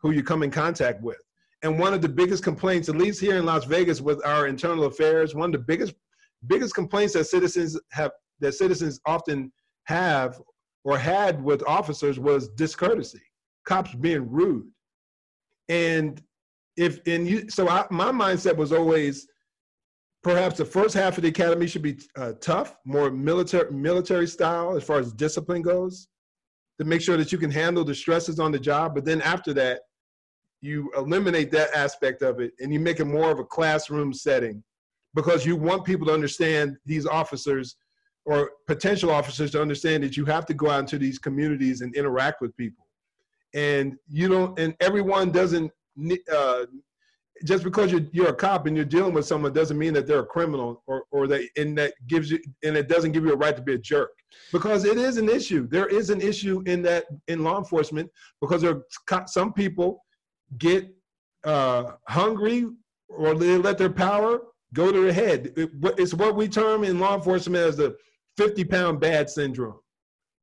who 0.00 0.10
you 0.10 0.22
come 0.22 0.42
in 0.42 0.50
contact 0.50 1.00
with. 1.02 1.22
And 1.62 1.78
one 1.78 1.94
of 1.94 2.02
the 2.02 2.08
biggest 2.08 2.42
complaints 2.42 2.88
at 2.88 2.96
least 2.96 3.20
here 3.20 3.36
in 3.36 3.46
las 3.46 3.64
vegas 3.64 4.00
with 4.00 4.24
our 4.26 4.46
internal 4.48 4.84
affairs 4.84 5.34
one 5.34 5.50
of 5.50 5.52
the 5.52 5.66
biggest 5.66 5.94
biggest 6.48 6.74
complaints 6.74 7.14
that 7.14 7.24
citizens 7.24 7.78
have 7.92 8.10
that 8.40 8.54
citizens 8.54 9.00
often 9.06 9.52
have 9.84 10.40
or 10.84 10.98
had 10.98 11.42
with 11.42 11.62
officers 11.66 12.18
was 12.18 12.48
discourtesy, 12.50 13.22
cops 13.64 13.94
being 13.94 14.28
rude. 14.30 14.68
And 15.68 16.22
if 16.76 17.00
and 17.06 17.28
you 17.28 17.48
so 17.48 17.68
I, 17.68 17.86
my 17.90 18.10
mindset 18.10 18.56
was 18.56 18.72
always 18.72 19.26
perhaps 20.22 20.58
the 20.58 20.64
first 20.64 20.94
half 20.94 21.16
of 21.16 21.22
the 21.22 21.28
academy 21.28 21.66
should 21.66 21.82
be 21.82 21.98
uh, 22.16 22.32
tough, 22.40 22.76
more 22.84 23.10
military 23.10 23.70
military 23.70 24.26
style 24.26 24.76
as 24.76 24.84
far 24.84 24.98
as 24.98 25.12
discipline 25.12 25.62
goes, 25.62 26.08
to 26.78 26.84
make 26.84 27.02
sure 27.02 27.16
that 27.16 27.32
you 27.32 27.38
can 27.38 27.50
handle 27.50 27.84
the 27.84 27.94
stresses 27.94 28.38
on 28.38 28.52
the 28.52 28.58
job. 28.58 28.94
But 28.94 29.04
then 29.04 29.20
after 29.22 29.52
that, 29.54 29.80
you 30.60 30.90
eliminate 30.96 31.50
that 31.50 31.74
aspect 31.74 32.22
of 32.22 32.40
it 32.40 32.52
and 32.60 32.72
you 32.72 32.80
make 32.80 33.00
it 33.00 33.04
more 33.04 33.30
of 33.30 33.40
a 33.40 33.44
classroom 33.44 34.12
setting 34.12 34.62
because 35.14 35.44
you 35.44 35.56
want 35.56 35.84
people 35.84 36.06
to 36.06 36.14
understand 36.14 36.76
these 36.86 37.04
officers 37.04 37.76
or 38.24 38.52
potential 38.68 39.10
officers 39.10 39.50
to 39.50 39.60
understand 39.60 40.04
that 40.04 40.16
you 40.16 40.24
have 40.24 40.46
to 40.46 40.54
go 40.54 40.70
out 40.70 40.78
into 40.78 40.98
these 40.98 41.18
communities 41.18 41.80
and 41.80 41.94
interact 41.96 42.40
with 42.40 42.56
people 42.56 42.86
and 43.54 43.96
you 44.08 44.28
don't 44.28 44.58
and 44.58 44.74
everyone 44.80 45.30
doesn't 45.30 45.70
uh, 46.32 46.66
just 47.44 47.64
because 47.64 47.90
you're, 47.90 48.06
you're 48.12 48.28
a 48.28 48.34
cop 48.34 48.66
and 48.66 48.76
you're 48.76 48.84
dealing 48.84 49.12
with 49.12 49.26
someone 49.26 49.52
doesn't 49.52 49.78
mean 49.78 49.92
that 49.94 50.06
they're 50.06 50.20
a 50.20 50.26
criminal 50.26 50.82
or, 50.86 51.04
or 51.10 51.26
that 51.26 51.46
and 51.56 51.76
that 51.76 51.94
gives 52.06 52.30
you 52.30 52.38
and 52.62 52.76
it 52.76 52.88
doesn't 52.88 53.12
give 53.12 53.24
you 53.24 53.32
a 53.32 53.36
right 53.36 53.56
to 53.56 53.62
be 53.62 53.74
a 53.74 53.78
jerk 53.78 54.10
because 54.52 54.84
it 54.84 54.96
is 54.96 55.16
an 55.16 55.28
issue 55.28 55.66
there 55.68 55.88
is 55.88 56.10
an 56.10 56.20
issue 56.20 56.62
in 56.66 56.82
that 56.82 57.04
in 57.28 57.42
law 57.42 57.58
enforcement 57.58 58.08
because 58.40 58.62
there 58.62 58.82
are 59.10 59.26
some 59.26 59.52
people 59.52 60.04
get 60.58 60.88
uh, 61.44 61.92
hungry 62.06 62.66
or 63.08 63.34
they 63.34 63.56
let 63.56 63.76
their 63.76 63.90
power 63.90 64.40
go 64.72 64.92
to 64.92 65.02
their 65.02 65.12
head 65.12 65.52
it's 65.56 66.14
what 66.14 66.36
we 66.36 66.46
term 66.46 66.84
in 66.84 67.00
law 67.00 67.16
enforcement 67.16 67.64
as 67.64 67.76
the 67.76 67.96
50 68.36 68.64
pound 68.64 69.00
bad 69.00 69.28
syndrome. 69.28 69.78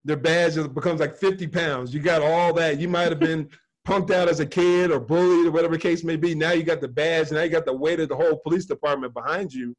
Their 0.06 0.18
badge 0.18 0.56
becomes 0.74 1.00
like 1.00 1.18
50 1.18 1.48
pounds. 1.48 1.94
You 1.94 2.00
got 2.00 2.22
all 2.22 2.54
that. 2.54 2.80
You 2.80 2.88
might 2.88 3.10
have 3.10 3.20
been 3.20 3.50
punked 3.90 4.12
out 4.12 4.30
as 4.30 4.40
a 4.40 4.46
kid 4.46 4.92
or 4.92 5.00
bullied 5.00 5.48
or 5.48 5.52
whatever 5.52 5.76
the 5.76 5.82
case 5.82 6.04
may 6.04 6.16
be. 6.16 6.36
Now 6.36 6.52
you 6.52 6.64
got 6.64 6.82
the 6.82 6.88
badge. 6.88 7.32
Now 7.32 7.42
you 7.42 7.50
got 7.50 7.66
the 7.66 7.74
weight 7.74 8.00
of 8.00 8.10
the 8.10 8.16
whole 8.16 8.38
police 8.38 8.66
department 8.66 9.14
behind 9.14 9.54
you. 9.54 9.76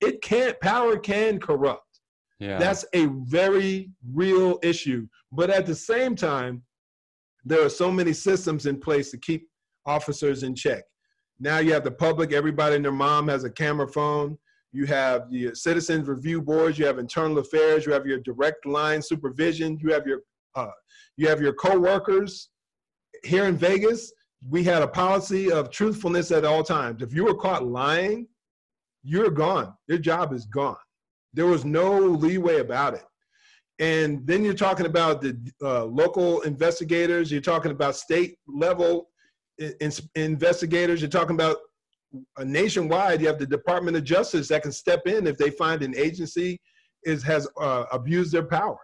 It 0.00 0.20
can't, 0.22 0.58
power 0.60 0.96
can 0.98 1.38
corrupt. 1.38 2.00
Yeah. 2.38 2.58
That's 2.58 2.84
a 2.92 3.06
very 3.06 3.90
real 4.12 4.58
issue. 4.62 5.06
But 5.30 5.50
at 5.50 5.66
the 5.66 5.74
same 5.74 6.16
time, 6.16 6.62
there 7.44 7.64
are 7.64 7.68
so 7.68 7.90
many 7.90 8.12
systems 8.12 8.66
in 8.66 8.80
place 8.80 9.10
to 9.12 9.18
keep 9.18 9.48
officers 9.86 10.42
in 10.42 10.54
check. 10.54 10.84
Now 11.38 11.58
you 11.58 11.72
have 11.72 11.84
the 11.84 11.90
public, 11.90 12.32
everybody 12.32 12.76
and 12.76 12.84
their 12.84 12.92
mom 12.92 13.28
has 13.28 13.44
a 13.44 13.50
camera 13.50 13.88
phone 13.88 14.38
you 14.72 14.86
have 14.86 15.30
the 15.30 15.54
citizens 15.54 16.08
review 16.08 16.40
boards, 16.40 16.78
you 16.78 16.86
have 16.86 16.98
internal 16.98 17.38
affairs, 17.38 17.84
you 17.84 17.92
have 17.92 18.06
your 18.06 18.18
direct 18.18 18.64
line 18.66 19.02
supervision, 19.02 19.78
you 19.82 19.92
have 19.92 20.06
your 20.06 20.20
uh, 20.54 20.70
you 21.16 21.28
have 21.28 21.40
your 21.40 21.52
co-workers. 21.52 22.48
Here 23.24 23.46
in 23.46 23.56
Vegas, 23.56 24.12
we 24.48 24.64
had 24.64 24.82
a 24.82 24.88
policy 24.88 25.50
of 25.50 25.70
truthfulness 25.70 26.30
at 26.32 26.44
all 26.44 26.62
times. 26.62 27.02
If 27.02 27.14
you 27.14 27.24
were 27.24 27.34
caught 27.34 27.64
lying, 27.64 28.26
you're 29.02 29.30
gone. 29.30 29.74
Your 29.88 29.98
job 29.98 30.32
is 30.32 30.46
gone. 30.46 30.76
There 31.32 31.46
was 31.46 31.64
no 31.64 31.98
leeway 31.98 32.58
about 32.58 32.94
it. 32.94 33.04
And 33.78 34.26
then 34.26 34.44
you're 34.44 34.54
talking 34.54 34.86
about 34.86 35.22
the 35.22 35.36
uh, 35.62 35.84
local 35.84 36.42
investigators. 36.42 37.32
You're 37.32 37.40
talking 37.40 37.70
about 37.70 37.96
state 37.96 38.38
level 38.46 39.08
in, 39.58 39.92
investigators. 40.14 41.00
You're 41.00 41.10
talking 41.10 41.34
about 41.34 41.56
nationwide, 42.44 43.20
you 43.20 43.26
have 43.26 43.38
the 43.38 43.46
Department 43.46 43.96
of 43.96 44.04
Justice 44.04 44.48
that 44.48 44.62
can 44.62 44.72
step 44.72 45.06
in 45.06 45.26
if 45.26 45.38
they 45.38 45.50
find 45.50 45.82
an 45.82 45.96
agency 45.96 46.60
is 47.04 47.22
has 47.22 47.48
uh, 47.60 47.84
abused 47.92 48.32
their 48.32 48.44
power. 48.44 48.78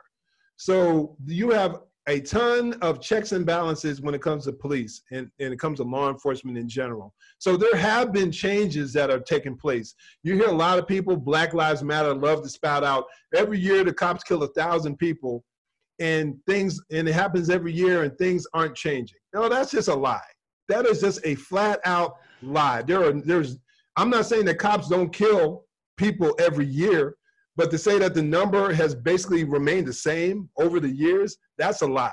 So 0.56 1.16
you 1.26 1.50
have 1.50 1.80
a 2.08 2.20
ton 2.20 2.72
of 2.80 3.02
checks 3.02 3.32
and 3.32 3.44
balances 3.44 4.00
when 4.00 4.14
it 4.14 4.22
comes 4.22 4.44
to 4.44 4.52
police 4.52 5.02
and, 5.12 5.30
and 5.40 5.52
it 5.52 5.58
comes 5.58 5.78
to 5.78 5.84
law 5.84 6.08
enforcement 6.08 6.56
in 6.56 6.66
general. 6.66 7.14
So 7.38 7.56
there 7.56 7.76
have 7.76 8.12
been 8.12 8.32
changes 8.32 8.94
that 8.94 9.10
are 9.10 9.20
taking 9.20 9.56
place. 9.56 9.94
You 10.22 10.34
hear 10.34 10.48
a 10.48 10.52
lot 10.52 10.78
of 10.78 10.88
people, 10.88 11.16
Black 11.16 11.52
Lives 11.52 11.84
Matter, 11.84 12.14
love 12.14 12.42
to 12.42 12.48
spout 12.48 12.82
out 12.82 13.04
every 13.34 13.58
year 13.58 13.84
the 13.84 13.92
cops 13.92 14.24
kill 14.24 14.42
a 14.42 14.48
thousand 14.48 14.96
people 14.96 15.44
and 15.98 16.36
things 16.46 16.80
and 16.90 17.06
it 17.06 17.12
happens 17.12 17.50
every 17.50 17.74
year 17.74 18.04
and 18.04 18.16
things 18.16 18.46
aren't 18.54 18.74
changing. 18.74 19.18
No, 19.34 19.50
that's 19.50 19.70
just 19.70 19.88
a 19.88 19.94
lie. 19.94 20.20
That 20.68 20.86
is 20.86 21.02
just 21.02 21.20
a 21.24 21.34
flat 21.34 21.78
out 21.84 22.14
lie. 22.42 22.82
There 22.82 23.04
are 23.04 23.12
there's 23.12 23.58
I'm 23.96 24.08
not 24.08 24.26
saying 24.26 24.46
that 24.46 24.58
cops 24.58 24.88
don't 24.88 25.12
kill 25.12 25.64
people 25.98 26.34
every 26.38 26.66
year, 26.66 27.16
but 27.58 27.72
to 27.72 27.76
say 27.76 27.98
that 27.98 28.14
the 28.14 28.22
number 28.22 28.72
has 28.72 28.94
basically 28.94 29.42
remained 29.42 29.88
the 29.88 29.92
same 29.92 30.48
over 30.58 30.78
the 30.78 30.88
years, 30.88 31.38
that's 31.58 31.82
a 31.82 31.86
lie. 31.86 32.12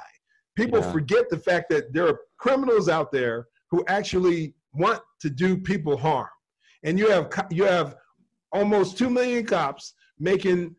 People 0.58 0.80
yeah. 0.80 0.92
forget 0.92 1.30
the 1.30 1.38
fact 1.38 1.70
that 1.70 1.94
there 1.94 2.08
are 2.08 2.20
criminals 2.40 2.90
out 2.90 3.12
there 3.12 3.48
who 3.70 3.86
actually 3.88 4.56
want 4.74 5.00
to 5.22 5.30
do 5.30 5.56
people 5.56 5.98
harm. 5.98 6.28
And 6.84 6.98
you 6.98 7.10
have 7.12 7.30
you 7.52 7.64
have 7.64 7.96
almost 8.52 8.98
2 8.98 9.10
million 9.10 9.46
cops 9.46 9.94
making 10.20 10.76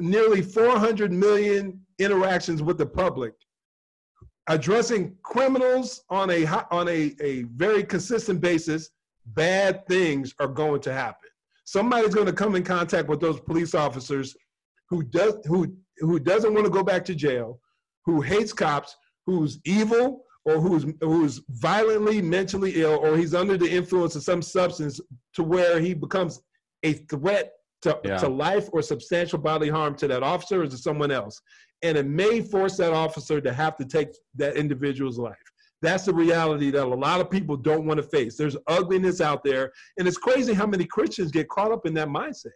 nearly 0.00 0.40
400 0.40 1.12
million 1.12 1.78
interactions 1.98 2.62
with 2.62 2.78
the 2.78 2.86
public 2.86 3.34
addressing 4.48 5.14
criminals 5.22 6.02
on 6.08 6.30
a 6.30 6.46
on 6.70 6.88
a, 6.88 7.14
a 7.20 7.42
very 7.42 7.84
consistent 7.84 8.40
basis, 8.40 8.90
bad 9.26 9.86
things 9.86 10.34
are 10.40 10.48
going 10.48 10.80
to 10.80 10.92
happen. 10.92 11.21
Somebody's 11.64 12.14
going 12.14 12.26
to 12.26 12.32
come 12.32 12.54
in 12.54 12.64
contact 12.64 13.08
with 13.08 13.20
those 13.20 13.40
police 13.40 13.74
officers 13.74 14.36
who 14.88 15.02
does 15.02 15.34
who 15.46 15.76
who 15.98 16.18
doesn't 16.18 16.52
want 16.52 16.64
to 16.64 16.70
go 16.70 16.82
back 16.82 17.04
to 17.06 17.14
jail, 17.14 17.60
who 18.04 18.20
hates 18.20 18.52
cops, 18.52 18.96
who's 19.26 19.58
evil 19.64 20.24
or 20.44 20.60
who's 20.60 20.86
who's 21.00 21.40
violently 21.50 22.20
mentally 22.20 22.82
ill 22.82 22.98
or 23.02 23.16
he's 23.16 23.34
under 23.34 23.56
the 23.56 23.70
influence 23.70 24.16
of 24.16 24.22
some 24.22 24.42
substance 24.42 25.00
to 25.34 25.42
where 25.42 25.78
he 25.78 25.94
becomes 25.94 26.40
a 26.82 26.94
threat 26.94 27.52
to, 27.82 27.98
yeah. 28.04 28.16
to 28.16 28.28
life 28.28 28.68
or 28.72 28.82
substantial 28.82 29.38
bodily 29.38 29.68
harm 29.68 29.94
to 29.94 30.08
that 30.08 30.22
officer 30.22 30.62
or 30.62 30.66
to 30.66 30.76
someone 30.76 31.10
else 31.10 31.40
and 31.82 31.98
it 31.98 32.06
may 32.06 32.40
force 32.40 32.76
that 32.76 32.92
officer 32.92 33.40
to 33.40 33.52
have 33.52 33.76
to 33.76 33.84
take 33.84 34.08
that 34.36 34.56
individual's 34.56 35.18
life. 35.18 35.36
That's 35.82 36.04
the 36.04 36.14
reality 36.14 36.70
that 36.70 36.84
a 36.84 36.86
lot 36.86 37.20
of 37.20 37.28
people 37.28 37.56
don't 37.56 37.84
want 37.84 37.98
to 37.98 38.04
face. 38.04 38.36
There's 38.36 38.56
ugliness 38.68 39.20
out 39.20 39.42
there, 39.42 39.72
and 39.98 40.06
it's 40.06 40.16
crazy 40.16 40.54
how 40.54 40.66
many 40.66 40.84
Christians 40.84 41.32
get 41.32 41.48
caught 41.48 41.72
up 41.72 41.86
in 41.86 41.94
that 41.94 42.08
mindset. 42.08 42.52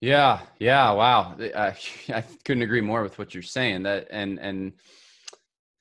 Yeah, 0.00 0.40
yeah, 0.58 0.90
wow. 0.90 1.36
I, 1.38 1.76
I 2.12 2.24
couldn't 2.44 2.62
agree 2.62 2.80
more 2.80 3.02
with 3.02 3.16
what 3.18 3.32
you're 3.32 3.42
saying. 3.42 3.84
That 3.84 4.08
and 4.10 4.38
and 4.40 4.72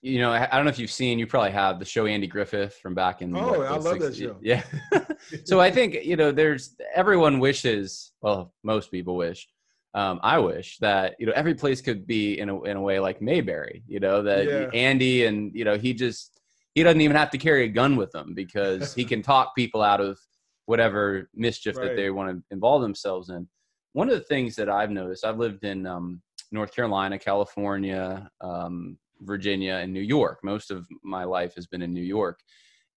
you 0.03 0.19
know, 0.19 0.31
I 0.33 0.47
don't 0.47 0.65
know 0.65 0.69
if 0.69 0.79
you've 0.79 0.91
seen, 0.91 1.17
you 1.17 1.25
probably 1.25 1.51
have 1.51 1.79
the 1.79 1.85
show 1.85 2.05
Andy 2.05 2.27
Griffith 2.27 2.75
from 2.75 2.93
back 2.93 3.21
in. 3.21 3.35
Oh, 3.35 3.59
what, 3.59 3.67
I 3.67 3.77
love 3.77 3.97
60s. 3.97 3.99
that 3.99 4.15
show. 4.15 4.37
Yeah. 4.41 4.63
so 5.45 5.61
I 5.61 5.71
think 5.71 6.05
you 6.05 6.15
know, 6.15 6.31
there's 6.31 6.75
everyone 6.93 7.39
wishes. 7.39 8.11
Well, 8.21 8.53
most 8.63 8.91
people 8.91 9.15
wish 9.15 9.47
um, 9.95 10.19
I 10.23 10.39
wish 10.39 10.77
that 10.79 11.15
you 11.19 11.25
know 11.25 11.33
every 11.35 11.53
place 11.53 11.81
could 11.81 12.07
be 12.07 12.39
in 12.39 12.49
a 12.49 12.61
in 12.63 12.77
a 12.77 12.81
way 12.81 12.99
like 12.99 13.21
Mayberry. 13.21 13.83
You 13.87 13.99
know 13.99 14.23
that 14.23 14.45
yeah. 14.45 14.69
Andy 14.73 15.25
and 15.25 15.53
you 15.53 15.65
know 15.65 15.77
he 15.77 15.93
just 15.93 16.39
he 16.73 16.81
doesn't 16.81 17.01
even 17.01 17.15
have 17.15 17.29
to 17.31 17.37
carry 17.37 17.65
a 17.65 17.69
gun 17.69 17.95
with 17.95 18.13
him 18.13 18.33
because 18.33 18.93
he 18.93 19.05
can 19.05 19.21
talk 19.23 19.55
people 19.55 19.81
out 19.81 20.01
of 20.01 20.19
whatever 20.65 21.29
mischief 21.35 21.77
right. 21.77 21.89
that 21.89 21.95
they 21.95 22.09
want 22.09 22.35
to 22.35 22.43
involve 22.51 22.81
themselves 22.81 23.29
in. 23.29 23.47
One 23.93 24.09
of 24.09 24.15
the 24.15 24.23
things 24.23 24.55
that 24.55 24.69
I've 24.69 24.89
noticed, 24.89 25.25
I've 25.25 25.37
lived 25.37 25.63
in 25.63 25.85
um, 25.85 26.21
North 26.51 26.73
Carolina, 26.73 27.19
California, 27.19 28.27
um, 28.41 28.97
Virginia, 29.21 29.75
and 29.75 29.93
New 29.93 30.01
York. 30.01 30.39
Most 30.43 30.71
of 30.71 30.87
my 31.03 31.25
life 31.25 31.53
has 31.55 31.67
been 31.67 31.83
in 31.83 31.93
New 31.93 32.01
York. 32.01 32.39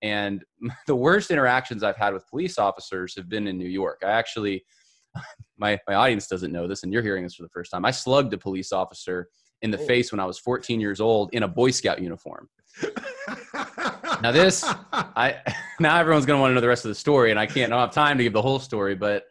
And 0.00 0.42
the 0.86 0.96
worst 0.96 1.30
interactions 1.30 1.82
I've 1.82 1.96
had 1.96 2.14
with 2.14 2.28
police 2.28 2.58
officers 2.58 3.14
have 3.16 3.28
been 3.28 3.46
in 3.46 3.58
New 3.58 3.68
York. 3.68 4.02
I 4.04 4.12
actually 4.12 4.64
my 5.58 5.78
my 5.88 5.94
audience 5.94 6.26
doesn't 6.26 6.52
know 6.52 6.66
this, 6.66 6.82
and 6.82 6.92
you're 6.92 7.02
hearing 7.02 7.22
this 7.22 7.34
for 7.34 7.42
the 7.42 7.48
first 7.50 7.70
time. 7.70 7.84
I 7.84 7.90
slugged 7.90 8.32
a 8.34 8.38
police 8.38 8.72
officer 8.72 9.28
in 9.62 9.70
the 9.70 9.78
oh. 9.78 9.86
face 9.86 10.12
when 10.12 10.20
I 10.20 10.24
was 10.24 10.38
14 10.38 10.80
years 10.80 11.00
old 11.00 11.30
in 11.32 11.42
a 11.42 11.48
Boy 11.48 11.70
Scout 11.70 12.00
uniform. 12.00 12.48
now 14.22 14.30
this, 14.32 14.64
I 14.92 15.36
now 15.80 15.98
everyone's 15.98 16.26
gonna 16.26 16.40
want 16.40 16.50
to 16.50 16.54
know 16.54 16.60
the 16.60 16.68
rest 16.68 16.84
of 16.84 16.90
the 16.90 16.94
story, 16.94 17.30
and 17.30 17.40
I 17.40 17.46
can't. 17.46 17.72
I 17.72 17.76
don't 17.76 17.86
have 17.86 17.94
time 17.94 18.18
to 18.18 18.24
give 18.24 18.32
the 18.32 18.42
whole 18.42 18.58
story, 18.58 18.94
but 18.94 19.24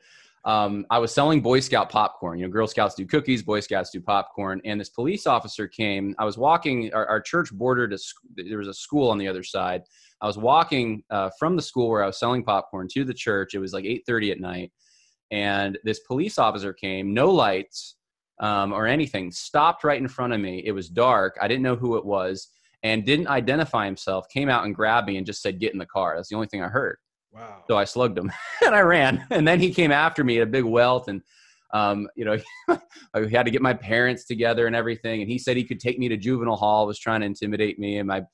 um, 0.46 0.86
I 0.92 1.00
was 1.00 1.12
selling 1.12 1.42
Boy 1.42 1.60
Scout 1.60 1.90
popcorn. 1.90 2.38
You 2.38 2.46
know, 2.46 2.52
Girl 2.52 2.68
Scouts 2.68 2.94
do 2.94 3.06
cookies, 3.06 3.42
Boy 3.42 3.60
Scouts 3.60 3.90
do 3.90 4.00
popcorn. 4.00 4.62
And 4.64 4.80
this 4.80 4.90
police 4.90 5.26
officer 5.26 5.68
came. 5.68 6.16
I 6.20 6.26
was 6.26 6.38
walking. 6.38 6.94
Our, 6.94 7.06
our 7.08 7.20
church 7.20 7.52
bordered 7.52 7.94
a. 7.94 7.98
There 8.36 8.60
was 8.60 8.68
a 8.68 8.74
school 8.74 9.10
on 9.10 9.18
the 9.18 9.28
other 9.28 9.44
side. 9.44 9.82
I 10.22 10.28
was 10.28 10.38
walking 10.38 11.04
uh, 11.10 11.32
from 11.40 11.56
the 11.56 11.62
school 11.62 11.90
where 11.90 12.04
I 12.04 12.08
was 12.08 12.20
selling 12.20 12.44
popcorn 12.44 12.88
to 12.94 13.04
the 13.04 13.14
church. 13.14 13.56
It 13.56 13.60
was 13.60 13.74
like 13.74 13.86
8:30 13.86 14.32
at 14.32 14.40
night, 14.40 14.72
and 15.32 15.78
this 15.84 16.00
police 16.00 16.38
officer 16.38 16.74
came. 16.74 17.14
No 17.14 17.32
lights 17.32 17.96
um, 18.40 18.74
or 18.74 18.88
anything. 18.88 19.32
Stopped 19.32 19.84
right 19.84 20.02
in 20.02 20.08
front 20.08 20.34
of 20.34 20.40
me. 20.40 20.64
It 20.66 20.72
was 20.72 20.90
dark. 20.90 21.38
I 21.42 21.48
didn't 21.48 21.64
know 21.64 21.76
who 21.76 21.98
it 21.98 22.06
was, 22.06 22.50
and 22.84 23.06
didn't 23.06 23.28
identify 23.28 23.86
himself. 23.86 24.28
Came 24.30 24.50
out 24.50 24.66
and 24.66 24.76
grabbed 24.76 25.08
me 25.08 25.18
and 25.18 25.26
just 25.26 25.42
said, 25.42 25.60
"Get 25.60 25.74
in 25.74 25.80
the 25.80 25.86
car." 25.86 26.16
That's 26.16 26.30
the 26.30 26.36
only 26.36 26.48
thing 26.48 26.64
I 26.64 26.68
heard. 26.68 26.98
Wow. 27.34 27.64
So 27.68 27.78
I 27.78 27.84
slugged 27.84 28.18
him 28.18 28.32
and 28.66 28.74
I 28.74 28.82
ran. 28.82 29.26
And 29.30 29.48
then 29.48 29.60
he 29.60 29.74
came 29.74 29.92
after 29.92 30.24
me 30.24 30.38
at 30.38 30.44
a 30.44 30.50
big 30.50 30.64
welt 30.64 31.08
and 31.08 31.22
um, 31.74 32.08
you 32.16 32.24
know, 32.24 32.38
I 33.14 33.28
had 33.30 33.44
to 33.44 33.52
get 33.52 33.62
my 33.62 33.74
parents 33.74 34.26
together 34.26 34.66
and 34.66 34.76
everything. 34.76 35.22
And 35.22 35.30
he 35.30 35.38
said 35.38 35.58
he 35.58 35.64
could 35.66 35.80
take 35.80 36.00
me 36.00 36.08
to 36.08 36.16
juvenile 36.16 36.56
hall, 36.56 36.88
was 36.88 37.00
trying 37.00 37.20
to 37.20 37.26
intimidate 37.26 37.78
me. 37.78 37.98
And 37.98 38.08
my, 38.08 38.18
you 38.18 38.26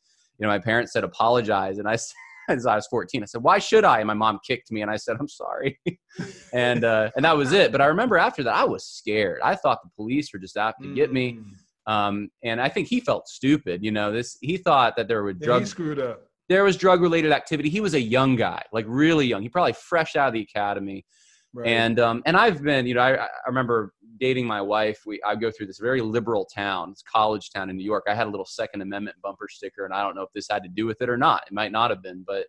know, 0.42 0.48
my 0.48 0.60
parents 0.60 0.94
said 0.94 1.04
apologize. 1.04 1.80
And 1.80 1.88
I 1.88 1.94
as 2.58 2.66
I 2.66 2.76
was 2.76 2.88
14, 2.88 3.24
I 3.24 3.26
said, 3.26 3.44
why 3.44 3.60
should 3.60 3.84
I? 3.84 4.00
And 4.00 4.08
my 4.08 4.14
mom 4.14 4.40
kicked 4.46 4.72
me 4.72 4.82
and 4.82 4.92
I 4.92 4.98
said, 4.98 5.18
I'm 5.20 5.28
sorry. 5.28 5.80
and, 6.54 6.84
uh, 6.84 7.12
and 7.16 7.26
that 7.26 7.36
was 7.36 7.54
it. 7.54 7.72
But 7.72 7.82
I 7.82 7.86
remember 7.86 8.18
after 8.18 8.44
that, 8.44 8.56
I 8.56 8.64
was 8.64 8.86
scared. 8.86 9.40
I 9.44 9.56
thought 9.56 9.80
the 9.84 9.90
police 9.96 10.32
were 10.34 10.40
just 10.40 10.58
out 10.58 10.76
to 10.82 10.94
get 10.94 11.12
me. 11.12 11.40
Mm. 11.40 11.92
Um, 11.92 12.30
and 12.44 12.62
I 12.62 12.70
think 12.70 12.88
he 12.88 13.00
felt 13.00 13.28
stupid, 13.28 13.84
you 13.84 13.92
know, 13.92 14.12
this, 14.12 14.38
he 14.42 14.58
thought 14.58 14.96
that 14.98 15.08
there 15.08 15.24
were 15.24 15.34
drugs. 15.34 15.70
He 15.70 15.72
screwed 15.72 16.00
up 16.00 16.28
there 16.52 16.66
was 16.66 16.76
drug 16.76 17.02
related 17.02 17.32
activity. 17.32 17.70
He 17.70 17.80
was 17.80 17.94
a 17.94 18.02
young 18.02 18.36
guy, 18.36 18.62
like 18.74 18.84
really 18.88 19.26
young. 19.26 19.42
He 19.42 19.48
probably 19.48 19.72
fresh 19.72 20.18
out 20.18 20.28
of 20.28 20.34
the 20.34 20.42
academy. 20.42 21.06
Right. 21.54 21.68
And 21.68 22.00
um, 22.00 22.24
and 22.26 22.38
I've 22.38 22.64
been, 22.64 22.86
you 22.88 22.94
know, 22.94 23.02
I, 23.02 23.26
I 23.26 23.28
remember 23.48 23.94
dating 24.20 24.46
my 24.46 24.62
wife. 24.62 25.02
We 25.06 25.22
I 25.26 25.36
go 25.36 25.52
through 25.52 25.68
this 25.68 25.80
very 25.80 26.00
liberal 26.00 26.46
town, 26.46 26.92
it's 26.92 27.04
college 27.04 27.52
town 27.52 27.70
in 27.70 27.76
New 27.76 27.84
York. 27.84 28.06
I 28.08 28.16
had 28.16 28.28
a 28.28 28.30
little 28.30 28.46
Second 28.46 28.82
Amendment 28.82 29.18
bumper 29.22 29.48
sticker, 29.50 29.84
and 29.84 29.94
I 29.94 30.02
don't 30.02 30.16
know 30.16 30.22
if 30.22 30.32
this 30.34 30.48
had 30.50 30.64
to 30.64 30.70
do 30.70 30.86
with 30.86 31.02
it 31.02 31.10
or 31.10 31.18
not. 31.18 31.44
It 31.48 31.54
might 31.54 31.72
not 31.72 31.90
have 31.90 32.02
been, 32.02 32.24
but 32.26 32.46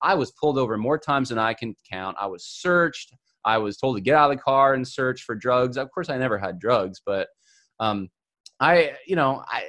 I 0.00 0.14
was 0.14 0.30
pulled 0.32 0.58
over 0.58 0.78
more 0.78 0.98
times 0.98 1.28
than 1.28 1.38
I 1.38 1.52
can 1.52 1.74
count. 1.90 2.16
I 2.18 2.26
was 2.26 2.44
searched. 2.44 3.12
I 3.44 3.58
was 3.58 3.76
told 3.76 3.96
to 3.96 4.00
get 4.00 4.14
out 4.14 4.30
of 4.30 4.36
the 4.36 4.42
car 4.42 4.74
and 4.74 4.86
search 4.86 5.22
for 5.22 5.34
drugs. 5.34 5.76
Of 5.76 5.90
course, 5.90 6.08
I 6.08 6.16
never 6.16 6.38
had 6.38 6.58
drugs, 6.58 7.02
but 7.04 7.28
um, 7.80 8.08
I, 8.60 8.94
you 9.06 9.16
know, 9.16 9.42
I 9.46 9.68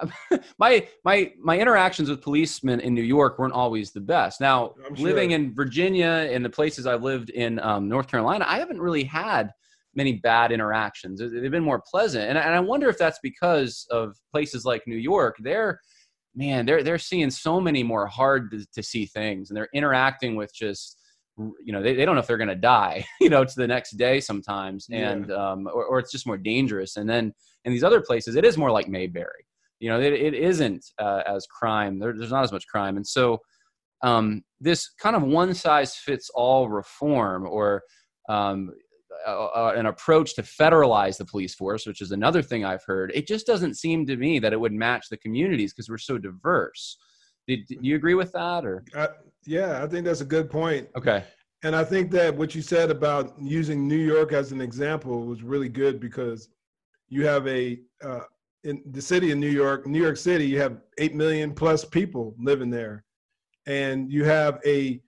my 0.58 0.86
my 1.04 1.32
my 1.40 1.58
interactions 1.58 2.08
with 2.08 2.22
policemen 2.22 2.80
in 2.80 2.94
New 2.94 3.02
York 3.02 3.38
weren't 3.38 3.54
always 3.54 3.90
the 3.90 4.00
best. 4.00 4.40
Now, 4.40 4.74
sure. 4.76 4.96
living 4.96 5.32
in 5.32 5.54
Virginia 5.54 6.28
and 6.30 6.44
the 6.44 6.50
places 6.50 6.86
I've 6.86 7.02
lived 7.02 7.30
in 7.30 7.58
um, 7.60 7.88
North 7.88 8.08
Carolina, 8.08 8.44
I 8.48 8.58
haven't 8.58 8.80
really 8.80 9.04
had 9.04 9.50
many 9.94 10.14
bad 10.14 10.52
interactions. 10.52 11.20
They've 11.20 11.50
been 11.50 11.64
more 11.64 11.82
pleasant, 11.90 12.28
and, 12.28 12.38
and 12.38 12.54
I 12.54 12.60
wonder 12.60 12.88
if 12.88 12.98
that's 12.98 13.18
because 13.22 13.86
of 13.90 14.16
places 14.32 14.64
like 14.64 14.86
New 14.86 14.96
York. 14.96 15.36
They're 15.40 15.80
man, 16.34 16.66
they're 16.66 16.82
they're 16.82 16.98
seeing 16.98 17.30
so 17.30 17.60
many 17.60 17.82
more 17.82 18.06
hard 18.06 18.50
to, 18.52 18.66
to 18.74 18.82
see 18.82 19.06
things, 19.06 19.50
and 19.50 19.56
they're 19.56 19.68
interacting 19.74 20.36
with 20.36 20.54
just 20.54 20.98
you 21.38 21.72
know 21.72 21.82
they, 21.82 21.94
they 21.94 22.04
don't 22.04 22.14
know 22.14 22.20
if 22.20 22.26
they're 22.26 22.36
going 22.36 22.48
to 22.48 22.54
die 22.54 23.04
you 23.20 23.30
know 23.30 23.44
to 23.44 23.54
the 23.56 23.66
next 23.66 23.92
day 23.92 24.20
sometimes 24.20 24.88
and 24.90 25.28
yeah. 25.28 25.34
um, 25.34 25.68
or, 25.68 25.84
or 25.84 25.98
it's 25.98 26.10
just 26.10 26.26
more 26.26 26.36
dangerous 26.36 26.96
and 26.96 27.08
then 27.08 27.32
in 27.64 27.72
these 27.72 27.84
other 27.84 28.00
places 28.00 28.34
it 28.34 28.44
is 28.44 28.58
more 28.58 28.70
like 28.70 28.88
mayberry 28.88 29.46
you 29.80 29.88
know 29.90 30.00
it, 30.00 30.12
it 30.12 30.34
isn't 30.34 30.84
uh, 30.98 31.22
as 31.26 31.46
crime. 31.46 31.98
There, 31.98 32.14
there's 32.16 32.32
not 32.32 32.44
as 32.44 32.52
much 32.52 32.66
crime. 32.66 32.96
And 32.96 33.06
so 33.06 33.40
um, 34.02 34.42
this 34.60 34.90
kind 35.00 35.16
of 35.16 35.22
one 35.22 35.54
size 35.54 35.94
fits 35.96 36.30
all 36.34 36.68
reform 36.68 37.46
or 37.46 37.82
um, 38.28 38.70
uh, 39.26 39.72
an 39.76 39.86
approach 39.86 40.34
to 40.36 40.42
federalize 40.42 41.16
the 41.16 41.24
police 41.24 41.54
force 41.54 41.86
which 41.86 42.00
is 42.00 42.12
another 42.12 42.42
thing 42.42 42.64
i've 42.64 42.84
heard 42.84 43.10
it 43.14 43.26
just 43.26 43.46
doesn't 43.46 43.74
seem 43.74 44.06
to 44.06 44.16
me 44.16 44.38
that 44.38 44.52
it 44.52 44.60
would 44.60 44.72
match 44.72 45.08
the 45.08 45.16
communities 45.16 45.72
because 45.72 45.88
we're 45.88 45.98
so 45.98 46.18
diverse. 46.18 46.98
Did, 47.46 47.66
do 47.66 47.78
you 47.80 47.96
agree 47.96 48.14
with 48.14 48.30
that 48.32 48.64
or? 48.64 48.84
Uh, 48.94 49.08
yeah 49.46 49.82
i 49.82 49.86
think 49.86 50.04
that's 50.04 50.20
a 50.20 50.26
good 50.26 50.50
point. 50.50 50.88
Okay. 50.96 51.24
And 51.62 51.74
i 51.74 51.82
think 51.82 52.10
that 52.12 52.36
what 52.36 52.54
you 52.54 52.62
said 52.62 52.90
about 52.90 53.34
using 53.40 53.88
new 53.88 53.96
york 53.96 54.32
as 54.32 54.52
an 54.52 54.60
example 54.60 55.24
was 55.24 55.42
really 55.42 55.68
good 55.68 55.98
because 55.98 56.48
you 57.08 57.26
have 57.26 57.46
a 57.48 57.80
uh, 58.04 58.20
in 58.64 58.82
the 58.90 59.02
city 59.02 59.30
of 59.30 59.38
New 59.38 59.50
York, 59.50 59.86
New 59.86 60.02
York 60.02 60.16
City, 60.16 60.46
you 60.46 60.60
have 60.60 60.78
8 60.98 61.14
million 61.14 61.54
plus 61.54 61.84
people 61.84 62.34
living 62.38 62.70
there. 62.70 63.04
And 63.66 64.10
you 64.10 64.24
have 64.24 64.60
a, 64.66 65.00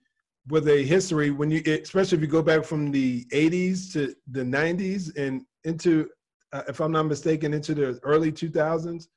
with 0.47 0.67
a 0.67 0.83
history, 0.83 1.31
when 1.31 1.51
you, 1.51 1.61
especially 1.65 2.17
if 2.17 2.21
you 2.21 2.27
go 2.27 2.41
back 2.41 2.63
from 2.63 2.91
the 2.91 3.25
80s 3.25 3.91
to 3.93 4.15
the 4.31 4.43
90s 4.43 5.15
and 5.17 5.43
into, 5.63 6.09
uh, 6.53 6.63
if 6.67 6.79
I'm 6.79 6.91
not 6.91 7.03
mistaken, 7.03 7.53
into 7.53 7.73
the 7.73 7.99
early 8.03 8.31
2000s, 8.31 9.07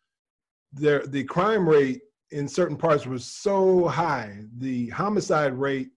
there, 0.72 1.06
the 1.06 1.24
crime 1.24 1.68
rate 1.68 2.02
in 2.30 2.48
certain 2.48 2.76
parts 2.76 3.06
was 3.06 3.24
so 3.24 3.86
high. 3.86 4.40
The 4.58 4.88
homicide 4.88 5.54
rate 5.54 5.90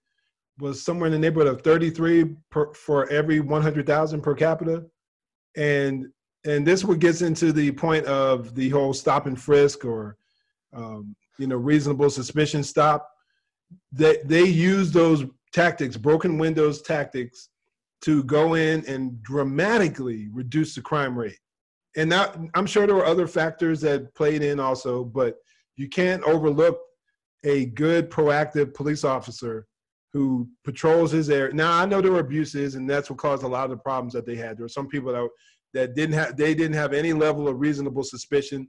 was 0.59 0.83
somewhere 0.83 1.07
in 1.07 1.13
the 1.13 1.19
neighborhood 1.19 1.51
of 1.51 1.61
33 1.61 2.35
per, 2.51 2.73
for 2.73 3.09
every 3.09 3.39
100,000 3.39 4.21
per 4.21 4.35
capita. 4.35 4.85
And 5.55 6.07
and 6.47 6.65
this 6.65 6.83
what 6.83 6.99
gets 6.99 7.21
into 7.21 7.51
the 7.51 7.71
point 7.71 8.05
of 8.05 8.55
the 8.55 8.69
whole 8.69 8.93
stop 8.93 9.25
and 9.25 9.39
frisk 9.39 9.83
or 9.83 10.17
um, 10.73 11.15
you 11.37 11.47
know 11.47 11.57
reasonable 11.57 12.09
suspicion 12.09 12.63
stop. 12.63 13.09
They 13.91 14.17
they 14.23 14.45
use 14.45 14.91
those 14.91 15.25
tactics 15.53 15.97
broken 15.97 16.37
windows 16.37 16.81
tactics 16.81 17.49
to 18.01 18.23
go 18.23 18.53
in 18.53 18.85
and 18.87 19.21
dramatically 19.23 20.29
reduce 20.31 20.75
the 20.75 20.81
crime 20.81 21.17
rate. 21.17 21.39
And 21.95 22.11
that 22.11 22.37
i'm 22.53 22.65
sure 22.65 22.85
there 22.85 22.95
were 22.95 23.05
other 23.05 23.27
factors 23.27 23.81
that 23.81 24.13
played 24.13 24.41
in 24.41 24.59
also 24.59 25.03
but 25.03 25.35
you 25.75 25.89
can't 25.89 26.23
overlook 26.23 26.79
a 27.43 27.65
good 27.67 28.09
proactive 28.09 28.73
police 28.73 29.03
officer 29.03 29.67
who 30.13 30.47
patrols 30.63 31.11
his 31.11 31.29
area. 31.29 31.53
Now 31.53 31.73
i 31.73 31.85
know 31.85 32.01
there 32.01 32.11
were 32.11 32.19
abuses 32.19 32.75
and 32.75 32.89
that's 32.89 33.09
what 33.09 33.19
caused 33.19 33.43
a 33.43 33.47
lot 33.47 33.65
of 33.65 33.71
the 33.71 33.77
problems 33.77 34.13
that 34.13 34.25
they 34.25 34.35
had. 34.35 34.57
There 34.57 34.65
were 34.65 34.69
some 34.69 34.87
people 34.87 35.11
that 35.11 35.27
that 35.74 35.95
didn't 35.95 36.15
have 36.15 36.38
they 36.38 36.53
didn't 36.53 36.76
have 36.76 36.93
any 36.93 37.13
level 37.13 37.47
of 37.47 37.59
reasonable 37.59 38.03
suspicion. 38.03 38.68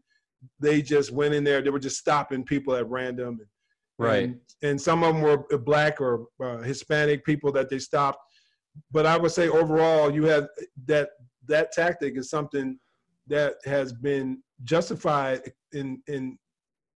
They 0.60 0.82
just 0.82 1.10
went 1.10 1.34
in 1.34 1.44
there. 1.44 1.62
They 1.62 1.70
were 1.70 1.78
just 1.78 1.98
stopping 1.98 2.44
people 2.44 2.74
at 2.74 2.88
random. 2.88 3.38
And, 3.40 3.48
right. 3.98 4.24
And, 4.24 4.40
and 4.62 4.80
some 4.80 5.02
of 5.02 5.14
them 5.14 5.22
were 5.22 5.58
black 5.58 6.00
or 6.00 6.26
uh, 6.42 6.58
Hispanic 6.58 7.24
people 7.24 7.50
that 7.52 7.68
they 7.68 7.78
stopped. 7.78 8.18
But 8.92 9.06
I 9.06 9.16
would 9.16 9.32
say 9.32 9.48
overall, 9.48 10.12
you 10.12 10.24
have 10.24 10.48
that 10.86 11.10
that 11.46 11.72
tactic 11.72 12.16
is 12.16 12.30
something 12.30 12.78
that 13.26 13.54
has 13.64 13.92
been 13.92 14.42
justified 14.64 15.52
in 15.72 16.02
in 16.06 16.38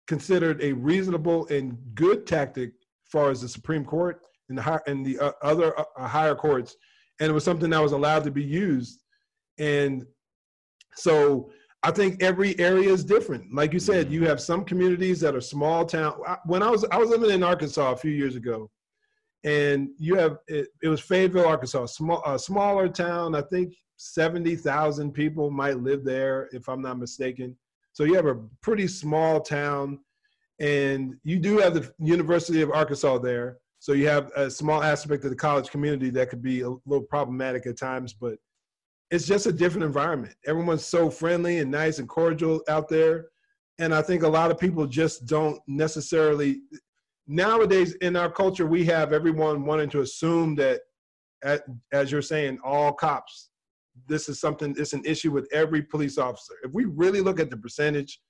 considered 0.06 0.62
a 0.62 0.72
reasonable 0.72 1.46
and 1.48 1.78
good 1.94 2.26
tactic 2.26 2.70
as 2.70 3.10
far 3.10 3.30
as 3.30 3.40
the 3.40 3.48
Supreme 3.48 3.84
Court 3.84 4.20
and 4.48 4.58
the 4.58 4.82
and 4.86 5.04
the 5.04 5.18
uh, 5.18 5.32
other 5.42 5.78
uh, 5.78 6.06
higher 6.06 6.34
courts, 6.34 6.76
and 7.20 7.30
it 7.30 7.32
was 7.32 7.44
something 7.44 7.70
that 7.70 7.82
was 7.82 7.92
allowed 7.92 8.24
to 8.24 8.30
be 8.30 8.44
used 8.44 9.01
and 9.58 10.06
so 10.94 11.50
I 11.82 11.90
think 11.90 12.22
every 12.22 12.58
area 12.60 12.90
is 12.90 13.04
different. 13.04 13.52
Like 13.52 13.72
you 13.72 13.80
said, 13.80 14.12
you 14.12 14.24
have 14.26 14.40
some 14.40 14.64
communities 14.64 15.20
that 15.20 15.34
are 15.34 15.40
small 15.40 15.84
town. 15.84 16.14
When 16.46 16.62
I 16.62 16.70
was 16.70 16.84
I 16.92 16.98
was 16.98 17.10
living 17.10 17.30
in 17.30 17.42
Arkansas 17.42 17.92
a 17.92 17.96
few 17.96 18.12
years 18.12 18.36
ago, 18.36 18.70
and 19.44 19.88
you 19.98 20.14
have 20.14 20.38
it, 20.46 20.68
it 20.82 20.88
was 20.88 21.00
Fayetteville, 21.00 21.46
Arkansas, 21.46 21.86
small 21.86 22.22
a 22.24 22.38
smaller 22.38 22.88
town. 22.88 23.34
I 23.34 23.42
think 23.42 23.74
seventy 23.96 24.54
thousand 24.54 25.12
people 25.12 25.50
might 25.50 25.80
live 25.80 26.04
there, 26.04 26.48
if 26.52 26.68
I'm 26.68 26.82
not 26.82 26.98
mistaken. 26.98 27.56
So 27.94 28.04
you 28.04 28.14
have 28.14 28.26
a 28.26 28.40
pretty 28.62 28.86
small 28.86 29.40
town, 29.40 29.98
and 30.60 31.16
you 31.24 31.38
do 31.38 31.58
have 31.58 31.74
the 31.74 31.92
University 31.98 32.62
of 32.62 32.70
Arkansas 32.70 33.18
there. 33.18 33.58
So 33.80 33.92
you 33.92 34.06
have 34.06 34.30
a 34.36 34.48
small 34.48 34.84
aspect 34.84 35.24
of 35.24 35.30
the 35.30 35.36
college 35.36 35.68
community 35.70 36.10
that 36.10 36.30
could 36.30 36.42
be 36.42 36.60
a 36.60 36.70
little 36.86 37.04
problematic 37.04 37.66
at 37.66 37.76
times, 37.76 38.12
but 38.12 38.38
it's 39.12 39.26
just 39.26 39.46
a 39.46 39.52
different 39.52 39.84
environment. 39.84 40.34
Everyone's 40.46 40.86
so 40.86 41.10
friendly 41.10 41.58
and 41.58 41.70
nice 41.70 41.98
and 41.98 42.08
cordial 42.08 42.62
out 42.68 42.88
there. 42.88 43.26
And 43.78 43.94
I 43.94 44.00
think 44.00 44.22
a 44.22 44.28
lot 44.28 44.50
of 44.50 44.58
people 44.58 44.86
just 44.86 45.26
don't 45.26 45.60
necessarily 45.68 46.62
nowadays 47.28 47.94
in 47.96 48.16
our 48.16 48.30
culture 48.30 48.66
we 48.66 48.84
have 48.84 49.12
everyone 49.12 49.64
wanting 49.64 49.88
to 49.88 50.00
assume 50.00 50.56
that 50.56 50.80
as 51.92 52.10
you're 52.10 52.20
saying 52.20 52.58
all 52.64 52.92
cops 52.92 53.50
this 54.08 54.28
is 54.28 54.40
something 54.40 54.74
it's 54.76 54.92
an 54.92 55.02
issue 55.04 55.30
with 55.30 55.48
every 55.52 55.82
police 55.82 56.18
officer 56.18 56.54
if 56.64 56.72
we 56.72 56.84
really 56.84 57.20
look 57.20 57.38
at 57.38 57.48
the 57.48 57.56
percentage 57.56 58.20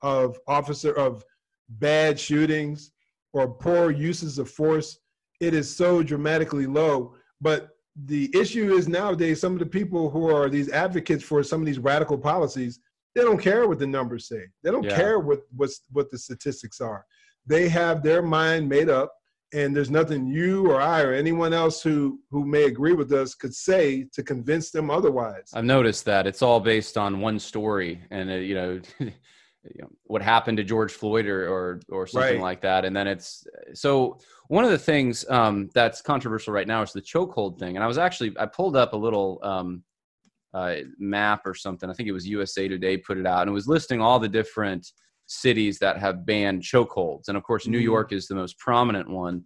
of 0.00 0.38
officer 0.48 0.92
of 0.94 1.22
bad 1.68 2.18
shootings 2.18 2.92
or 3.34 3.52
poor 3.52 3.90
uses 3.90 4.38
of 4.38 4.50
force 4.50 4.98
it 5.40 5.52
is 5.52 5.74
so 5.74 6.02
dramatically 6.02 6.66
low 6.66 7.14
but 7.42 7.68
the 8.04 8.30
issue 8.34 8.74
is 8.74 8.88
nowadays 8.88 9.40
some 9.40 9.52
of 9.52 9.58
the 9.58 9.66
people 9.66 10.10
who 10.10 10.34
are 10.34 10.48
these 10.48 10.70
advocates 10.70 11.24
for 11.24 11.42
some 11.42 11.60
of 11.60 11.66
these 11.66 11.78
radical 11.78 12.16
policies 12.16 12.80
they 13.14 13.22
don't 13.22 13.40
care 13.40 13.66
what 13.66 13.78
the 13.78 13.86
numbers 13.86 14.28
say 14.28 14.42
they 14.62 14.70
don't 14.70 14.84
yeah. 14.84 14.96
care 14.96 15.18
what 15.18 15.40
what's 15.56 15.82
what 15.90 16.10
the 16.10 16.18
statistics 16.18 16.80
are 16.80 17.04
they 17.46 17.68
have 17.68 18.02
their 18.02 18.22
mind 18.22 18.68
made 18.68 18.88
up 18.88 19.12
and 19.54 19.74
there's 19.74 19.90
nothing 19.90 20.26
you 20.26 20.70
or 20.70 20.80
I 20.80 21.02
or 21.02 21.12
anyone 21.12 21.52
else 21.52 21.82
who 21.82 22.20
who 22.30 22.44
may 22.44 22.64
agree 22.64 22.92
with 22.92 23.12
us 23.12 23.34
could 23.34 23.54
say 23.54 24.06
to 24.12 24.22
convince 24.22 24.70
them 24.70 24.90
otherwise. 24.90 25.50
I've 25.54 25.64
noticed 25.64 26.04
that 26.04 26.26
it's 26.26 26.42
all 26.42 26.60
based 26.60 26.98
on 26.98 27.20
one 27.20 27.38
story, 27.38 28.02
and 28.10 28.30
uh, 28.30 28.34
you 28.34 28.54
know. 28.54 28.80
you 29.74 29.82
know, 29.82 29.90
what 30.04 30.22
happened 30.22 30.56
to 30.58 30.64
George 30.64 30.92
Floyd 30.92 31.26
or 31.26 31.48
or, 31.48 31.80
or 31.90 32.06
something 32.06 32.34
right. 32.34 32.42
like 32.42 32.60
that. 32.62 32.84
And 32.84 32.94
then 32.94 33.06
it's 33.06 33.46
so 33.74 34.18
one 34.48 34.64
of 34.64 34.70
the 34.70 34.78
things 34.78 35.28
um, 35.28 35.70
that's 35.74 36.00
controversial 36.00 36.52
right 36.52 36.66
now 36.66 36.82
is 36.82 36.92
the 36.92 37.02
chokehold 37.02 37.58
thing. 37.58 37.76
And 37.76 37.84
I 37.84 37.86
was 37.86 37.98
actually 37.98 38.34
I 38.38 38.46
pulled 38.46 38.76
up 38.76 38.92
a 38.92 38.96
little 38.96 39.40
um, 39.42 39.82
uh, 40.54 40.76
map 40.98 41.42
or 41.44 41.54
something. 41.54 41.90
I 41.90 41.92
think 41.92 42.08
it 42.08 42.12
was 42.12 42.26
USA 42.26 42.68
Today 42.68 42.96
put 42.96 43.18
it 43.18 43.26
out, 43.26 43.42
and 43.42 43.50
it 43.50 43.54
was 43.54 43.68
listing 43.68 44.00
all 44.00 44.18
the 44.18 44.28
different 44.28 44.86
cities 45.26 45.78
that 45.78 45.98
have 45.98 46.24
banned 46.24 46.62
chokeholds. 46.62 47.28
And 47.28 47.36
of 47.36 47.42
course, 47.42 47.66
New 47.66 47.78
mm-hmm. 47.78 47.84
York 47.84 48.12
is 48.12 48.26
the 48.26 48.34
most 48.34 48.58
prominent 48.58 49.08
one 49.08 49.44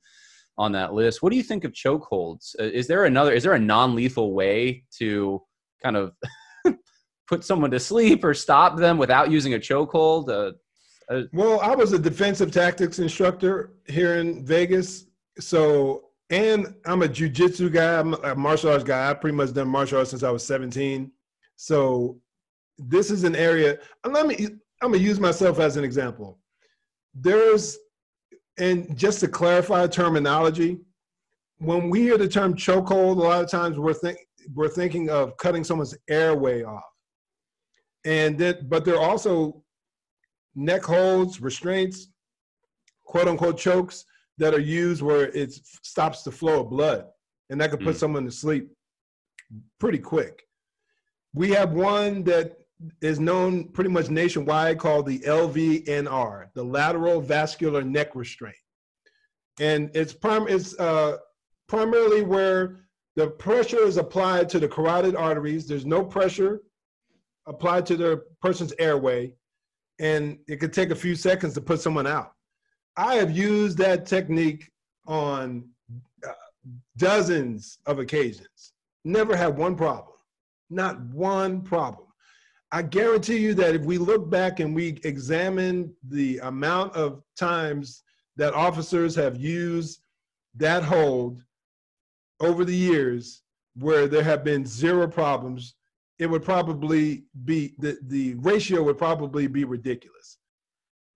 on 0.59 0.73
that 0.73 0.95
list. 0.95 1.23
What 1.23 1.31
do 1.31 1.37
you 1.37 1.43
think 1.43 1.65
of 1.65 1.73
chokeholds? 1.73 2.55
Uh, 2.59 2.65
is 2.65 2.87
there 2.87 3.05
another? 3.05 3.33
Is 3.33 3.43
there 3.43 3.55
a 3.55 3.59
non-lethal 3.59 4.33
way 4.33 4.85
to 4.99 5.43
kind 5.83 5.97
of 5.97 6.13
put 7.33 7.43
someone 7.43 7.71
to 7.71 7.81
sleep 7.81 8.23
or 8.25 8.35
stop 8.35 8.77
them 8.77 8.99
without 8.99 9.31
using 9.31 9.55
a 9.55 9.59
chokehold? 9.59 10.29
Uh, 10.29 10.53
uh, 11.11 11.23
well, 11.33 11.61
I 11.61 11.75
was 11.75 11.95
a 11.95 11.99
defensive 11.99 12.53
tactics 12.53 12.99
instructor 12.99 13.73
here 13.89 14.17
in 14.17 14.45
Vegas, 14.45 15.07
so 15.39 16.11
and 16.29 16.75
I'm 16.85 17.01
a 17.01 17.09
jujitsu 17.09 17.73
guy. 17.73 17.99
I'm 17.99 18.13
a 18.23 18.35
martial 18.35 18.71
arts 18.71 18.85
guy. 18.85 19.09
I 19.09 19.15
pretty 19.15 19.35
much 19.35 19.55
done 19.55 19.69
martial 19.69 19.99
arts 19.99 20.11
since 20.11 20.23
I 20.23 20.31
was 20.31 20.45
17. 20.47 21.11
So 21.57 22.21
this 22.77 23.11
is 23.11 23.25
an 23.25 23.35
area. 23.35 23.79
Let 24.07 24.27
me. 24.27 24.49
I'm 24.83 24.93
gonna 24.93 24.99
use 24.99 25.19
myself 25.19 25.59
as 25.59 25.79
an 25.79 25.85
example. 25.85 26.39
There's, 27.15 27.79
and 28.59 28.95
just 28.95 29.21
to 29.21 29.29
clarify 29.29 29.87
terminology, 29.87 30.81
when 31.59 31.89
we 31.89 32.03
hear 32.03 32.19
the 32.19 32.29
term 32.29 32.53
chokehold, 32.55 33.17
a 33.17 33.21
lot 33.21 33.43
of 33.43 33.51
times 33.51 33.79
we're 33.79 33.95
think 33.95 34.19
we're 34.55 34.69
thinking 34.69 35.09
of 35.09 35.35
cutting 35.39 35.65
someone's 35.65 35.97
airway 36.11 36.63
off 36.63 36.92
and 38.05 38.39
then 38.39 38.67
but 38.69 38.85
there 38.85 38.97
are 38.97 39.11
also 39.11 39.63
neck 40.55 40.83
holds, 40.83 41.41
restraints, 41.41 42.09
quote 43.05 43.29
unquote 43.29 43.59
chokes 43.59 44.05
that 44.39 44.55
are 44.55 44.61
used 44.61 45.03
where 45.03 45.29
it 45.29 45.53
stops 45.83 46.23
the 46.23 46.31
flow 46.31 46.61
of 46.61 46.71
blood, 46.71 47.07
and 47.51 47.61
that 47.61 47.71
could 47.71 47.81
put 47.81 47.97
mm. 47.97 47.99
someone 47.99 48.25
to 48.25 48.31
sleep 48.31 48.71
pretty 49.79 49.99
quick. 49.99 50.43
We 51.35 51.51
have 51.51 51.73
one 51.73 52.25
that 52.25 52.59
is 53.01 53.21
known 53.21 53.69
pretty 53.69 53.91
much 53.91 54.11
nationwide 54.11 54.79
called 54.79 55.07
the 55.07 55.21
LVNR, 55.21 56.47
the 56.55 56.65
lateral 56.65 57.21
vascular 57.21 57.83
neck 57.83 58.15
restraint, 58.15 58.57
and 59.61 59.91
it's 59.95 60.13
prim- 60.13 60.49
it's 60.49 60.79
uh, 60.79 61.19
primarily 61.69 62.23
where 62.23 62.81
the 63.15 63.29
pressure 63.29 63.85
is 63.85 63.99
applied 63.99 64.49
to 64.49 64.59
the 64.59 64.69
carotid 64.69 65.15
arteries. 65.15 65.67
There's 65.69 65.87
no 65.87 66.03
pressure 66.03 66.63
applied 67.47 67.87
to 67.87 67.97
the 67.97 68.23
person's 68.41 68.73
airway, 68.79 69.35
and 69.99 70.39
it 70.49 70.57
could 70.57 70.73
take 70.73 70.91
a 70.91 70.97
few 70.97 71.15
seconds 71.15 71.55
to 71.55 71.61
put 71.61 71.81
someone 71.81 72.07
out. 72.07 72.33
I 72.97 73.15
have 73.17 73.37
used 73.37 73.79
that 73.79 74.07
technique 74.07 74.71
on 75.07 75.69
uh, 76.27 76.33
dozens 76.97 77.79
of 77.87 77.99
occasions. 77.99 78.75
Never 79.05 79.35
had 79.35 79.57
one 79.57 79.77
problem. 79.77 80.17
Not 80.71 81.01
one 81.01 81.63
problem. 81.63 82.07
I 82.71 82.83
guarantee 82.83 83.37
you 83.37 83.53
that 83.55 83.75
if 83.75 83.83
we 83.83 83.99
look 83.99 84.31
back 84.31 84.61
and 84.61 84.75
we 84.75 85.01
examine 85.05 85.93
the 86.09 86.39
amount 86.39 86.95
of 86.95 87.23
times 87.37 88.03
that 88.37 88.55
officers 88.55 89.15
have 89.17 89.37
used 89.37 90.01
that 90.55 90.83
hold 90.83 91.43
over 92.41 92.65
the 92.65 92.75
years 92.75 93.43
where 93.77 94.07
there 94.09 94.23
have 94.23 94.43
been 94.43 94.65
zero 94.65 95.07
problems, 95.07 95.75
it 96.23 96.31
would 96.31 96.45
probably 96.45 97.25
be 97.45 97.75
the, 97.79 97.99
the 98.07 98.35
ratio 98.35 98.83
would 98.83 98.97
probably 98.97 99.49
be 99.49 99.65
ridiculous. 99.65 100.39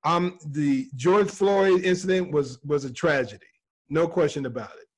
Um, 0.05 0.39
the 0.47 0.89
George 0.97 1.31
Floyd 1.31 1.85
incident 1.85 2.33
was 2.33 2.59
was 2.65 2.85
a 2.85 2.93
tragedy, 2.93 3.47
no 3.89 4.09
question 4.09 4.47
about 4.47 4.73
it. 4.73 4.89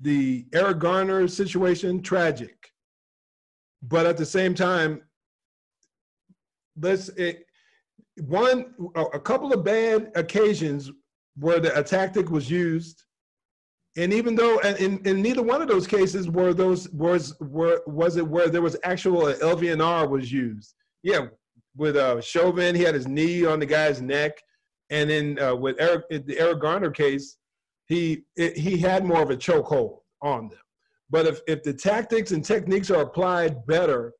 The 0.00 0.46
Eric 0.52 0.80
Garner 0.80 1.26
situation, 1.28 2.02
tragic. 2.02 2.72
But 3.82 4.06
at 4.06 4.16
the 4.16 4.26
same 4.26 4.54
time, 4.54 5.02
let's 6.80 7.08
it, 7.10 7.46
one 8.26 8.74
a 8.96 9.20
couple 9.20 9.52
of 9.52 9.64
bad 9.64 10.10
occasions 10.14 10.90
where 11.36 11.60
the 11.60 11.78
a 11.78 11.82
tactic 11.82 12.30
was 12.30 12.50
used 12.50 13.04
and 13.98 14.12
even 14.12 14.36
though 14.36 14.58
in, 14.60 15.04
in 15.04 15.20
neither 15.20 15.42
one 15.42 15.60
of 15.60 15.66
those 15.66 15.86
cases 15.86 16.30
were 16.30 16.54
those 16.54 16.88
was 16.90 17.34
were 17.40 17.82
was 17.86 18.16
it 18.16 18.26
where 18.26 18.48
there 18.48 18.62
was 18.62 18.76
actual 18.84 19.22
LVNR 19.22 20.08
was 20.08 20.30
used. 20.30 20.74
Yeah, 21.02 21.26
with 21.76 21.96
uh, 21.96 22.20
Chauvin, 22.20 22.76
he 22.76 22.82
had 22.82 22.94
his 22.94 23.08
knee 23.08 23.44
on 23.44 23.58
the 23.58 23.66
guy's 23.66 24.00
neck, 24.00 24.40
and 24.90 25.10
then 25.10 25.38
uh, 25.40 25.56
with 25.56 25.76
Eric 25.80 26.04
the 26.26 26.38
Eric 26.38 26.60
Garner 26.60 26.92
case, 26.92 27.38
he 27.86 28.22
it, 28.36 28.56
he 28.56 28.78
had 28.78 29.04
more 29.04 29.20
of 29.20 29.30
a 29.30 29.36
chokehold 29.36 29.98
on 30.22 30.48
them. 30.48 30.58
But 31.10 31.26
if 31.26 31.40
if 31.48 31.64
the 31.64 31.74
tactics 31.74 32.30
and 32.30 32.44
techniques 32.44 32.92
are 32.92 33.02
applied 33.02 33.66
better, 33.66 34.12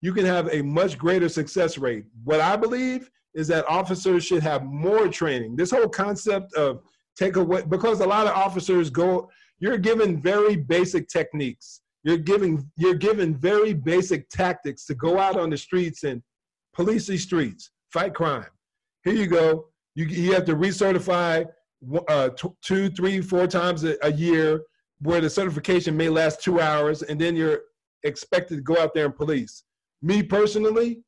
you 0.00 0.14
can 0.14 0.24
have 0.24 0.48
a 0.50 0.62
much 0.62 0.96
greater 0.96 1.28
success 1.28 1.76
rate. 1.76 2.06
What 2.24 2.40
I 2.40 2.56
believe 2.56 3.10
is 3.34 3.48
that 3.48 3.68
officers 3.68 4.24
should 4.24 4.42
have 4.42 4.64
more 4.64 5.08
training. 5.08 5.56
This 5.56 5.72
whole 5.72 5.90
concept 5.90 6.54
of 6.54 6.80
take 7.16 7.36
away 7.36 7.62
because 7.68 8.00
a 8.00 8.06
lot 8.06 8.26
of 8.26 8.34
officers 8.34 8.90
go 8.90 9.30
you're 9.58 9.78
given 9.78 10.20
very 10.20 10.56
basic 10.56 11.08
techniques. 11.08 11.80
You're 12.02 12.18
giving 12.18 12.70
you're 12.76 12.94
given 12.94 13.36
very 13.36 13.72
basic 13.72 14.28
tactics 14.28 14.84
to 14.86 14.94
go 14.94 15.18
out 15.18 15.38
on 15.38 15.50
the 15.50 15.56
streets 15.56 16.04
and 16.04 16.22
police 16.74 17.06
these 17.06 17.22
streets 17.22 17.70
fight 17.90 18.14
crime. 18.14 18.46
Here 19.04 19.14
you 19.14 19.26
go. 19.26 19.66
You, 19.94 20.04
you 20.06 20.34
have 20.34 20.44
to 20.46 20.54
recertify 20.54 21.46
uh, 22.08 22.30
two 22.62 22.90
three 22.90 23.20
four 23.20 23.46
times 23.46 23.84
a, 23.84 23.96
a 24.02 24.12
year 24.12 24.62
where 25.00 25.20
the 25.20 25.30
certification 25.30 25.96
may 25.96 26.08
last 26.08 26.42
two 26.42 26.60
hours 26.60 27.02
and 27.02 27.20
then 27.20 27.34
you're 27.34 27.60
expected 28.02 28.56
to 28.56 28.62
go 28.62 28.78
out 28.78 28.94
there 28.94 29.06
and 29.06 29.16
police. 29.16 29.64
Me 30.02 30.22
personally 30.22 31.00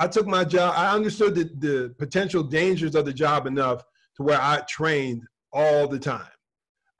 i 0.00 0.08
took 0.08 0.26
my 0.26 0.42
job 0.44 0.74
i 0.76 0.92
understood 0.92 1.36
the, 1.36 1.44
the 1.58 1.94
potential 1.98 2.42
dangers 2.42 2.96
of 2.96 3.04
the 3.04 3.12
job 3.12 3.46
enough 3.46 3.84
to 4.16 4.22
where 4.22 4.40
I 4.40 4.62
trained 4.68 5.22
all 5.52 5.86
the 5.88 5.98
time. 5.98 6.26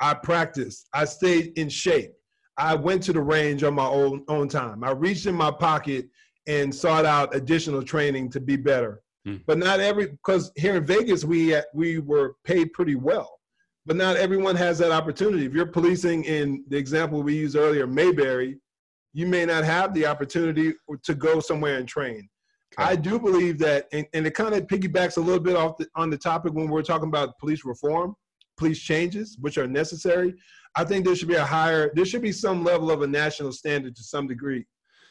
I 0.00 0.14
practiced. 0.14 0.88
I 0.92 1.04
stayed 1.04 1.56
in 1.56 1.68
shape. 1.68 2.12
I 2.56 2.74
went 2.74 3.02
to 3.04 3.12
the 3.12 3.20
range 3.20 3.62
on 3.62 3.74
my 3.74 3.86
own, 3.86 4.24
own 4.28 4.48
time. 4.48 4.84
I 4.84 4.92
reached 4.92 5.26
in 5.26 5.34
my 5.34 5.50
pocket 5.50 6.08
and 6.46 6.74
sought 6.74 7.04
out 7.04 7.34
additional 7.34 7.82
training 7.82 8.30
to 8.30 8.40
be 8.40 8.56
better. 8.56 9.02
Hmm. 9.24 9.36
But 9.46 9.58
not 9.58 9.80
every 9.80 10.08
because 10.08 10.52
here 10.56 10.76
in 10.76 10.84
Vegas 10.84 11.24
we 11.24 11.56
we 11.72 11.98
were 11.98 12.34
paid 12.44 12.72
pretty 12.72 12.94
well, 12.94 13.40
but 13.86 13.96
not 13.96 14.16
everyone 14.16 14.56
has 14.56 14.78
that 14.78 14.92
opportunity. 14.92 15.46
If 15.46 15.54
you're 15.54 15.66
policing 15.66 16.24
in 16.24 16.64
the 16.68 16.76
example 16.76 17.22
we 17.22 17.34
used 17.34 17.56
earlier, 17.56 17.86
Mayberry, 17.86 18.58
you 19.14 19.26
may 19.26 19.46
not 19.46 19.64
have 19.64 19.94
the 19.94 20.06
opportunity 20.06 20.74
to 21.02 21.14
go 21.14 21.40
somewhere 21.40 21.78
and 21.78 21.88
train. 21.88 22.28
Okay. 22.79 22.91
I 22.91 22.97
do 22.97 23.18
believe 23.18 23.59
that, 23.59 23.87
and, 23.93 24.07
and 24.14 24.27
it 24.27 24.35
kind 24.35 24.55
of 24.55 24.66
piggybacks 24.66 25.16
a 25.16 25.20
little 25.20 25.43
bit 25.43 25.57
off 25.57 25.77
the, 25.77 25.87
on 25.95 26.11
the 26.11 26.18
topic 26.18 26.53
when 26.55 26.68
we're 26.68 26.83
talking 26.83 27.09
about 27.09 27.39
police 27.39 27.64
reform, 27.64 28.14
police 28.57 28.81
changes, 28.81 29.37
which 29.41 29.59
are 29.59 29.66
necessary. 29.66 30.35
I 30.77 30.85
think 30.85 31.05
there 31.05 31.14
should 31.14 31.29
be 31.29 31.35
a 31.35 31.45
higher, 31.45 31.93
there 31.95 32.05
should 32.05 32.22
be 32.22 32.33
some 32.33 32.64
level 32.64 32.91
of 32.91 33.03
a 33.03 33.07
national 33.07 33.53
standard 33.53 33.95
to 33.97 34.03
some 34.03 34.27
degree, 34.27 34.66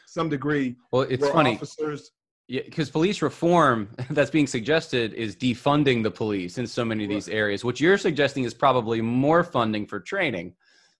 some 0.07 0.29
degree. 0.29 0.75
Well, 0.91 1.03
it's 1.03 1.27
funny. 1.29 1.55
Officers, 1.55 2.11
yeah, 2.47 2.61
because 2.65 2.89
police 2.89 3.21
reform 3.21 3.89
that's 4.09 4.31
being 4.31 4.47
suggested 4.47 5.13
is 5.13 5.35
defunding 5.35 6.03
the 6.03 6.11
police 6.11 6.57
in 6.57 6.67
so 6.67 6.83
many 6.83 7.05
of 7.05 7.09
these 7.09 7.29
areas. 7.29 7.63
What 7.63 7.79
you're 7.79 7.97
suggesting 7.97 8.43
is 8.43 8.53
probably 8.53 9.01
more 9.01 9.43
funding 9.43 9.85
for 9.85 9.99
training. 9.99 10.55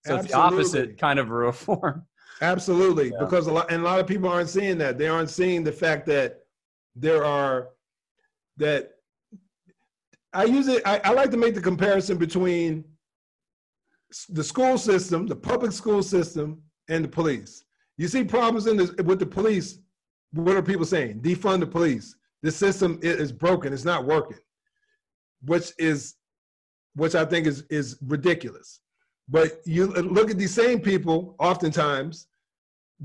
So 0.05 0.17
Absolutely. 0.17 0.25
it's 0.25 0.31
the 0.31 0.37
opposite 0.37 0.97
kind 0.97 1.19
of 1.19 1.29
reform. 1.31 2.05
Absolutely, 2.41 3.11
yeah. 3.11 3.19
because 3.19 3.47
a 3.47 3.53
lot 3.53 3.71
and 3.71 3.81
a 3.81 3.85
lot 3.85 3.99
of 3.99 4.07
people 4.07 4.27
aren't 4.29 4.49
seeing 4.49 4.77
that. 4.79 4.97
They 4.97 5.07
aren't 5.07 5.29
seeing 5.29 5.63
the 5.63 5.71
fact 5.71 6.05
that 6.07 6.42
there 6.95 7.25
are 7.25 7.69
that 8.57 8.91
I 10.33 10.45
use 10.45 10.67
it. 10.67 10.81
I, 10.85 10.99
I 11.03 11.11
like 11.11 11.31
to 11.31 11.37
make 11.37 11.55
the 11.55 11.61
comparison 11.61 12.17
between 12.17 12.83
the 14.29 14.43
school 14.43 14.77
system, 14.77 15.27
the 15.27 15.35
public 15.35 15.71
school 15.71 16.03
system, 16.03 16.61
and 16.89 17.03
the 17.03 17.09
police. 17.09 17.63
You 17.97 18.07
see 18.07 18.23
problems 18.23 18.67
in 18.67 18.77
this 18.77 18.91
with 19.03 19.19
the 19.19 19.25
police. 19.25 19.79
What 20.31 20.55
are 20.55 20.61
people 20.63 20.85
saying? 20.85 21.21
Defund 21.21 21.59
the 21.59 21.67
police. 21.67 22.15
The 22.41 22.51
system 22.51 22.99
is 23.01 23.31
broken. 23.31 23.71
It's 23.71 23.85
not 23.85 24.05
working, 24.05 24.39
which 25.43 25.71
is, 25.77 26.15
which 26.95 27.15
I 27.15 27.25
think 27.25 27.47
is 27.47 27.63
is 27.69 27.97
ridiculous. 28.01 28.81
But 29.29 29.61
you 29.65 29.87
look 29.87 30.29
at 30.29 30.37
these 30.37 30.53
same 30.53 30.79
people. 30.79 31.35
Oftentimes, 31.39 32.27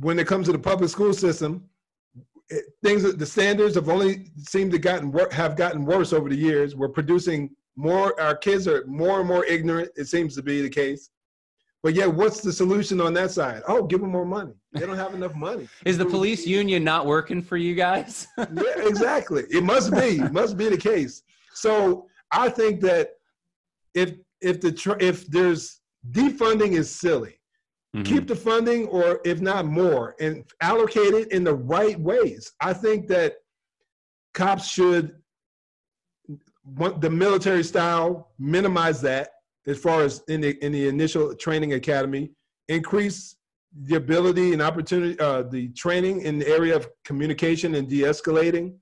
when 0.01 0.19
it 0.19 0.27
comes 0.27 0.47
to 0.47 0.53
the 0.53 0.59
public 0.59 0.91
school 0.91 1.13
system, 1.13 1.69
things 2.83 3.03
the 3.03 3.27
standards 3.27 3.75
have 3.75 3.89
only 3.89 4.31
seemed 4.39 4.73
to 4.73 4.79
gotten 4.79 5.13
have 5.33 5.57
gotten 5.57 5.85
worse 5.85 6.13
over 6.13 6.29
the 6.29 6.37
years. 6.37 6.75
We're 6.75 6.89
producing 6.89 7.51
more 7.77 8.19
our 8.21 8.37
kids 8.37 8.67
are 8.67 8.85
more 8.87 9.21
and 9.21 9.29
more 9.29 9.45
ignorant. 9.45 9.91
It 9.97 10.07
seems 10.07 10.35
to 10.37 10.43
be 10.43 10.63
the 10.63 10.71
case. 10.71 11.11
But 11.83 11.95
yeah, 11.95 12.07
what's 12.07 12.41
the 12.41 12.53
solution 12.53 13.01
on 13.01 13.15
that 13.15 13.31
side? 13.31 13.63
Oh, 13.69 13.85
give 13.85 14.01
them 14.01 14.11
more 14.11 14.25
money. 14.25 14.53
They 14.73 14.81
don't 14.81 14.97
have 14.97 15.15
enough 15.15 15.35
money. 15.37 15.69
Is 15.85 15.97
the 15.97 16.05
police 16.05 16.45
union 16.45 16.83
not 16.83 17.07
working 17.07 17.41
for 17.41 17.57
you 17.57 17.75
guys? 17.77 18.27
yeah, 18.39 18.47
exactly. 18.79 19.45
It 19.51 19.63
must 19.63 19.93
be. 19.93 20.19
It 20.19 20.33
must 20.33 20.57
be 20.57 20.69
the 20.69 20.77
case. 20.77 21.23
So 21.55 22.07
I 22.33 22.49
think 22.49 22.81
that 22.81 23.11
if 23.95 24.15
if 24.41 24.61
the 24.61 24.97
if 25.01 25.27
there's 25.29 25.81
defunding 26.11 26.73
is 26.73 26.91
silly. 26.91 27.38
Mm-hmm. 27.99 28.15
Keep 28.15 28.29
the 28.29 28.37
funding, 28.37 28.87
or 28.89 29.21
if 29.25 29.41
not 29.41 29.67
more, 29.67 30.15
and 30.21 30.45
allocate 30.61 31.15
it 31.15 31.33
in 31.33 31.43
the 31.43 31.55
right 31.55 31.99
ways. 31.99 32.53
I 32.61 32.73
think 32.73 33.09
that 33.09 33.35
cops 34.35 34.69
should 34.69 35.17
want 36.77 37.01
the 37.01 37.11
military 37.11 37.65
style 37.65 38.33
minimize 38.39 39.01
that 39.01 39.31
as 39.67 39.79
far 39.79 40.03
as 40.03 40.23
in 40.29 40.41
the 40.43 40.65
in 40.65 40.71
the 40.71 40.87
initial 40.87 41.35
training 41.35 41.73
academy, 41.73 42.31
increase 42.69 43.37
the 43.83 43.97
ability 43.97 44.53
and 44.53 44.63
opportunity, 44.63 45.19
uh, 45.19 45.43
the 45.43 45.69
training 45.71 46.23
in 46.23 46.39
the 46.39 46.49
area 46.49 46.77
of 46.77 46.89
communication 47.05 47.75
and 47.75 47.89
de-escalating, 47.89 48.75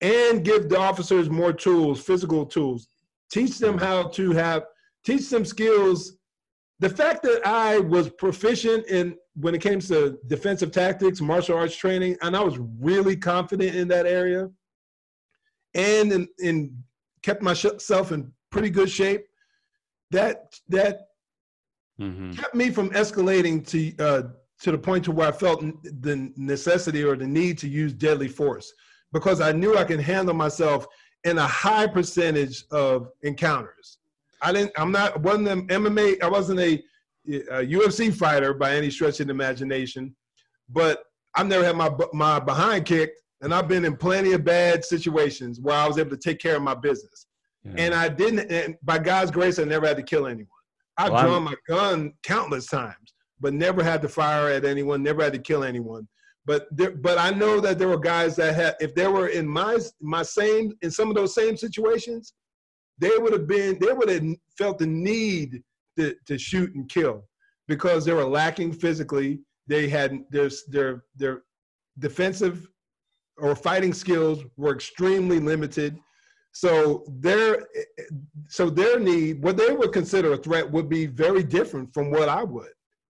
and 0.00 0.44
give 0.44 0.68
the 0.68 0.78
officers 0.78 1.30
more 1.30 1.52
tools, 1.52 2.00
physical 2.00 2.44
tools. 2.44 2.88
Teach 3.30 3.58
them 3.58 3.76
mm-hmm. 3.76 3.84
how 3.84 4.08
to 4.08 4.32
have, 4.32 4.64
teach 5.04 5.30
them 5.30 5.44
skills 5.44 6.16
the 6.80 6.90
fact 6.90 7.22
that 7.22 7.46
I 7.46 7.78
was 7.78 8.10
proficient 8.10 8.86
in 8.88 9.16
when 9.36 9.54
it 9.54 9.60
came 9.60 9.80
to 9.80 10.18
defensive 10.26 10.72
tactics, 10.72 11.20
martial 11.20 11.56
arts 11.56 11.76
training, 11.76 12.16
and 12.22 12.36
I 12.36 12.40
was 12.40 12.58
really 12.80 13.16
confident 13.16 13.74
in 13.74 13.88
that 13.88 14.06
area, 14.06 14.50
and 15.74 16.12
in, 16.12 16.28
in 16.38 16.76
kept 17.22 17.42
myself 17.42 18.12
in 18.12 18.32
pretty 18.50 18.70
good 18.70 18.90
shape. 18.90 19.24
That 20.10 20.54
that 20.68 21.00
mm-hmm. 22.00 22.32
kept 22.32 22.54
me 22.54 22.70
from 22.70 22.90
escalating 22.90 23.66
to 23.68 24.04
uh, 24.04 24.22
to 24.60 24.72
the 24.72 24.78
point 24.78 25.04
to 25.04 25.12
where 25.12 25.28
I 25.28 25.32
felt 25.32 25.60
the 25.82 26.32
necessity 26.36 27.02
or 27.02 27.16
the 27.16 27.26
need 27.26 27.58
to 27.58 27.68
use 27.68 27.92
deadly 27.92 28.28
force 28.28 28.72
because 29.12 29.40
I 29.40 29.52
knew 29.52 29.76
I 29.76 29.84
can 29.84 30.00
handle 30.00 30.34
myself 30.34 30.86
in 31.24 31.38
a 31.38 31.46
high 31.46 31.86
percentage 31.86 32.64
of 32.70 33.08
encounters. 33.22 33.98
I 34.42 34.52
didn't. 34.52 34.72
I'm 34.76 34.92
not. 34.92 35.20
wasn't 35.20 35.48
an 35.48 35.68
MMA. 35.68 36.22
I 36.22 36.28
wasn't 36.28 36.60
a, 36.60 36.82
a, 37.28 37.64
UFC 37.64 38.12
fighter 38.12 38.54
by 38.54 38.74
any 38.74 38.90
stretch 38.90 39.20
of 39.20 39.26
the 39.26 39.32
imagination, 39.32 40.14
but 40.68 41.02
I've 41.36 41.46
never 41.46 41.64
had 41.64 41.76
my 41.76 41.90
my 42.12 42.38
behind 42.38 42.86
kicked, 42.86 43.20
and 43.40 43.54
I've 43.54 43.68
been 43.68 43.84
in 43.84 43.96
plenty 43.96 44.32
of 44.32 44.44
bad 44.44 44.84
situations 44.84 45.60
where 45.60 45.76
I 45.76 45.86
was 45.86 45.98
able 45.98 46.10
to 46.10 46.16
take 46.16 46.38
care 46.38 46.56
of 46.56 46.62
my 46.62 46.74
business. 46.74 47.26
Yeah. 47.64 47.72
And 47.78 47.94
I 47.94 48.08
didn't. 48.08 48.50
And 48.50 48.76
by 48.82 48.98
God's 48.98 49.30
grace, 49.30 49.58
I 49.58 49.64
never 49.64 49.86
had 49.86 49.96
to 49.96 50.02
kill 50.02 50.26
anyone. 50.26 50.48
I've 50.96 51.12
well, 51.12 51.22
drawn 51.22 51.36
I'm, 51.36 51.44
my 51.44 51.54
gun 51.68 52.12
countless 52.22 52.66
times, 52.66 53.14
but 53.40 53.54
never 53.54 53.82
had 53.82 54.02
to 54.02 54.08
fire 54.08 54.48
at 54.48 54.64
anyone. 54.64 55.02
Never 55.02 55.22
had 55.22 55.32
to 55.32 55.38
kill 55.38 55.64
anyone. 55.64 56.06
But 56.46 56.66
there, 56.70 56.90
but 56.90 57.18
I 57.18 57.30
know 57.30 57.58
that 57.60 57.78
there 57.78 57.88
were 57.88 57.98
guys 57.98 58.36
that 58.36 58.54
had, 58.54 58.76
if 58.80 58.94
they 58.94 59.06
were 59.06 59.28
in 59.28 59.48
my 59.48 59.78
my 60.00 60.22
same 60.22 60.72
in 60.82 60.90
some 60.90 61.08
of 61.08 61.14
those 61.14 61.34
same 61.34 61.56
situations, 61.56 62.34
they 62.98 63.10
would 63.18 63.32
have 63.32 63.46
been 63.46 63.78
they 63.80 63.92
would 63.92 64.08
have 64.08 64.24
felt 64.56 64.78
the 64.78 64.86
need 64.86 65.62
to, 65.98 66.14
to 66.26 66.38
shoot 66.38 66.74
and 66.74 66.88
kill 66.88 67.24
because 67.68 68.04
they 68.04 68.12
were 68.12 68.24
lacking 68.24 68.72
physically. 68.72 69.40
They 69.66 69.88
had 69.88 70.24
their 70.30 70.50
their 70.68 71.04
their 71.16 71.42
defensive 71.98 72.68
or 73.38 73.56
fighting 73.56 73.92
skills 73.92 74.44
were 74.56 74.74
extremely 74.74 75.40
limited. 75.40 75.98
So 76.52 77.04
their 77.08 77.66
so 78.48 78.70
their 78.70 79.00
need 79.00 79.42
what 79.42 79.56
they 79.56 79.72
would 79.72 79.92
consider 79.92 80.32
a 80.32 80.36
threat 80.36 80.70
would 80.70 80.88
be 80.88 81.06
very 81.06 81.42
different 81.42 81.92
from 81.92 82.12
what 82.12 82.28
i 82.28 82.44
would 82.44 82.66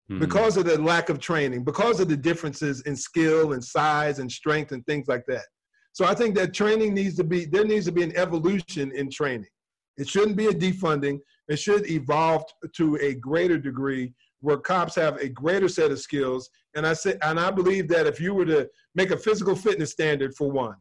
mm-hmm. 0.08 0.20
because 0.20 0.56
of 0.56 0.66
the 0.66 0.80
lack 0.80 1.08
of 1.08 1.18
training 1.18 1.64
because 1.64 1.98
of 1.98 2.08
the 2.08 2.16
differences 2.16 2.82
in 2.82 2.94
skill 2.94 3.54
and 3.54 3.64
size 3.64 4.20
and 4.20 4.30
strength 4.30 4.70
and 4.70 4.86
things 4.86 5.08
like 5.08 5.24
that. 5.26 5.46
So 5.94 6.04
i 6.04 6.14
think 6.14 6.36
that 6.36 6.54
training 6.54 6.94
needs 6.94 7.16
to 7.16 7.24
be 7.24 7.44
there 7.44 7.64
needs 7.64 7.86
to 7.86 7.92
be 7.92 8.04
an 8.04 8.16
evolution 8.16 8.92
in 8.92 9.10
training 9.10 9.50
it 9.96 10.08
shouldn't 10.08 10.36
be 10.36 10.46
a 10.46 10.52
defunding. 10.52 11.20
It 11.48 11.56
should 11.56 11.88
evolve 11.90 12.44
to 12.76 12.96
a 12.96 13.14
greater 13.14 13.58
degree 13.58 14.12
where 14.40 14.56
cops 14.56 14.94
have 14.96 15.16
a 15.18 15.28
greater 15.28 15.68
set 15.68 15.90
of 15.90 15.98
skills. 16.00 16.50
And 16.74 16.86
I 16.86 16.92
say, 16.92 17.16
and 17.22 17.38
I 17.38 17.50
believe 17.50 17.88
that 17.88 18.06
if 18.06 18.20
you 18.20 18.34
were 18.34 18.46
to 18.46 18.68
make 18.94 19.10
a 19.10 19.16
physical 19.16 19.54
fitness 19.54 19.92
standard 19.92 20.34
for 20.34 20.50
one, 20.50 20.76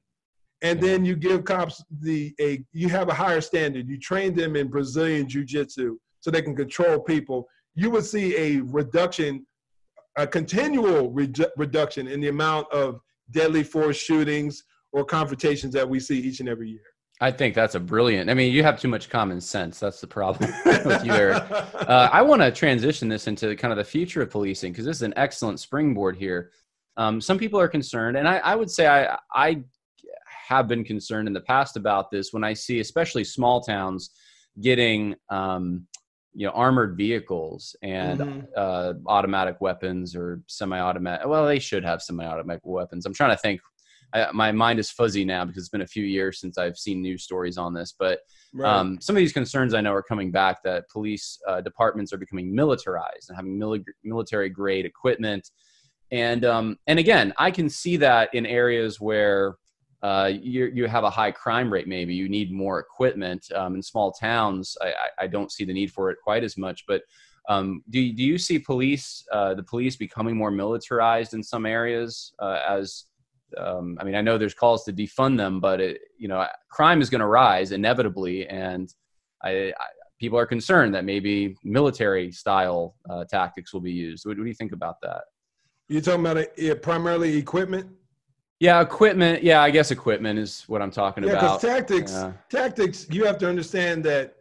and 0.62 0.80
then 0.80 1.04
you 1.04 1.16
give 1.16 1.44
cops 1.44 1.84
the 2.00 2.34
a 2.40 2.64
you 2.72 2.88
have 2.90 3.10
a 3.10 3.14
higher 3.14 3.42
standard. 3.42 3.88
You 3.88 4.00
train 4.00 4.34
them 4.34 4.56
in 4.56 4.70
Brazilian 4.70 5.28
jiu-jitsu 5.28 5.98
so 6.22 6.32
they 6.32 6.42
can 6.42 6.56
control 6.56 7.00
people. 7.00 7.48
You 7.76 7.90
would 7.92 8.06
see 8.06 8.36
a 8.38 8.62
reduction, 8.62 9.46
a 10.18 10.26
continual 10.26 11.12
reduction 11.12 12.08
in 12.08 12.22
the 12.22 12.30
amount 12.30 12.72
of 12.72 13.02
deadly 13.32 13.64
force 13.64 13.98
shootings 13.98 14.64
or 14.94 15.04
confrontations 15.04 15.74
that 15.74 15.88
we 15.88 16.00
see 16.00 16.20
each 16.20 16.40
and 16.40 16.48
every 16.48 16.70
year. 16.70 16.93
I 17.24 17.32
think 17.32 17.56
that's 17.56 17.76
a 17.76 17.80
brilliant. 17.80 18.30
I 18.30 18.34
mean, 18.34 18.52
you 18.52 18.64
have 18.64 18.78
too 18.78 18.90
much 18.90 19.10
common 19.10 19.40
sense. 19.40 19.80
That's 19.80 20.02
the 20.02 20.08
problem 20.08 20.52
with 20.66 21.06
you, 21.06 21.14
Eric. 21.14 21.50
Uh, 21.50 22.10
I 22.12 22.22
want 22.22 22.42
to 22.42 22.52
transition 22.52 23.08
this 23.08 23.28
into 23.28 23.56
kind 23.56 23.72
of 23.72 23.78
the 23.78 23.86
future 23.86 24.22
of 24.22 24.30
policing 24.30 24.74
because 24.74 24.84
this 24.84 24.98
is 24.98 25.04
an 25.04 25.14
excellent 25.16 25.62
springboard 25.62 26.18
here. 26.18 26.52
Um, 26.98 27.22
some 27.22 27.38
people 27.38 27.62
are 27.62 27.70
concerned, 27.70 28.18
and 28.18 28.28
I, 28.28 28.40
I, 28.40 28.56
would 28.56 28.70
say 28.70 28.88
I, 28.88 29.18
I 29.34 29.64
have 30.28 30.68
been 30.68 30.84
concerned 30.84 31.30
in 31.30 31.34
the 31.34 31.40
past 31.40 31.78
about 31.78 32.12
this 32.12 32.34
when 32.34 32.44
I 32.44 32.54
see, 32.54 32.82
especially 32.82 33.24
small 33.24 33.62
towns, 33.62 34.10
getting 34.60 35.16
um, 35.30 35.88
you 36.34 36.46
know 36.46 36.52
armored 36.52 36.98
vehicles 36.98 37.74
and 37.82 38.20
mm-hmm. 38.20 38.42
uh, 38.58 38.96
automatic 39.08 39.62
weapons 39.62 40.14
or 40.14 40.42
semi-automatic. 40.48 41.26
Well, 41.26 41.46
they 41.46 41.60
should 41.60 41.86
have 41.86 42.02
semi-automatic 42.02 42.64
weapons. 42.66 43.06
I'm 43.06 43.14
trying 43.14 43.34
to 43.34 43.42
think 43.42 43.62
I, 44.14 44.32
my 44.32 44.52
mind 44.52 44.80
is 44.80 44.90
fuzzy 44.90 45.26
now 45.26 45.46
because 45.46 45.64
it's 45.64 45.70
been 45.70 45.82
a 45.82 45.88
few 45.88 46.06
years 46.06 46.40
since 46.40 46.58
I've 46.58 46.78
seen 46.78 47.02
news 47.02 47.24
stories 47.24 47.58
on 47.58 47.74
this. 47.74 47.94
But 47.98 48.20
right. 48.54 48.72
um, 48.72 49.00
some 49.02 49.16
of 49.16 49.20
these 49.20 49.34
concerns 49.34 49.74
I 49.74 49.82
know 49.82 49.94
are 49.94 50.04
coming 50.04 50.32
back 50.32 50.64
that 50.64 50.90
police 50.90 51.40
uh, 51.48 51.62
departments 51.62 52.14
are 52.14 52.18
becoming 52.18 52.54
militarized 52.54 53.30
and 53.30 53.36
having 53.36 53.58
mili- 53.58 53.86
military 54.04 54.50
grade 54.50 54.86
equipment. 54.86 55.50
And 56.12 56.46
um, 56.46 56.78
and 56.88 57.00
again, 57.00 57.34
I 57.38 57.50
can 57.50 57.70
see 57.70 57.98
that 57.98 58.34
in 58.34 58.46
areas 58.46 59.02
where 59.02 59.58
uh, 60.04 60.32
you, 60.42 60.70
you 60.74 60.86
have 60.86 61.06
a 61.06 61.10
high 61.10 61.32
crime 61.32 61.72
rate. 61.72 61.88
Maybe 61.88 62.14
you 62.14 62.28
need 62.28 62.52
more 62.52 62.80
equipment. 62.80 63.50
Um, 63.56 63.76
in 63.76 63.82
small 63.82 64.12
towns, 64.12 64.78
I, 64.82 64.94
I, 65.18 65.28
don't 65.28 65.50
see 65.50 65.64
the 65.64 65.72
need 65.72 65.94
for 65.94 66.12
it 66.12 66.18
quite 66.22 66.44
as 66.44 66.58
much. 66.58 66.84
But 66.86 67.04
um, 67.48 67.84
do 67.90 68.12
do 68.12 68.22
you 68.22 68.38
see 68.38 68.60
police 68.60 69.26
uh, 69.32 69.54
the 69.54 69.64
police 69.64 69.96
becoming 69.96 70.36
more 70.36 70.52
militarized 70.52 71.34
in 71.34 71.42
some 71.42 71.66
areas 71.66 72.34
uh, 72.40 72.60
as 72.68 73.06
um, 73.58 73.98
I 74.00 74.04
mean, 74.04 74.16
I 74.16 74.22
know 74.22 74.38
there's 74.38 74.54
calls 74.54 74.84
to 74.86 74.94
defund 74.94 75.38
them, 75.38 75.60
but 75.60 75.80
it, 75.80 76.02
you 76.18 76.28
know, 76.28 76.46
crime 76.70 77.02
is 77.02 77.10
going 77.10 77.22
to 77.22 77.28
rise 77.28 77.72
inevitably, 77.72 78.48
and 78.48 78.94
I, 79.44 79.74
I, 79.80 79.86
people 80.20 80.38
are 80.40 80.46
concerned 80.46 80.94
that 80.96 81.06
maybe 81.06 81.56
military 81.64 82.32
style 82.32 82.96
uh, 83.10 83.26
tactics 83.26 83.74
will 83.74 83.82
be 83.82 83.92
used. 83.92 84.26
What, 84.26 84.38
what, 84.38 84.44
do 84.44 84.50
you 84.50 84.56
think 84.56 84.72
about 84.72 85.02
that? 85.02 85.24
You're 85.90 86.02
talking 86.02 86.22
about 86.22 86.38
it, 86.38 86.82
primarily 86.82 87.38
equipment. 87.38 87.88
Yeah, 88.60 88.80
equipment. 88.82 89.44
Yeah, 89.44 89.62
I 89.62 89.70
guess 89.70 89.92
equipment 89.92 90.40
is 90.40 90.64
what 90.68 90.82
I'm 90.82 90.92
talking 90.92 91.24
yeah, 91.26 91.32
about. 91.32 91.44
Yeah, 91.44 91.50
because 91.52 91.62
tactics, 91.62 92.12
yeah. 92.14 92.32
tactics. 92.50 93.08
You 93.10 93.26
have 93.26 93.38
to 93.40 93.50
understand 93.50 94.06
that 94.06 94.36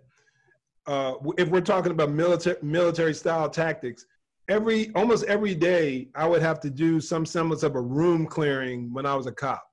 uh, 0.86 1.14
if 1.36 1.48
we're 1.48 1.60
talking 1.60 1.90
about 1.90 2.10
military 2.10 2.56
military 2.62 3.14
style 3.14 3.48
tactics, 3.48 4.06
every 4.52 4.90
almost 4.94 5.24
every 5.24 5.54
day 5.54 6.08
I 6.14 6.26
would 6.26 6.42
have 6.42 6.60
to 6.60 6.70
do 6.70 7.00
some 7.00 7.24
semblance 7.24 7.62
of 7.62 7.74
a 7.74 7.80
room 7.80 8.26
clearing 8.26 8.92
when 8.92 9.06
I 9.06 9.14
was 9.14 9.26
a 9.26 9.32
cop. 9.32 9.64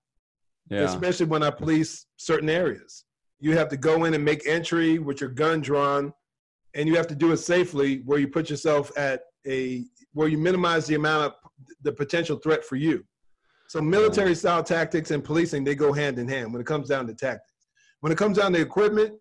Yeah. 0.69 0.81
Especially 0.81 1.25
when 1.25 1.43
I 1.43 1.49
police 1.49 2.05
certain 2.17 2.49
areas. 2.49 3.03
You 3.39 3.57
have 3.57 3.69
to 3.69 3.77
go 3.77 4.05
in 4.05 4.13
and 4.13 4.23
make 4.23 4.47
entry 4.47 4.99
with 4.99 5.19
your 5.19 5.31
gun 5.31 5.61
drawn 5.61 6.13
and 6.75 6.87
you 6.87 6.95
have 6.95 7.07
to 7.07 7.15
do 7.15 7.31
it 7.31 7.37
safely 7.37 8.01
where 8.05 8.19
you 8.19 8.27
put 8.27 8.49
yourself 8.49 8.91
at 8.97 9.21
a 9.47 9.83
where 10.13 10.27
you 10.27 10.37
minimize 10.37 10.85
the 10.87 10.95
amount 10.95 11.25
of 11.25 11.33
the 11.81 11.91
potential 11.91 12.37
threat 12.37 12.63
for 12.63 12.75
you. 12.75 13.03
So 13.67 13.81
military 13.81 14.33
style 14.33 14.63
tactics 14.63 15.11
and 15.11 15.23
policing 15.23 15.63
they 15.63 15.75
go 15.75 15.91
hand 15.91 16.17
in 16.19 16.27
hand 16.27 16.51
when 16.51 16.61
it 16.61 16.65
comes 16.65 16.87
down 16.87 17.05
to 17.07 17.13
tactics. 17.13 17.67
When 17.99 18.11
it 18.11 18.17
comes 18.17 18.37
down 18.37 18.53
to 18.53 18.61
equipment, 18.61 19.13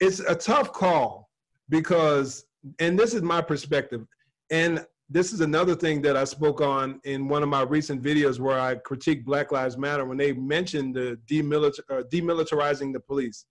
it's 0.00 0.20
a 0.20 0.34
tough 0.34 0.72
call 0.72 1.30
because 1.68 2.44
and 2.80 2.98
this 2.98 3.14
is 3.14 3.22
my 3.22 3.40
perspective 3.40 4.06
and 4.54 4.86
this 5.10 5.32
is 5.32 5.40
another 5.40 5.74
thing 5.74 6.00
that 6.02 6.16
I 6.16 6.22
spoke 6.22 6.60
on 6.60 7.00
in 7.04 7.28
one 7.28 7.42
of 7.42 7.48
my 7.48 7.62
recent 7.62 8.00
videos 8.00 8.38
where 8.38 8.58
I 8.58 8.76
critique 8.76 9.24
Black 9.24 9.50
Lives 9.50 9.76
Matter 9.76 10.04
when 10.04 10.16
they 10.16 10.32
mentioned 10.32 10.94
the 10.94 11.18
demilitar- 11.26 11.90
uh, 11.90 12.02
demilitarizing 12.04 12.92
the 12.92 13.00
police. 13.00 13.46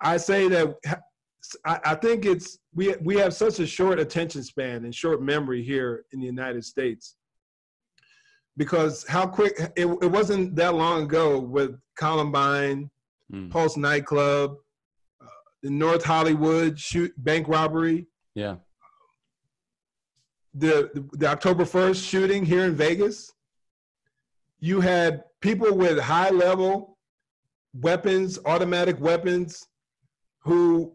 I 0.00 0.16
say 0.16 0.48
that 0.48 0.74
I, 1.66 1.80
I 1.84 1.94
think 1.94 2.24
it's 2.24 2.58
we 2.74 2.94
we 3.02 3.16
have 3.16 3.34
such 3.34 3.60
a 3.60 3.66
short 3.66 4.00
attention 4.00 4.42
span 4.42 4.84
and 4.84 4.94
short 4.94 5.20
memory 5.20 5.62
here 5.62 6.06
in 6.12 6.20
the 6.20 6.26
United 6.26 6.64
States 6.64 7.16
because 8.56 9.06
how 9.06 9.26
quick 9.26 9.52
it, 9.76 9.86
it 9.86 10.10
wasn't 10.18 10.56
that 10.56 10.74
long 10.74 11.02
ago 11.02 11.38
with 11.38 11.78
Columbine, 11.98 12.90
mm. 13.32 13.50
Pulse 13.50 13.76
nightclub, 13.76 14.56
uh, 15.22 15.26
the 15.62 15.70
North 15.70 16.04
Hollywood 16.04 16.78
shoot 16.78 17.12
bank 17.18 17.48
robbery. 17.48 18.06
Yeah. 18.34 18.56
The, 20.54 20.90
the 20.94 21.08
the 21.18 21.26
October 21.26 21.64
first 21.64 22.04
shooting 22.04 22.44
here 22.44 22.64
in 22.64 22.74
Vegas. 22.74 23.32
You 24.58 24.80
had 24.80 25.24
people 25.40 25.76
with 25.76 25.98
high 25.98 26.30
level 26.30 26.98
weapons, 27.72 28.38
automatic 28.44 29.00
weapons, 29.00 29.66
who 30.42 30.92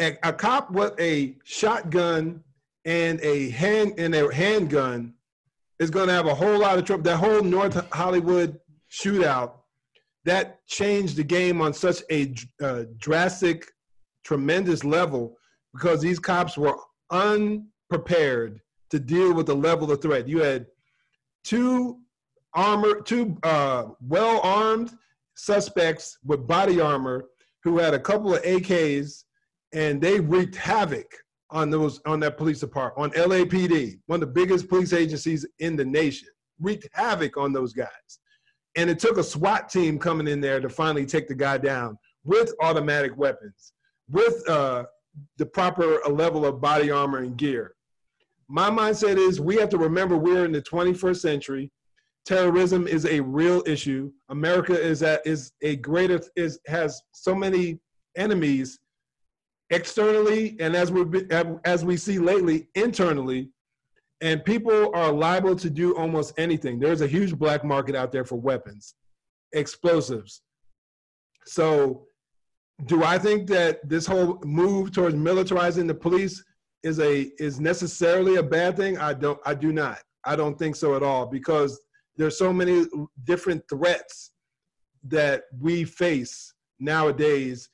a, 0.00 0.18
a 0.22 0.32
cop 0.32 0.70
with 0.70 0.98
a 0.98 1.36
shotgun 1.44 2.42
and 2.84 3.20
a 3.20 3.50
hand 3.50 3.94
and 3.98 4.14
a 4.14 4.32
handgun 4.34 5.14
is 5.78 5.90
going 5.90 6.08
to 6.08 6.12
have 6.12 6.26
a 6.26 6.34
whole 6.34 6.58
lot 6.58 6.78
of 6.78 6.84
trouble. 6.84 7.04
That 7.04 7.18
whole 7.18 7.42
North 7.42 7.74
Hollywood 7.92 8.58
shootout 8.90 9.52
that 10.24 10.66
changed 10.66 11.16
the 11.16 11.24
game 11.24 11.60
on 11.60 11.72
such 11.72 12.02
a 12.10 12.34
uh, 12.62 12.84
drastic, 12.98 13.70
tremendous 14.24 14.84
level 14.84 15.36
because 15.72 16.00
these 16.00 16.18
cops 16.18 16.58
were 16.58 16.76
unprepared 17.90 18.60
to 18.90 18.98
deal 18.98 19.34
with 19.34 19.46
the 19.46 19.54
level 19.54 19.90
of 19.90 20.00
threat. 20.00 20.28
You 20.28 20.40
had 20.40 20.66
two 21.44 21.98
armor, 22.54 23.00
two 23.02 23.36
uh, 23.42 23.86
well 24.00 24.40
armed 24.42 24.96
suspects 25.34 26.18
with 26.24 26.46
body 26.46 26.80
armor 26.80 27.26
who 27.64 27.78
had 27.78 27.94
a 27.94 27.98
couple 27.98 28.34
of 28.34 28.42
AKs, 28.42 29.24
and 29.72 30.00
they 30.00 30.20
wreaked 30.20 30.56
havoc 30.56 31.12
on 31.50 31.70
those 31.70 32.00
on 32.06 32.20
that 32.20 32.36
police 32.36 32.60
department 32.60 33.16
on 33.16 33.30
LAPD, 33.30 33.98
one 34.06 34.22
of 34.22 34.28
the 34.28 34.34
biggest 34.34 34.68
police 34.68 34.92
agencies 34.92 35.46
in 35.60 35.76
the 35.76 35.84
nation, 35.84 36.28
wreaked 36.60 36.88
havoc 36.92 37.36
on 37.36 37.52
those 37.52 37.72
guys. 37.72 37.88
And 38.76 38.88
it 38.88 38.98
took 38.98 39.16
a 39.16 39.24
SWAT 39.24 39.68
team 39.68 39.98
coming 39.98 40.28
in 40.28 40.40
there 40.40 40.60
to 40.60 40.68
finally 40.68 41.06
take 41.06 41.26
the 41.26 41.34
guy 41.34 41.58
down 41.58 41.98
with 42.24 42.52
automatic 42.62 43.16
weapons, 43.16 43.72
with 44.10 44.46
uh, 44.48 44.84
the 45.38 45.46
proper 45.46 46.00
level 46.08 46.44
of 46.44 46.60
body 46.60 46.90
armor 46.90 47.18
and 47.18 47.36
gear. 47.36 47.74
My 48.48 48.70
mindset 48.70 49.16
is 49.16 49.40
we 49.40 49.56
have 49.56 49.68
to 49.70 49.78
remember 49.78 50.16
we're 50.16 50.44
in 50.44 50.52
the 50.52 50.62
21st 50.62 51.18
century. 51.18 51.70
Terrorism 52.24 52.86
is 52.86 53.04
a 53.06 53.20
real 53.20 53.62
issue. 53.66 54.10
America 54.30 54.78
is 54.78 55.02
at 55.02 55.26
is 55.26 55.52
a 55.62 55.76
greater 55.76 56.20
is 56.36 56.58
has 56.66 57.02
so 57.12 57.34
many 57.34 57.78
enemies 58.16 58.78
externally 59.70 60.56
and 60.60 60.74
as 60.74 60.90
we 60.90 61.04
as 61.64 61.84
we 61.84 61.96
see 61.96 62.18
lately 62.18 62.68
internally 62.74 63.50
and 64.20 64.44
people 64.44 64.90
are 64.94 65.12
liable 65.12 65.54
to 65.54 65.68
do 65.68 65.94
almost 65.96 66.32
anything 66.38 66.78
there's 66.78 67.02
a 67.02 67.06
huge 67.06 67.36
black 67.36 67.64
market 67.64 67.94
out 67.94 68.10
there 68.10 68.24
for 68.24 68.36
weapons 68.36 68.94
explosives 69.52 70.40
so 71.44 72.06
do 72.86 73.04
i 73.04 73.18
think 73.18 73.46
that 73.46 73.86
this 73.86 74.06
whole 74.06 74.38
move 74.42 74.90
towards 74.90 75.14
militarizing 75.14 75.86
the 75.86 75.94
police 75.94 76.42
is 76.82 77.00
a 77.00 77.30
is 77.38 77.60
necessarily 77.60 78.36
a 78.36 78.42
bad 78.42 78.76
thing 78.76 78.96
i 78.98 79.12
don't 79.12 79.40
i 79.44 79.54
do 79.54 79.72
not 79.72 79.98
i 80.24 80.36
don't 80.36 80.58
think 80.58 80.76
so 80.76 80.94
at 80.94 81.02
all 81.02 81.26
because 81.26 81.80
there's 82.16 82.38
so 82.38 82.52
many 82.52 82.86
different 83.24 83.62
threats 83.68 84.32
that 85.04 85.44
we 85.60 85.84
face 85.84 86.54
nowadays 86.78 87.68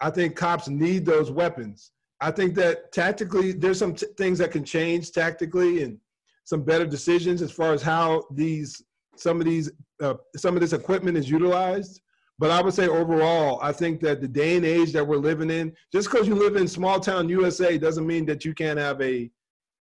I 0.00 0.10
think 0.10 0.36
cops 0.36 0.68
need 0.68 1.06
those 1.06 1.30
weapons. 1.30 1.92
I 2.20 2.30
think 2.30 2.54
that 2.56 2.92
tactically, 2.92 3.52
there's 3.52 3.78
some 3.78 3.94
t- 3.94 4.06
things 4.18 4.38
that 4.38 4.50
can 4.50 4.64
change 4.64 5.12
tactically 5.12 5.82
and 5.82 5.98
some 6.44 6.62
better 6.62 6.86
decisions 6.86 7.42
as 7.42 7.50
far 7.50 7.72
as 7.72 7.82
how 7.82 8.24
these 8.30 8.82
some 9.16 9.40
of 9.40 9.46
these 9.46 9.70
uh, 10.02 10.14
some 10.36 10.54
of 10.54 10.60
this 10.60 10.74
equipment 10.74 11.16
is 11.16 11.30
utilized. 11.30 12.02
But 12.38 12.50
I 12.50 12.60
would 12.60 12.74
say 12.74 12.88
overall, 12.88 13.60
I 13.62 13.72
think 13.72 14.00
that 14.00 14.20
the 14.20 14.28
day 14.28 14.56
and 14.56 14.64
age 14.64 14.92
that 14.92 15.06
we're 15.06 15.16
living 15.16 15.50
in, 15.50 15.72
just 15.92 16.10
because 16.10 16.26
you 16.26 16.34
live 16.34 16.56
in 16.56 16.66
small 16.66 16.98
town 16.98 17.28
USA, 17.28 17.78
doesn't 17.78 18.06
mean 18.06 18.26
that 18.26 18.44
you 18.44 18.54
can't 18.54 18.78
have 18.78 19.00
a 19.00 19.30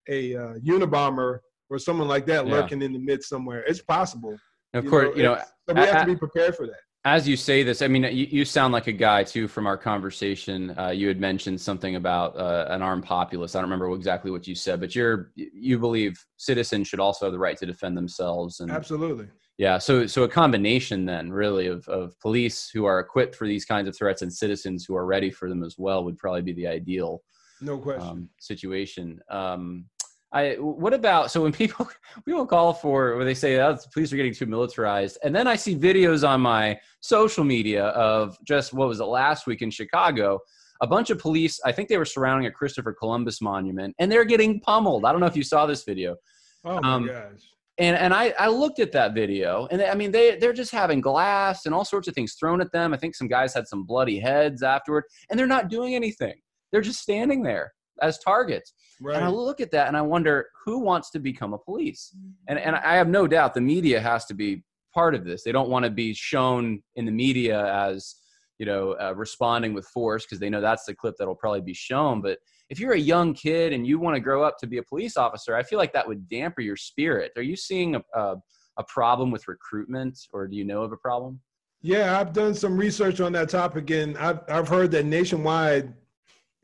a 0.08 0.36
uh, 0.36 0.54
Unabomber 0.58 1.38
or 1.70 1.78
someone 1.78 2.08
like 2.08 2.26
that 2.26 2.46
yeah. 2.46 2.52
lurking 2.52 2.82
in 2.82 2.92
the 2.92 2.98
midst 2.98 3.28
somewhere. 3.28 3.64
It's 3.66 3.80
possible. 3.80 4.36
Of 4.74 4.86
course, 4.86 5.10
know, 5.10 5.16
you 5.16 5.22
know, 5.22 5.38
so 5.68 5.74
we 5.74 5.80
have 5.80 6.06
to 6.06 6.12
be 6.12 6.16
prepared 6.16 6.56
for 6.56 6.66
that 6.66 6.80
as 7.04 7.26
you 7.26 7.36
say 7.36 7.62
this, 7.62 7.82
I 7.82 7.88
mean, 7.88 8.04
you, 8.04 8.26
you, 8.30 8.44
sound 8.44 8.72
like 8.72 8.86
a 8.86 8.92
guy 8.92 9.24
too 9.24 9.48
from 9.48 9.66
our 9.66 9.76
conversation. 9.76 10.76
Uh, 10.78 10.90
you 10.90 11.08
had 11.08 11.18
mentioned 11.18 11.60
something 11.60 11.96
about 11.96 12.36
uh, 12.36 12.66
an 12.68 12.80
armed 12.80 13.04
populace. 13.04 13.54
I 13.54 13.60
don't 13.60 13.70
remember 13.70 13.92
exactly 13.92 14.30
what 14.30 14.46
you 14.46 14.54
said, 14.54 14.78
but 14.78 14.94
you're 14.94 15.32
you 15.34 15.78
believe 15.78 16.16
citizens 16.36 16.86
should 16.86 17.00
also 17.00 17.26
have 17.26 17.32
the 17.32 17.38
right 17.38 17.56
to 17.56 17.66
defend 17.66 17.96
themselves. 17.96 18.60
And 18.60 18.70
absolutely, 18.70 19.26
yeah. 19.58 19.78
So 19.78 20.06
so 20.06 20.22
a 20.22 20.28
combination 20.28 21.04
then 21.04 21.32
really 21.32 21.66
of 21.66 21.86
of 21.88 22.18
police 22.20 22.70
who 22.72 22.84
are 22.84 23.00
equipped 23.00 23.34
for 23.34 23.48
these 23.48 23.64
kinds 23.64 23.88
of 23.88 23.96
threats 23.96 24.22
and 24.22 24.32
citizens 24.32 24.84
who 24.84 24.94
are 24.94 25.06
ready 25.06 25.30
for 25.30 25.48
them 25.48 25.64
as 25.64 25.76
well 25.78 26.04
would 26.04 26.18
probably 26.18 26.42
be 26.42 26.52
the 26.52 26.68
ideal 26.68 27.22
no 27.62 27.78
question 27.78 28.08
um, 28.08 28.28
situation. 28.38 29.20
Um, 29.30 29.86
I 30.32 30.54
what 30.54 30.94
about 30.94 31.30
so 31.30 31.42
when 31.42 31.52
people 31.52 31.88
people 32.24 32.46
call 32.46 32.72
for 32.72 33.16
when 33.16 33.26
they 33.26 33.34
say 33.34 33.60
oh, 33.60 33.74
the 33.74 33.88
police 33.92 34.12
are 34.12 34.16
getting 34.16 34.34
too 34.34 34.46
militarized, 34.46 35.18
and 35.22 35.34
then 35.34 35.46
I 35.46 35.56
see 35.56 35.76
videos 35.76 36.26
on 36.26 36.40
my 36.40 36.78
social 37.00 37.44
media 37.44 37.86
of 37.88 38.38
just 38.44 38.72
what 38.72 38.88
was 38.88 39.00
it 39.00 39.04
last 39.04 39.46
week 39.46 39.62
in 39.62 39.70
Chicago, 39.70 40.40
a 40.80 40.86
bunch 40.86 41.10
of 41.10 41.18
police. 41.18 41.60
I 41.64 41.72
think 41.72 41.88
they 41.88 41.98
were 41.98 42.06
surrounding 42.06 42.46
a 42.46 42.50
Christopher 42.50 42.92
Columbus 42.92 43.42
monument, 43.42 43.94
and 43.98 44.10
they're 44.10 44.24
getting 44.24 44.60
pummeled. 44.60 45.04
I 45.04 45.12
don't 45.12 45.20
know 45.20 45.26
if 45.26 45.36
you 45.36 45.44
saw 45.44 45.66
this 45.66 45.84
video. 45.84 46.16
Oh 46.64 46.80
my 46.80 46.92
um, 46.94 47.06
gosh. 47.06 47.48
And 47.78 47.96
and 47.96 48.14
I, 48.14 48.32
I 48.38 48.48
looked 48.48 48.78
at 48.78 48.92
that 48.92 49.12
video, 49.12 49.66
and 49.70 49.82
I 49.82 49.94
mean 49.94 50.12
they 50.12 50.36
they're 50.36 50.52
just 50.54 50.72
having 50.72 51.02
glass 51.02 51.66
and 51.66 51.74
all 51.74 51.84
sorts 51.84 52.08
of 52.08 52.14
things 52.14 52.34
thrown 52.34 52.62
at 52.62 52.72
them. 52.72 52.94
I 52.94 52.96
think 52.96 53.14
some 53.14 53.28
guys 53.28 53.52
had 53.52 53.68
some 53.68 53.84
bloody 53.84 54.18
heads 54.18 54.62
afterward, 54.62 55.04
and 55.28 55.38
they're 55.38 55.46
not 55.46 55.68
doing 55.68 55.94
anything. 55.94 56.34
They're 56.70 56.80
just 56.80 57.02
standing 57.02 57.42
there 57.42 57.72
as 58.02 58.18
targets. 58.18 58.74
Right. 59.00 59.16
And 59.16 59.24
I 59.24 59.28
look 59.28 59.60
at 59.60 59.70
that 59.70 59.88
and 59.88 59.96
I 59.96 60.02
wonder 60.02 60.46
who 60.64 60.80
wants 60.80 61.10
to 61.10 61.18
become 61.18 61.54
a 61.54 61.58
police. 61.58 62.14
And 62.48 62.58
and 62.58 62.76
I 62.76 62.94
have 62.94 63.08
no 63.08 63.26
doubt 63.26 63.54
the 63.54 63.60
media 63.60 64.00
has 64.00 64.26
to 64.26 64.34
be 64.34 64.62
part 64.92 65.14
of 65.14 65.24
this. 65.24 65.42
They 65.42 65.52
don't 65.52 65.70
want 65.70 65.84
to 65.84 65.90
be 65.90 66.12
shown 66.12 66.82
in 66.96 67.06
the 67.06 67.12
media 67.12 67.72
as 67.74 68.16
you 68.58 68.66
know 68.66 68.92
uh, 69.00 69.14
responding 69.16 69.74
with 69.74 69.86
force 69.86 70.24
because 70.24 70.38
they 70.38 70.50
know 70.50 70.60
that's 70.60 70.84
the 70.84 70.94
clip 70.94 71.14
that'll 71.18 71.34
probably 71.34 71.62
be 71.62 71.74
shown. 71.74 72.20
But 72.20 72.38
if 72.68 72.78
you're 72.78 72.92
a 72.92 72.98
young 72.98 73.34
kid 73.34 73.72
and 73.72 73.86
you 73.86 73.98
want 73.98 74.14
to 74.16 74.20
grow 74.20 74.42
up 74.42 74.58
to 74.58 74.66
be 74.66 74.78
a 74.78 74.82
police 74.82 75.16
officer, 75.16 75.56
I 75.56 75.62
feel 75.62 75.78
like 75.78 75.92
that 75.92 76.06
would 76.06 76.28
damper 76.28 76.60
your 76.60 76.76
spirit. 76.76 77.32
Are 77.36 77.42
you 77.42 77.56
seeing 77.56 77.96
a, 77.96 78.02
a, 78.14 78.36
a 78.78 78.84
problem 78.84 79.30
with 79.30 79.48
recruitment, 79.48 80.18
or 80.32 80.46
do 80.46 80.56
you 80.56 80.64
know 80.64 80.82
of 80.82 80.92
a 80.92 80.96
problem? 80.96 81.40
Yeah, 81.82 82.18
I've 82.18 82.32
done 82.32 82.54
some 82.54 82.76
research 82.78 83.20
on 83.20 83.32
that 83.32 83.48
topic, 83.48 83.90
and 83.90 84.16
I've 84.16 84.40
I've 84.48 84.68
heard 84.68 84.90
that 84.92 85.06
nationwide 85.06 85.92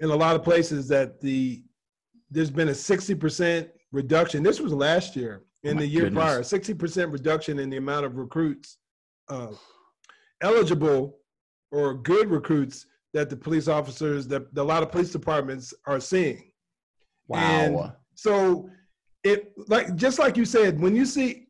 in 0.01 0.11
a 0.11 0.17
lot 0.17 0.37
of 0.37 0.43
places 0.43 0.89
that 0.89 1.21
the 1.21 1.63
there's 2.31 2.51
been 2.51 2.69
a 2.69 2.73
60% 2.73 3.71
reduction. 3.91 4.43
This 4.43 4.61
was 4.61 4.73
last 4.73 5.17
year 5.17 5.45
in 5.63 5.77
oh 5.77 5.81
the 5.81 5.87
year 5.87 6.05
goodness. 6.05 6.23
prior, 6.23 6.41
60% 6.41 7.13
reduction 7.13 7.59
in 7.59 7.71
the 7.71 7.79
amount 7.79 8.05
of 8.05 8.17
recruits 8.17 8.77
uh, 9.29 9.53
eligible 10.43 11.19
or 11.73 11.95
good 11.95 12.31
recruits 12.31 12.87
that 13.15 13.31
the 13.31 13.37
police 13.37 13.69
officers 13.69 14.29
that 14.29 14.47
a 14.57 14.63
lot 14.63 14.83
of 14.83 14.93
police 14.93 15.11
departments 15.11 15.75
are 15.87 16.01
seeing. 16.01 16.51
Wow. 17.27 17.39
And 17.39 17.93
so 18.15 18.71
it 19.25 19.53
like 19.69 19.95
just 19.97 20.19
like 20.19 20.37
you 20.37 20.45
said, 20.45 20.81
when 20.81 20.95
you 20.95 21.05
see 21.05 21.49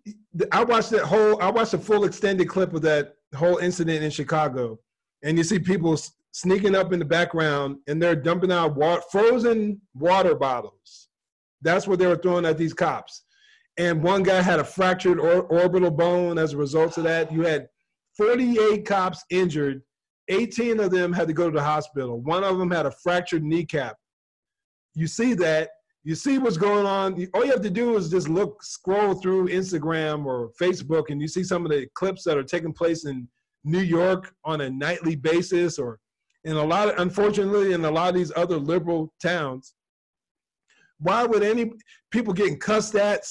I 0.53 0.65
watched 0.65 0.91
that 0.91 1.05
whole 1.05 1.41
I 1.43 1.51
watched 1.51 1.75
a 1.75 1.79
full 1.79 2.05
extended 2.05 2.49
clip 2.49 2.73
of 2.73 2.83
that 2.83 3.15
whole 3.35 3.59
incident 3.59 4.03
in 4.03 4.11
Chicago 4.11 4.79
and 5.23 5.37
you 5.37 5.45
see 5.45 5.59
people 5.59 5.97
sneaking 6.33 6.75
up 6.75 6.93
in 6.93 6.99
the 6.99 7.05
background 7.05 7.79
and 7.87 8.01
they're 8.01 8.17
dumping 8.17 8.53
out 8.53 8.77
water, 8.77 9.03
frozen 9.11 9.81
water 9.95 10.35
bottles. 10.35 11.09
That's 11.63 11.87
what 11.87 11.99
they 11.99 12.07
were 12.07 12.17
throwing 12.17 12.47
at 12.47 12.59
these 12.59 12.75
cops. 12.75 13.25
And 13.79 14.03
one 14.03 14.23
guy 14.23 14.43
had 14.43 14.61
a 14.61 14.65
fractured 14.65 15.21
or, 15.21 15.43
orbital 15.43 15.91
bone 15.91 16.39
as 16.39 16.53
a 16.53 16.57
result 16.57 16.99
of 16.99 17.05
that. 17.05 17.33
You 17.33 17.43
had 17.43 17.69
48 18.17 18.85
cops 18.85 19.25
injured. 19.31 19.83
18 20.29 20.81
of 20.81 20.91
them 20.91 21.13
had 21.13 21.29
to 21.29 21.35
go 21.35 21.49
to 21.51 21.57
the 21.57 21.65
hospital. 21.65 22.21
One 22.21 22.45
of 22.45 22.59
them 22.59 22.71
had 22.71 22.87
a 22.87 22.91
fractured 22.91 23.43
kneecap. 23.43 23.97
You 24.95 25.07
see 25.07 25.35
that. 25.35 25.71
You 26.05 26.15
see 26.15 26.39
what's 26.39 26.57
going 26.57 26.87
on. 26.87 27.27
All 27.35 27.45
you 27.45 27.51
have 27.51 27.63
to 27.63 27.71
do 27.71 27.97
is 27.97 28.11
just 28.11 28.29
look, 28.29 28.63
scroll 28.63 29.15
through 29.15 29.49
Instagram 29.49 30.27
or 30.27 30.51
Facebook, 30.61 31.11
and 31.11 31.21
you 31.21 31.29
see 31.29 31.45
some 31.45 31.65
of 31.65 31.71
the 31.71 31.87
clips 31.95 32.25
that 32.25 32.37
are 32.37 32.43
taking 32.43 32.73
place 32.73 33.05
in 33.05 33.29
New 33.65 33.81
York 33.81 34.33
on 34.45 34.63
a 34.63 34.71
nightly 34.71 35.17
basis 35.17 35.79
or 35.79 35.99
in 36.49 36.57
a 36.57 36.65
lot 36.65 36.89
of, 36.89 36.99
unfortunately, 36.99 37.75
in 37.75 37.85
a 37.85 37.91
lot 37.91 38.09
of 38.09 38.15
these 38.15 38.33
other 38.35 38.57
liberal 38.57 39.13
towns, 39.21 39.75
why 40.99 41.25
would 41.25 41.43
any 41.43 41.73
people 42.11 42.33
getting 42.33 42.59
cussed 42.59 42.95
at, 42.95 43.23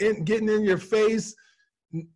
in, 0.00 0.24
getting 0.24 0.48
in 0.48 0.62
your 0.62 0.78
face, 0.78 1.32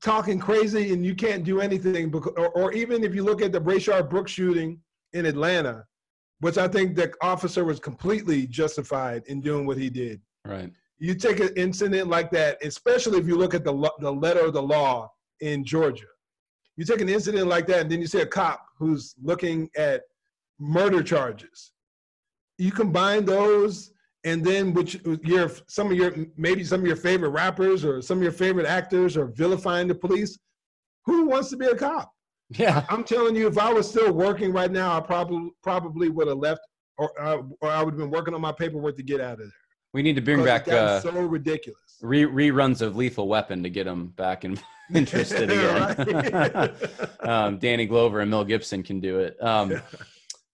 talking 0.02 0.40
crazy, 0.40 0.92
and 0.92 1.06
you 1.06 1.14
can't 1.14 1.44
do 1.44 1.60
anything? 1.60 2.10
Because, 2.10 2.32
or, 2.36 2.48
or 2.50 2.72
even 2.72 3.04
if 3.04 3.14
you 3.14 3.22
look 3.22 3.40
at 3.40 3.52
the 3.52 3.60
Rayshard 3.60 4.10
Brooks 4.10 4.32
shooting 4.32 4.80
in 5.12 5.24
Atlanta, 5.24 5.84
which 6.40 6.58
I 6.58 6.66
think 6.66 6.96
the 6.96 7.12
officer 7.22 7.64
was 7.64 7.78
completely 7.78 8.48
justified 8.48 9.22
in 9.28 9.40
doing 9.40 9.66
what 9.66 9.78
he 9.78 9.88
did. 9.88 10.20
Right. 10.44 10.72
You 10.98 11.14
take 11.14 11.38
an 11.38 11.50
incident 11.56 12.08
like 12.08 12.32
that, 12.32 12.58
especially 12.64 13.20
if 13.20 13.28
you 13.28 13.36
look 13.36 13.54
at 13.54 13.64
the 13.64 13.90
the 14.00 14.12
letter 14.12 14.40
of 14.40 14.52
the 14.52 14.62
law 14.62 15.12
in 15.40 15.64
Georgia. 15.64 16.06
You 16.76 16.84
take 16.84 17.00
an 17.00 17.08
incident 17.08 17.46
like 17.48 17.66
that, 17.66 17.80
and 17.80 17.90
then 17.90 18.00
you 18.00 18.06
see 18.06 18.20
a 18.20 18.26
cop 18.26 18.66
who's 18.78 19.14
looking 19.22 19.68
at 19.76 20.02
murder 20.58 21.02
charges. 21.02 21.72
You 22.58 22.72
combine 22.72 23.24
those 23.24 23.92
and 24.24 24.44
then 24.44 24.72
which 24.72 25.00
your 25.24 25.50
some 25.66 25.90
of 25.90 25.96
your 25.96 26.14
maybe 26.36 26.64
some 26.64 26.80
of 26.80 26.86
your 26.86 26.96
favorite 26.96 27.30
rappers 27.30 27.84
or 27.84 28.00
some 28.00 28.18
of 28.18 28.22
your 28.22 28.32
favorite 28.32 28.66
actors 28.66 29.16
are 29.16 29.26
vilifying 29.26 29.88
the 29.88 29.94
police. 29.94 30.38
Who 31.06 31.26
wants 31.26 31.50
to 31.50 31.56
be 31.56 31.66
a 31.66 31.74
cop? 31.74 32.12
Yeah, 32.50 32.84
I'm 32.88 33.02
telling 33.02 33.34
you, 33.34 33.48
if 33.48 33.58
I 33.58 33.72
was 33.72 33.88
still 33.88 34.12
working 34.12 34.52
right 34.52 34.70
now, 34.70 34.96
I 34.96 35.00
probably 35.00 35.50
probably 35.62 36.08
would 36.10 36.28
have 36.28 36.38
left, 36.38 36.60
or 36.98 37.10
uh, 37.20 37.42
or 37.60 37.70
I 37.70 37.82
would 37.82 37.94
have 37.94 37.98
been 37.98 38.10
working 38.10 38.34
on 38.34 38.40
my 38.40 38.52
paperwork 38.52 38.96
to 38.98 39.02
get 39.02 39.20
out 39.20 39.34
of 39.34 39.38
there. 39.38 39.61
We 39.92 40.02
need 40.02 40.16
to 40.16 40.22
bring 40.22 40.42
back 40.42 40.68
uh, 40.68 41.00
so 41.00 41.10
ridiculous 41.12 41.82
re- 42.02 42.26
reruns 42.26 42.82
of 42.82 42.96
Lethal 42.96 43.28
Weapon 43.28 43.62
to 43.62 43.70
get 43.70 43.84
them 43.84 44.08
back 44.08 44.44
in, 44.44 44.58
interested 44.94 45.50
again. 45.50 46.74
um, 47.20 47.58
Danny 47.58 47.86
Glover 47.86 48.20
and 48.20 48.30
Mel 48.30 48.44
Gibson 48.44 48.82
can 48.82 49.00
do 49.00 49.20
it. 49.20 49.36
Um, 49.42 49.80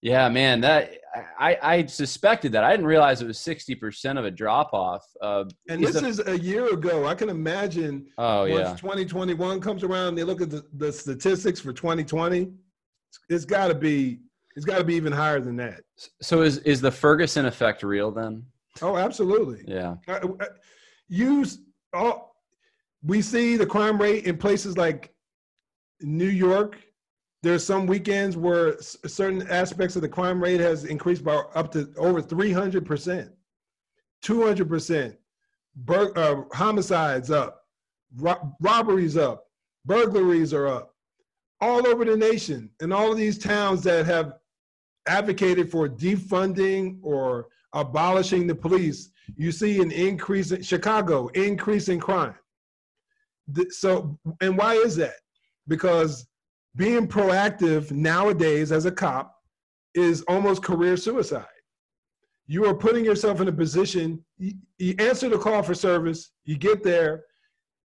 yeah, 0.00 0.28
man, 0.28 0.60
that 0.60 0.92
I, 1.40 1.58
I 1.60 1.86
suspected 1.86 2.52
that. 2.52 2.62
I 2.62 2.70
didn't 2.70 2.86
realize 2.86 3.20
it 3.20 3.26
was 3.26 3.38
sixty 3.38 3.74
percent 3.74 4.16
of 4.16 4.24
a 4.24 4.30
drop 4.30 4.72
off. 4.72 5.04
Uh, 5.20 5.44
and 5.68 5.82
this 5.82 5.96
is 5.96 6.20
a 6.24 6.38
year 6.38 6.72
ago. 6.72 7.06
I 7.06 7.16
can 7.16 7.28
imagine. 7.28 8.06
Oh 8.16 8.44
yeah. 8.44 8.76
Twenty 8.76 9.04
twenty 9.04 9.34
one 9.34 9.60
comes 9.60 9.82
around, 9.82 10.14
they 10.14 10.22
look 10.22 10.40
at 10.40 10.50
the, 10.50 10.64
the 10.74 10.92
statistics 10.92 11.58
for 11.58 11.72
twenty 11.72 12.04
twenty. 12.04 12.52
It's 13.28 13.44
got 13.44 13.68
to 13.68 13.74
be. 13.74 14.20
It's 14.54 14.64
got 14.64 14.78
to 14.78 14.84
be 14.84 14.94
even 14.94 15.12
higher 15.12 15.40
than 15.40 15.56
that. 15.56 15.80
So 16.22 16.42
is 16.42 16.58
is 16.58 16.80
the 16.80 16.92
Ferguson 16.92 17.46
effect 17.46 17.82
real 17.82 18.12
then? 18.12 18.44
Oh, 18.82 18.96
absolutely. 18.96 19.64
Yeah. 19.66 19.96
Use 21.08 21.60
all. 21.92 22.36
We 23.02 23.22
see 23.22 23.56
the 23.56 23.66
crime 23.66 24.00
rate 24.00 24.24
in 24.24 24.36
places 24.36 24.76
like 24.76 25.14
New 26.00 26.28
York 26.28 26.78
there's 27.42 27.64
some 27.64 27.86
weekends 27.86 28.36
where 28.36 28.80
certain 28.80 29.46
aspects 29.48 29.94
of 29.96 30.02
the 30.02 30.08
crime 30.08 30.42
rate 30.42 30.60
has 30.60 30.84
increased 30.84 31.24
by 31.24 31.36
up 31.54 31.70
to 31.72 31.92
over 31.96 32.20
300%, 32.20 33.30
200%. 34.24 35.16
Bur- 35.76 36.12
uh, 36.16 36.42
homicides 36.52 37.30
up, 37.30 37.62
ro- 38.16 38.56
robberies 38.60 39.16
up, 39.16 39.44
burglaries 39.84 40.52
are 40.52 40.66
up, 40.66 40.94
all 41.60 41.86
over 41.86 42.04
the 42.04 42.16
nation. 42.16 42.70
And 42.80 42.92
all 42.92 43.12
of 43.12 43.18
these 43.18 43.38
towns 43.38 43.82
that 43.84 44.04
have 44.06 44.32
advocated 45.06 45.70
for 45.70 45.88
defunding 45.88 46.98
or 47.02 47.46
abolishing 47.72 48.46
the 48.46 48.54
police, 48.54 49.10
you 49.36 49.52
see 49.52 49.80
an 49.80 49.90
increase 49.90 50.52
in 50.52 50.62
Chicago, 50.62 51.28
increase 51.28 51.88
in 51.88 52.00
crime. 52.00 52.34
So, 53.70 54.18
and 54.40 54.56
why 54.56 54.74
is 54.74 54.96
that? 54.96 55.14
Because 55.66 56.26
being 56.76 57.08
proactive 57.08 57.90
nowadays 57.90 58.72
as 58.72 58.84
a 58.84 58.92
cop 58.92 59.34
is 59.94 60.22
almost 60.22 60.62
career 60.62 60.96
suicide. 60.96 61.44
You 62.46 62.66
are 62.66 62.74
putting 62.74 63.04
yourself 63.04 63.40
in 63.40 63.48
a 63.48 63.52
position, 63.52 64.24
you, 64.38 64.54
you 64.78 64.94
answer 64.98 65.28
the 65.28 65.38
call 65.38 65.62
for 65.62 65.74
service, 65.74 66.30
you 66.44 66.56
get 66.56 66.82
there, 66.82 67.24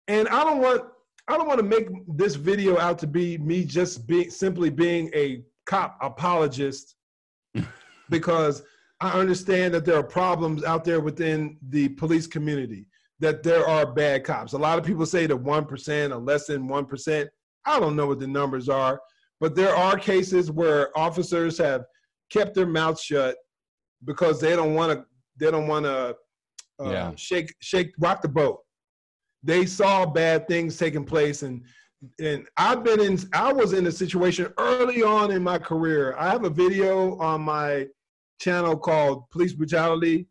and 0.09 0.29
I 0.29 0.45
don't 0.45 0.61
want 0.61 0.83
I 1.29 1.37
don't 1.37 1.47
want 1.47 1.61
to 1.61 1.65
make 1.65 1.89
this 2.17 2.35
video 2.35 2.79
out 2.79 2.99
to 2.99 3.07
be 3.07 3.39
me 3.39 3.65
just 3.65 4.07
being 4.07 4.29
simply 4.31 4.71
being 4.71 5.11
a 5.15 5.43
cop 5.67 5.97
apologist 6.03 6.97
because 8.11 8.63
I 9.03 9.11
understand 9.19 9.75
that 9.75 9.85
there 9.85 9.97
are 9.97 10.05
problems 10.05 10.63
out 10.63 10.85
there 10.85 11.01
within 11.01 11.59
the 11.71 11.89
police 11.89 12.29
community, 12.29 12.87
that 13.19 13.43
there 13.43 13.69
are 13.69 13.85
bad 13.85 14.23
cops. 14.23 14.53
A 14.53 14.59
lot 14.59 14.79
of 14.79 14.85
people 14.85 15.05
say 15.07 15.27
that 15.27 15.37
1% 15.37 16.11
or 16.13 16.17
less 16.19 16.47
than 16.47 16.69
1%. 16.69 17.29
I 17.67 17.81
don't 17.81 17.97
know 17.97 18.07
what 18.07 18.21
the 18.21 18.29
numbers 18.29 18.69
are, 18.69 19.01
but 19.41 19.57
there 19.57 19.75
are 19.75 19.99
cases 19.99 20.53
where 20.53 20.97
officers 20.97 21.59
have 21.59 21.83
kept 22.31 22.55
their 22.55 22.67
mouths 22.67 23.03
shut 23.03 23.35
because 24.05 24.41
they 24.41 24.55
don't 24.55 24.75
want 24.75 24.93
to. 24.93 25.05
They 25.37 25.51
don't 25.51 25.67
want 25.67 25.85
to 25.87 26.17
uh, 26.81 26.91
yeah. 26.91 27.13
shake, 27.17 27.53
shake, 27.61 27.93
rock 27.99 28.23
the 28.23 28.29
boat. 28.29 28.61
They 29.43 29.67
saw 29.67 30.07
bad 30.07 30.47
things 30.47 30.77
taking 30.77 31.05
place, 31.05 31.43
and 31.43 31.63
and 32.21 32.47
I've 32.57 32.85
been 32.85 33.01
in. 33.01 33.19
I 33.33 33.53
was 33.53 33.73
in 33.73 33.87
a 33.87 33.93
situation 33.93 34.53
early 34.59 35.03
on 35.03 35.33
in 35.33 35.43
my 35.43 35.59
career. 35.59 36.15
I 36.17 36.31
have 36.31 36.45
a 36.45 36.51
video 36.51 37.19
on 37.19 37.41
my 37.43 37.87
channel 38.43 38.77
called 38.77 39.31
Police 39.31 39.53
Brutality, 39.53 40.27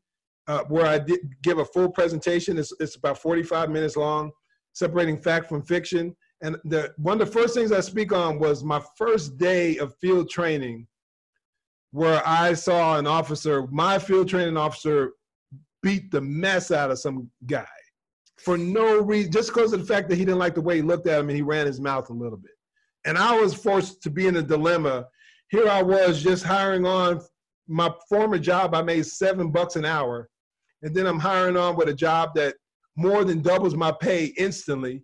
uh, 0.47 0.63
where 0.67 0.85
I 0.85 0.99
did 0.99 1.19
give 1.41 1.59
a 1.59 1.65
full 1.65 1.89
presentation. 1.89 2.57
It's, 2.57 2.73
it's 2.79 2.95
about 2.95 3.17
45 3.17 3.69
minutes 3.69 3.95
long, 3.95 4.31
separating 4.73 5.17
fact 5.17 5.47
from 5.47 5.63
fiction. 5.63 6.15
And 6.41 6.57
the 6.65 6.93
one 6.97 7.21
of 7.21 7.27
the 7.27 7.33
first 7.33 7.53
things 7.53 7.71
I 7.71 7.79
speak 7.79 8.11
on 8.11 8.39
was 8.39 8.63
my 8.63 8.81
first 8.97 9.37
day 9.37 9.77
of 9.77 9.95
field 10.01 10.29
training, 10.29 10.87
where 11.91 12.21
I 12.25 12.53
saw 12.53 12.97
an 12.97 13.07
officer, 13.07 13.67
my 13.67 13.99
field 13.99 14.27
training 14.27 14.57
officer, 14.57 15.13
beat 15.83 16.11
the 16.11 16.21
mess 16.21 16.71
out 16.71 16.91
of 16.91 16.99
some 16.99 17.29
guy 17.45 17.65
for 18.37 18.57
no 18.57 18.99
reason, 19.01 19.31
just 19.31 19.53
because 19.53 19.71
of 19.71 19.81
the 19.81 19.85
fact 19.85 20.09
that 20.09 20.15
he 20.15 20.25
didn't 20.25 20.39
like 20.39 20.55
the 20.55 20.61
way 20.61 20.77
he 20.77 20.81
looked 20.81 21.07
at 21.07 21.19
him 21.19 21.29
and 21.29 21.35
he 21.35 21.43
ran 21.43 21.67
his 21.67 21.79
mouth 21.79 22.09
a 22.09 22.13
little 22.13 22.37
bit. 22.37 22.51
And 23.05 23.17
I 23.17 23.39
was 23.39 23.53
forced 23.53 24.01
to 24.03 24.09
be 24.09 24.27
in 24.27 24.37
a 24.37 24.41
dilemma. 24.41 25.05
Here 25.49 25.67
I 25.67 25.83
was 25.83 26.23
just 26.23 26.43
hiring 26.43 26.85
on 26.85 27.21
my 27.67 27.91
former 28.09 28.37
job, 28.37 28.75
I 28.75 28.81
made 28.81 29.05
seven 29.05 29.51
bucks 29.51 29.75
an 29.75 29.85
hour. 29.85 30.29
And 30.81 30.95
then 30.95 31.05
I'm 31.05 31.19
hiring 31.19 31.57
on 31.57 31.75
with 31.75 31.89
a 31.89 31.93
job 31.93 32.31
that 32.35 32.55
more 32.95 33.23
than 33.23 33.41
doubles 33.41 33.75
my 33.75 33.91
pay 33.91 34.33
instantly 34.37 35.03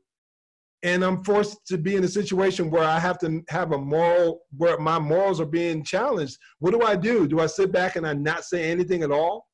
and 0.84 1.04
I'm 1.04 1.24
forced 1.24 1.66
to 1.68 1.78
be 1.78 1.96
in 1.96 2.04
a 2.04 2.08
situation 2.08 2.70
where 2.70 2.84
I 2.84 3.00
have 3.00 3.18
to 3.20 3.42
have 3.50 3.72
a 3.72 3.78
moral 3.78 4.42
where 4.56 4.78
my 4.78 5.00
morals 5.00 5.42
are 5.42 5.46
being 5.46 5.84
challenged. 5.84 6.38
What 6.60 6.72
do 6.72 6.84
I 6.84 6.96
do? 6.96 7.28
Do 7.28 7.40
I 7.40 7.48
sit 7.48 7.72
back 7.72 7.96
and 7.96 8.06
I 8.06 8.14
not 8.14 8.44
say 8.44 8.70
anything 8.70 9.02
at 9.02 9.12
all? 9.12 9.48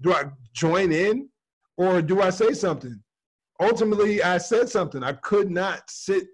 Do 0.00 0.14
I 0.14 0.24
join 0.54 0.90
in 0.92 1.28
or 1.76 2.00
do 2.00 2.22
I 2.22 2.30
say 2.30 2.54
something? 2.54 2.98
Ultimately, 3.60 4.22
I 4.22 4.38
said 4.38 4.70
something. 4.70 5.02
I 5.02 5.12
could 5.12 5.50
not 5.50 5.82
sit 5.88 6.24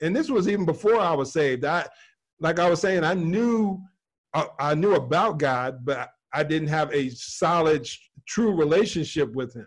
and 0.00 0.16
this 0.16 0.30
was 0.30 0.48
even 0.48 0.64
before 0.64 0.98
I 0.98 1.12
was 1.12 1.32
saved. 1.32 1.64
I 1.66 1.86
like 2.40 2.58
I 2.58 2.70
was 2.70 2.80
saying 2.80 3.04
I 3.04 3.12
knew 3.12 3.82
I, 4.34 4.74
knew 4.74 4.94
about 4.94 5.38
God, 5.38 5.84
but 5.84 6.10
I 6.32 6.44
didn't 6.44 6.68
have 6.68 6.92
a 6.94 7.10
solid 7.10 7.88
true 8.26 8.54
relationship 8.54 9.32
with 9.32 9.54
him. 9.54 9.66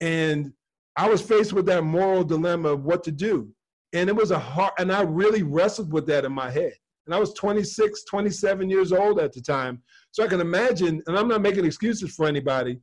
And 0.00 0.52
I 0.96 1.08
was 1.08 1.20
faced 1.20 1.52
with 1.52 1.66
that 1.66 1.82
moral 1.82 2.24
dilemma 2.24 2.70
of 2.70 2.84
what 2.84 3.02
to 3.04 3.12
do. 3.12 3.48
And 3.92 4.08
it 4.08 4.14
was 4.14 4.30
a 4.30 4.38
hard, 4.38 4.72
and 4.78 4.92
I 4.92 5.02
really 5.02 5.42
wrestled 5.42 5.92
with 5.92 6.06
that 6.06 6.24
in 6.24 6.32
my 6.32 6.50
head. 6.50 6.74
And 7.06 7.14
I 7.14 7.18
was 7.18 7.34
26, 7.34 8.04
27 8.04 8.70
years 8.70 8.92
old 8.92 9.18
at 9.18 9.32
the 9.32 9.40
time. 9.40 9.82
So 10.12 10.24
I 10.24 10.28
can 10.28 10.40
imagine, 10.40 11.02
and 11.06 11.18
I'm 11.18 11.28
not 11.28 11.42
making 11.42 11.64
excuses 11.64 12.14
for 12.14 12.26
anybody, 12.26 12.80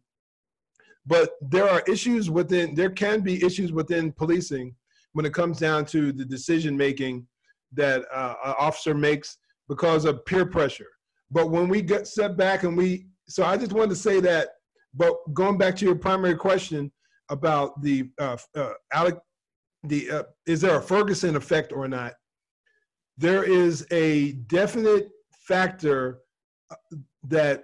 but 1.05 1.31
there 1.41 1.67
are 1.67 1.81
issues 1.87 2.29
within, 2.29 2.75
there 2.75 2.91
can 2.91 3.21
be 3.21 3.43
issues 3.43 3.71
within 3.71 4.11
policing 4.11 4.75
when 5.13 5.25
it 5.25 5.33
comes 5.33 5.57
down 5.57 5.85
to 5.85 6.11
the 6.11 6.25
decision 6.25 6.77
making 6.77 7.27
that 7.73 8.03
uh, 8.13 8.35
an 8.45 8.55
officer 8.59 8.93
makes 8.93 9.37
because 9.71 10.03
of 10.03 10.25
peer 10.25 10.45
pressure. 10.45 10.91
But 11.31 11.49
when 11.49 11.69
we 11.69 11.81
get 11.81 12.05
set 12.07 12.35
back 12.35 12.63
and 12.63 12.75
we, 12.75 13.07
so 13.29 13.45
I 13.45 13.55
just 13.55 13.71
wanted 13.71 13.91
to 13.91 13.95
say 13.95 14.19
that, 14.19 14.49
but 14.93 15.13
going 15.33 15.57
back 15.57 15.77
to 15.77 15.85
your 15.85 15.95
primary 15.95 16.35
question, 16.35 16.91
about 17.31 17.81
the 17.81 18.09
uh, 18.19 18.37
uh, 18.55 18.73
Alec, 18.93 19.15
the 19.83 20.11
uh, 20.11 20.23
is 20.45 20.61
there 20.61 20.77
a 20.77 20.81
Ferguson 20.81 21.35
effect 21.35 21.71
or 21.71 21.87
not? 21.87 22.13
There 23.17 23.43
is 23.43 23.87
a 23.89 24.33
definite 24.33 25.09
factor 25.47 26.19
uh, 26.69 26.75
that 27.23 27.63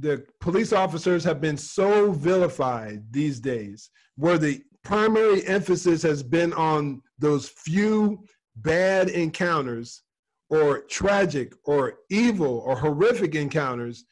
the 0.00 0.26
police 0.40 0.72
officers 0.72 1.22
have 1.24 1.40
been 1.40 1.56
so 1.56 2.10
vilified 2.10 3.04
these 3.10 3.40
days, 3.40 3.90
where 4.16 4.36
the 4.36 4.62
primary 4.82 5.46
emphasis 5.46 6.02
has 6.02 6.22
been 6.22 6.52
on 6.54 7.00
those 7.18 7.48
few 7.48 8.24
bad 8.56 9.08
encounters 9.08 10.02
or 10.54 10.82
tragic 10.82 11.52
or 11.64 11.98
evil 12.10 12.62
or 12.64 12.76
horrific 12.76 13.34
encounters, 13.34 14.04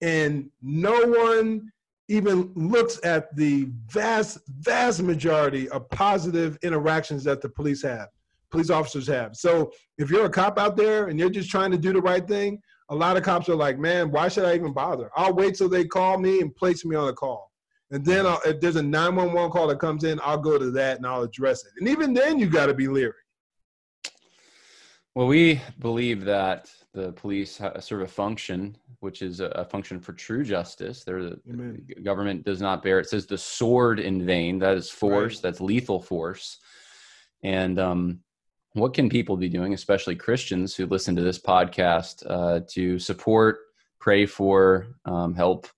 and 0.00 0.48
no 0.62 1.02
one 1.02 1.70
even 2.08 2.50
looks 2.54 2.98
at 3.04 3.34
the 3.36 3.68
vast, 3.88 4.38
vast 4.60 5.02
majority 5.02 5.68
of 5.68 5.88
positive 5.90 6.58
interactions 6.62 7.22
that 7.24 7.42
the 7.42 7.48
police 7.48 7.82
have, 7.82 8.08
police 8.50 8.70
officers 8.70 9.06
have. 9.06 9.36
So 9.36 9.70
if 9.98 10.10
you're 10.10 10.24
a 10.24 10.30
cop 10.30 10.58
out 10.58 10.76
there 10.76 11.08
and 11.08 11.18
you're 11.18 11.30
just 11.30 11.50
trying 11.50 11.70
to 11.72 11.78
do 11.78 11.92
the 11.92 12.00
right 12.00 12.26
thing, 12.26 12.60
a 12.88 12.94
lot 12.94 13.16
of 13.18 13.22
cops 13.22 13.48
are 13.50 13.54
like, 13.54 13.78
man, 13.78 14.10
why 14.10 14.28
should 14.28 14.44
I 14.44 14.54
even 14.54 14.72
bother? 14.72 15.10
I'll 15.14 15.34
wait 15.34 15.56
till 15.56 15.68
they 15.68 15.84
call 15.84 16.18
me 16.18 16.40
and 16.40 16.54
place 16.54 16.84
me 16.86 16.96
on 16.96 17.08
a 17.08 17.12
call. 17.12 17.50
And 17.90 18.04
then 18.04 18.26
I'll, 18.26 18.40
if 18.46 18.60
there's 18.60 18.76
a 18.76 18.82
911 18.82 19.50
call 19.50 19.66
that 19.66 19.78
comes 19.78 20.04
in, 20.04 20.18
I'll 20.24 20.38
go 20.38 20.58
to 20.58 20.70
that 20.70 20.96
and 20.96 21.06
I'll 21.06 21.22
address 21.22 21.64
it. 21.66 21.72
And 21.78 21.86
even 21.88 22.14
then, 22.14 22.38
you 22.38 22.46
got 22.46 22.66
to 22.66 22.74
be 22.74 22.88
leery. 22.88 23.12
Well, 25.14 25.26
we 25.26 25.60
believe 25.78 26.24
that 26.24 26.70
the 26.94 27.12
police 27.12 27.60
serve 27.80 28.00
a 28.00 28.06
function, 28.06 28.76
which 29.00 29.20
is 29.20 29.40
a, 29.40 29.66
function 29.70 30.00
for 30.00 30.14
true 30.14 30.42
justice. 30.42 31.04
The, 31.04 31.38
government 32.02 32.44
does 32.44 32.62
not 32.62 32.82
bear. 32.82 32.98
It 32.98 33.08
says 33.08 33.26
the 33.26 33.36
sword 33.36 34.00
in 34.00 34.24
vain. 34.24 34.58
That 34.58 34.76
is 34.76 34.90
force. 34.90 35.34
Right. 35.34 35.42
That's 35.42 35.60
lethal 35.60 36.00
force. 36.00 36.58
And 37.42 37.78
um, 37.78 38.20
what 38.72 38.94
can 38.94 39.10
people 39.10 39.36
be 39.36 39.48
doing, 39.48 39.74
especially 39.74 40.16
Christians 40.16 40.74
who 40.74 40.86
listen 40.86 41.14
to 41.16 41.22
this 41.22 41.38
podcast, 41.38 42.24
uh, 42.28 42.60
to 42.70 42.98
support 42.98 43.58
pray 44.02 44.26
for, 44.26 44.88
um, 45.04 45.32
help. 45.34 45.68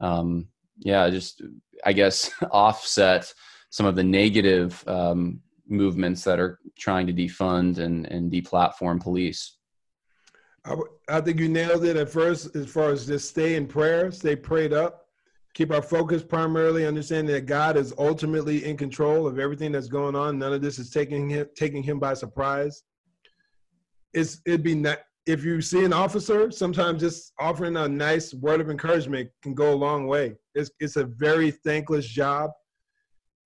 Um, 0.00 0.48
yeah, 0.78 1.08
just 1.08 1.40
I 1.84 1.92
guess 1.94 2.30
offset 2.50 3.32
some 3.70 3.86
of 3.86 3.96
the 3.96 4.04
negative 4.04 4.84
um, 4.86 5.40
movements 5.68 6.24
that 6.24 6.38
are 6.38 6.58
trying 6.78 7.06
to 7.06 7.12
defund 7.12 7.78
and, 7.78 8.06
and 8.06 8.30
deplatform 8.30 9.00
police. 9.00 9.56
I, 10.64 10.76
I 11.08 11.20
think 11.20 11.40
you 11.40 11.48
nailed 11.48 11.84
it 11.84 11.96
at 11.96 12.08
first 12.08 12.54
as 12.54 12.66
far 12.66 12.90
as 12.90 13.06
just 13.06 13.28
stay 13.28 13.56
in 13.56 13.66
prayer, 13.66 14.10
stay 14.10 14.36
prayed 14.36 14.72
up, 14.72 15.06
keep 15.54 15.72
our 15.72 15.82
focus 15.82 16.22
primarily, 16.22 16.86
understanding 16.86 17.34
that 17.34 17.46
God 17.46 17.76
is 17.76 17.92
ultimately 17.98 18.64
in 18.64 18.76
control 18.76 19.26
of 19.26 19.38
everything 19.38 19.72
that's 19.72 19.88
going 19.88 20.14
on. 20.14 20.38
None 20.38 20.52
of 20.52 20.62
this 20.62 20.78
is 20.78 20.90
taking 20.90 21.28
him 21.28 21.46
taking 21.56 21.82
him 21.82 21.98
by 21.98 22.14
surprise. 22.14 22.84
It's 24.12 24.40
it'd 24.46 24.62
be 24.62 24.74
not 24.74 25.00
if 25.26 25.44
you 25.44 25.60
see 25.60 25.84
an 25.84 25.92
officer, 25.92 26.50
sometimes 26.50 27.00
just 27.00 27.32
offering 27.38 27.76
a 27.76 27.88
nice 27.88 28.34
word 28.34 28.60
of 28.60 28.70
encouragement 28.70 29.30
can 29.40 29.54
go 29.54 29.72
a 29.72 29.74
long 29.74 30.06
way. 30.06 30.36
It's 30.54 30.70
it's 30.80 30.96
a 30.96 31.04
very 31.04 31.50
thankless 31.50 32.06
job, 32.06 32.50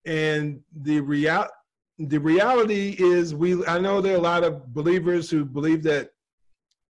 and 0.04 0.60
the 0.82 1.00
real 1.00 1.46
the 1.98 2.18
reality 2.18 2.96
is 2.98 3.34
we. 3.34 3.64
I 3.66 3.78
know 3.78 4.00
there 4.00 4.14
are 4.14 4.18
a 4.18 4.20
lot 4.20 4.44
of 4.44 4.72
believers 4.74 5.30
who 5.30 5.44
believe 5.44 5.82
that 5.84 6.10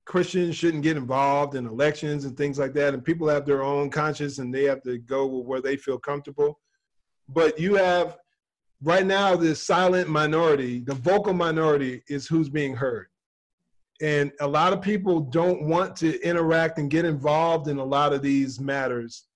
Christians 0.07 0.57
shouldn't 0.57 0.83
get 0.83 0.97
involved 0.97 1.55
in 1.57 1.67
elections 1.67 2.25
and 2.25 2.37
things 2.37 2.59
like 2.59 2.73
that, 2.75 2.95
and 2.95 3.05
people 3.05 3.29
have 3.29 3.47
their 3.47 3.63
own 3.63 3.91
conscience 3.91 4.39
and 4.39 4.55
they 4.55 4.65
have 4.65 4.83
to 4.83 4.99
go 4.99 5.27
where 5.27 5.61
they 5.61 5.77
feel 5.77 5.99
comfortable. 5.99 6.61
But 7.29 7.59
you 7.59 7.75
have 7.75 8.19
right 8.83 9.07
now 9.07 9.35
this 9.37 9.63
silent 9.63 10.09
minority, 10.09 10.81
the 10.81 10.95
vocal 10.95 11.33
minority 11.33 12.03
is 12.09 12.27
who's 12.27 12.49
being 12.49 12.75
heard. 12.75 13.07
And 14.03 14.33
a 14.41 14.47
lot 14.47 14.73
of 14.73 14.83
people 14.83 15.21
don't 15.21 15.69
want 15.69 15.97
to 15.97 16.21
interact 16.23 16.79
and 16.79 16.91
get 16.91 17.05
involved 17.05 17.69
in 17.69 17.79
a 17.79 17.85
lot 17.85 18.13
of 18.13 18.23
these 18.23 18.61
matters 18.61 19.27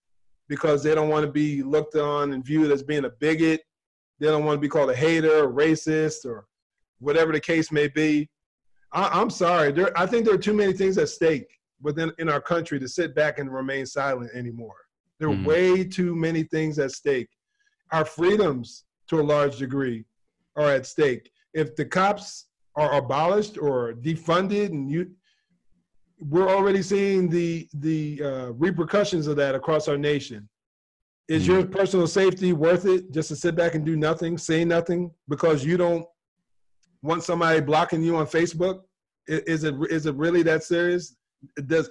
because 0.49 0.83
they 0.83 0.95
don't 0.95 1.09
want 1.09 1.25
to 1.25 1.33
be 1.33 1.63
looked 1.63 1.95
on 1.95 2.33
and 2.33 2.45
viewed 2.45 2.71
as 2.71 2.83
being 2.83 3.05
a 3.05 3.11
bigot. 3.21 3.63
They 4.19 4.27
don't 4.27 4.45
want 4.45 4.57
to 4.57 4.61
be 4.61 4.69
called 4.69 4.91
a 4.91 4.97
hater 4.97 5.45
or 5.45 5.53
racist 5.53 6.25
or 6.25 6.47
whatever 7.01 7.33
the 7.33 7.41
case 7.41 7.71
may 7.71 7.89
be. 7.89 8.29
I, 8.93 9.21
am 9.21 9.31
sorry. 9.31 9.73
There, 9.73 9.97
I 9.99 10.07
think 10.07 10.25
there 10.25 10.35
are 10.35 10.39
too 10.39 10.55
many 10.55 10.73
things 10.73 10.99
at 10.99 11.09
stake 11.09 11.49
within 11.81 12.13
in 12.19 12.29
our 12.29 12.41
country 12.41 12.81
to 12.81 12.89
sit 12.89 13.15
back 13.15 13.39
and 13.39 13.53
remain 13.53 13.87
silent 13.87 14.31
anymore. 14.35 14.75
There 15.19 15.29
are 15.29 15.35
mm-hmm. 15.35 15.45
way 15.45 15.85
too 15.85 16.15
many 16.15 16.45
things 16.45 16.79
at 16.79 16.93
stake. 16.93 17.29
Our 17.93 18.05
freedoms, 18.05 18.85
to 19.09 19.21
a 19.21 19.23
large 19.23 19.59
degree, 19.59 20.05
are 20.57 20.71
at 20.71 20.87
stake. 20.87 21.31
If 21.55 21.77
the 21.77 21.85
cops 21.85 22.47
are 22.77 22.95
abolished 22.95 23.59
or 23.59 23.95
defunded, 23.95 24.67
and 24.67 24.91
you, 24.91 25.11
we're 26.21 26.49
already 26.49 26.83
seeing 26.83 27.29
the 27.29 27.69
the 27.75 28.23
uh, 28.23 28.47
repercussions 28.53 29.27
of 29.27 29.37
that 29.37 29.55
across 29.55 29.89
our 29.89 29.99
nation. 29.99 30.48
Is 31.29 31.43
mm-hmm. 31.43 31.53
your 31.53 31.67
personal 31.67 32.07
safety 32.07 32.53
worth 32.53 32.87
it 32.87 33.13
just 33.13 33.29
to 33.29 33.37
sit 33.37 33.55
back 33.55 33.75
and 33.75 33.85
do 33.85 33.97
nothing, 33.97 34.39
say 34.39 34.65
nothing, 34.65 35.11
because 35.29 35.65
you 35.65 35.77
don't 35.77 36.07
want 37.03 37.23
somebody 37.23 37.61
blocking 37.61 38.03
you 38.03 38.17
on 38.17 38.27
Facebook? 38.27 38.81
Is 39.27 39.65
it 39.65 39.75
is 39.91 40.07
it 40.07 40.15
really 40.15 40.43
that 40.45 40.65
serious? 40.65 41.17
Does 41.67 41.91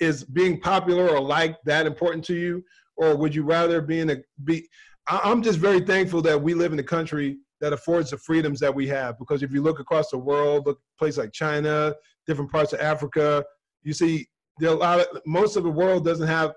is 0.00 0.24
being 0.24 0.60
popular 0.60 1.08
or 1.08 1.20
liked 1.20 1.64
that 1.66 1.86
important 1.86 2.24
to 2.26 2.34
you, 2.34 2.64
or 2.96 3.16
would 3.16 3.34
you 3.34 3.44
rather 3.44 3.80
be 3.80 4.00
in 4.00 4.10
a 4.10 4.16
be? 4.42 4.68
I'm 5.06 5.42
just 5.42 5.58
very 5.58 5.80
thankful 5.80 6.22
that 6.22 6.40
we 6.40 6.54
live 6.54 6.72
in 6.72 6.78
a 6.78 6.84
country 6.84 7.38
that 7.60 7.72
affords 7.72 8.10
the 8.10 8.18
freedoms 8.18 8.58
that 8.60 8.74
we 8.74 8.88
have. 8.88 9.18
Because 9.18 9.42
if 9.42 9.52
you 9.52 9.62
look 9.62 9.78
across 9.78 10.10
the 10.10 10.18
world, 10.18 10.66
look 10.66 10.80
places 10.98 11.18
like 11.18 11.32
China, 11.32 11.94
different 12.26 12.50
parts 12.50 12.72
of 12.72 12.80
Africa, 12.80 13.44
you 13.82 13.92
see 13.92 14.26
there 14.58 14.70
are 14.70 14.74
a 14.74 14.78
lot 14.78 15.00
of 15.00 15.06
most 15.26 15.56
of 15.56 15.62
the 15.62 15.70
world 15.70 16.04
doesn't 16.04 16.26
have 16.26 16.52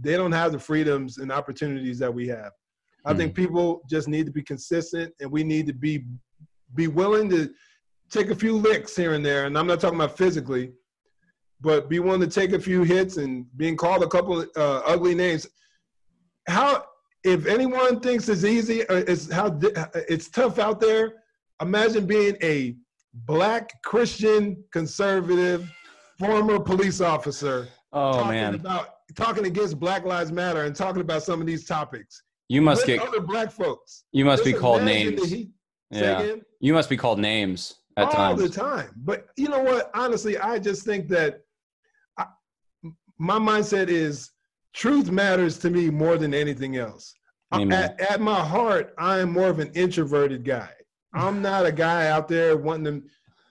they 0.00 0.16
don't 0.16 0.32
have 0.32 0.52
the 0.52 0.58
freedoms 0.58 1.18
and 1.18 1.32
opportunities 1.32 1.98
that 1.98 2.12
we 2.12 2.28
have. 2.28 2.52
I 3.04 3.12
mm. 3.12 3.16
think 3.16 3.34
people 3.34 3.82
just 3.88 4.08
need 4.08 4.26
to 4.26 4.32
be 4.32 4.42
consistent 4.42 5.12
and 5.20 5.30
we 5.30 5.44
need 5.44 5.66
to 5.66 5.72
be 5.72 6.04
be 6.74 6.86
willing 6.86 7.30
to 7.30 7.50
take 8.10 8.30
a 8.30 8.34
few 8.34 8.56
licks 8.56 8.94
here 8.94 9.14
and 9.14 9.24
there. 9.24 9.46
And 9.46 9.56
I'm 9.56 9.66
not 9.66 9.80
talking 9.80 9.98
about 9.98 10.16
physically, 10.16 10.72
but 11.60 11.88
be 11.88 11.98
willing 11.98 12.20
to 12.20 12.26
take 12.26 12.52
a 12.52 12.58
few 12.58 12.82
hits 12.82 13.16
and 13.16 13.46
being 13.56 13.76
called 13.76 14.02
a 14.02 14.08
couple 14.08 14.40
uh, 14.56 14.82
ugly 14.86 15.14
names. 15.14 15.46
How, 16.48 16.84
if 17.24 17.46
anyone 17.46 18.00
thinks 18.00 18.28
it's 18.28 18.44
easy, 18.44 18.86
uh, 18.88 19.04
it's 19.06 19.30
how 19.30 19.58
it's 20.08 20.28
tough 20.28 20.58
out 20.58 20.80
there. 20.80 21.14
Imagine 21.60 22.06
being 22.06 22.36
a 22.42 22.76
black 23.12 23.82
Christian 23.82 24.62
conservative 24.72 25.70
former 26.18 26.60
police 26.60 27.00
officer. 27.00 27.68
Oh 27.92 28.24
man! 28.24 28.54
About 28.54 28.97
talking 29.14 29.46
against 29.46 29.78
Black 29.78 30.04
Lives 30.04 30.32
Matter 30.32 30.64
and 30.64 30.74
talking 30.74 31.00
about 31.00 31.22
some 31.22 31.40
of 31.40 31.46
these 31.46 31.66
topics. 31.66 32.22
You 32.48 32.62
must 32.62 32.86
get 32.86 33.00
other 33.00 33.20
black 33.20 33.50
folks. 33.50 34.04
You 34.12 34.24
must 34.24 34.44
Just 34.44 34.54
be 34.54 34.58
called 34.58 34.82
names. 34.82 35.34
yeah. 35.90 36.36
You 36.60 36.72
must 36.72 36.88
be 36.88 36.96
called 36.96 37.18
names 37.18 37.76
at 37.96 38.10
times. 38.10 38.14
all 38.14 38.36
times. 38.36 38.50
the 38.50 38.60
time. 38.60 38.90
But 38.96 39.28
you 39.36 39.48
know 39.48 39.62
what? 39.62 39.90
Honestly, 39.94 40.38
I 40.38 40.58
just 40.58 40.84
think 40.84 41.08
that 41.08 41.40
I, 42.16 42.26
my 43.18 43.38
mindset 43.38 43.88
is 43.88 44.30
truth 44.74 45.10
matters 45.10 45.58
to 45.58 45.70
me 45.70 45.90
more 45.90 46.16
than 46.16 46.32
anything 46.32 46.76
else. 46.76 47.14
Uh, 47.52 47.66
at, 47.70 48.00
at, 48.00 48.20
my 48.20 48.38
heart, 48.40 48.94
I 48.98 49.18
am 49.18 49.32
more 49.32 49.48
of 49.48 49.58
an 49.58 49.70
introverted 49.74 50.44
guy. 50.44 50.70
I'm 51.14 51.40
not 51.40 51.64
a 51.64 51.72
guy 51.72 52.08
out 52.08 52.28
there 52.28 52.56
wanting 52.56 53.02
to. 53.02 53.08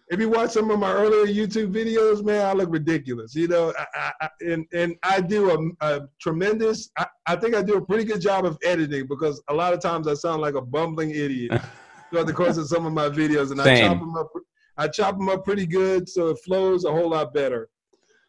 If 0.10 0.22
you 0.22 0.30
watch 0.30 0.52
some 0.52 0.72
of 0.72 0.80
my 0.80 0.94
earlier 0.94 1.26
YouTube 1.26 1.74
videos, 1.74 2.24
man, 2.24 2.46
I 2.46 2.54
look 2.54 2.72
ridiculous. 2.72 3.36
You 3.36 3.50
know, 3.50 3.74
I, 3.78 4.12
I, 4.22 4.30
and 4.42 4.66
and 4.74 4.96
I 5.04 5.20
do 5.20 5.76
a, 5.82 5.86
a 5.86 6.08
tremendous. 6.22 6.90
I, 6.98 7.08
I 7.26 7.36
think 7.36 7.56
I 7.56 7.62
do 7.62 7.76
a 7.76 7.86
pretty 7.86 8.06
good 8.06 8.22
job 8.22 8.46
of 8.46 8.58
editing 8.64 9.08
because 9.08 9.42
a 9.50 9.54
lot 9.54 9.74
of 9.74 9.82
times 9.82 10.08
I 10.08 10.14
sound 10.14 10.42
like 10.42 10.56
a 10.56 10.62
bumbling 10.62 11.12
idiot. 11.12 11.62
throughout 12.10 12.28
the 12.28 12.34
course 12.34 12.58
of 12.58 12.68
some 12.68 12.86
of 12.86 12.94
my 12.94 13.10
videos, 13.10 13.52
and 13.52 13.60
Same. 13.62 13.86
I 13.86 13.88
chop 13.88 14.00
them 14.00 14.16
up. 14.16 14.32
I 14.78 14.88
chop 14.88 15.18
them 15.18 15.30
up 15.30 15.44
pretty 15.44 15.66
good, 15.66 16.08
so 16.08 16.28
it 16.28 16.40
flows 16.46 16.86
a 16.86 16.92
whole 16.92 17.10
lot 17.10 17.34
better. 17.34 17.70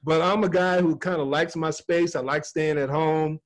But 0.02 0.22
I'm 0.22 0.44
a 0.44 0.48
guy 0.48 0.80
who 0.80 0.96
kind 0.96 1.20
of 1.20 1.28
likes 1.28 1.56
my 1.56 1.70
space. 1.70 2.16
I 2.16 2.20
like 2.20 2.44
staying 2.44 2.78
at 2.78 2.88
home. 2.88 3.38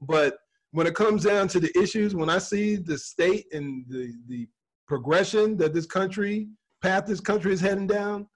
But 0.00 0.36
when 0.72 0.86
it 0.86 0.94
comes 0.94 1.24
down 1.24 1.48
to 1.48 1.60
the 1.60 1.76
issues, 1.78 2.14
when 2.14 2.30
I 2.30 2.38
see 2.38 2.76
the 2.76 2.98
state 2.98 3.46
and 3.52 3.84
the 3.88 4.12
the 4.26 4.48
progression 4.86 5.56
that 5.58 5.74
this 5.74 5.86
country 5.86 6.48
path 6.82 7.06
this 7.06 7.20
country 7.20 7.52
is 7.52 7.60
heading 7.60 7.86
down, 7.86 8.26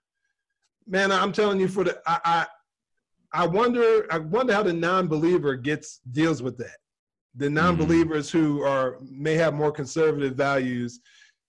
man, 0.86 1.12
I'm 1.12 1.32
telling 1.32 1.60
you, 1.60 1.68
for 1.68 1.84
the 1.84 2.00
I, 2.06 2.20
I 2.24 2.46
I 3.34 3.46
wonder 3.46 4.06
I 4.10 4.18
wonder 4.18 4.52
how 4.52 4.62
the 4.62 4.72
non-believer 4.72 5.56
gets 5.56 6.00
deals 6.10 6.42
with 6.42 6.58
that 6.58 6.76
the 7.34 7.46
mm-hmm. 7.46 7.54
non-believers 7.54 8.28
mm. 8.28 8.32
who 8.32 8.62
are 8.62 8.98
may 9.10 9.34
have 9.34 9.54
more 9.54 9.72
conservative 9.72 10.34
values 10.34 11.00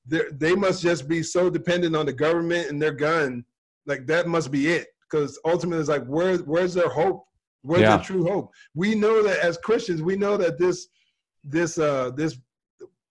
they 0.05 0.53
must 0.53 0.81
just 0.81 1.07
be 1.07 1.23
so 1.23 1.49
dependent 1.49 1.95
on 1.95 2.05
the 2.05 2.13
government 2.13 2.69
and 2.69 2.81
their 2.81 2.91
gun 2.91 3.43
like 3.85 4.05
that 4.05 4.27
must 4.27 4.51
be 4.51 4.67
it 4.67 4.87
because 5.09 5.39
ultimately 5.45 5.79
it's 5.79 5.89
like 5.89 6.05
where 6.05 6.37
where's 6.39 6.73
their 6.73 6.89
hope 6.89 7.23
where's 7.61 7.81
yeah. 7.81 7.95
their 7.95 8.05
true 8.05 8.25
hope 8.25 8.51
we 8.75 8.95
know 8.95 9.23
that 9.23 9.39
as 9.39 9.57
christians 9.57 10.01
we 10.01 10.17
know 10.17 10.35
that 10.35 10.57
this 10.57 10.87
this 11.45 11.77
uh 11.77 12.11
this 12.15 12.37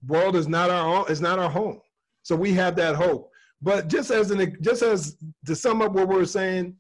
world 0.07 0.37
is 0.37 0.49
not 0.49 0.69
our 0.69 0.99
own 0.99 1.11
is 1.11 1.23
not 1.23 1.39
our 1.39 1.49
home 1.51 1.81
so 2.23 2.37
we 2.37 2.53
have 2.53 2.77
that 2.77 2.95
hope 2.95 3.31
but 3.63 3.89
just 3.89 4.11
as 4.11 4.31
an 4.31 4.57
just 4.61 4.83
as 4.83 5.17
to 5.47 5.55
sum 5.55 5.83
up 5.83 5.93
what 5.93 6.09
we're 6.09 6.25
saying 6.25 6.77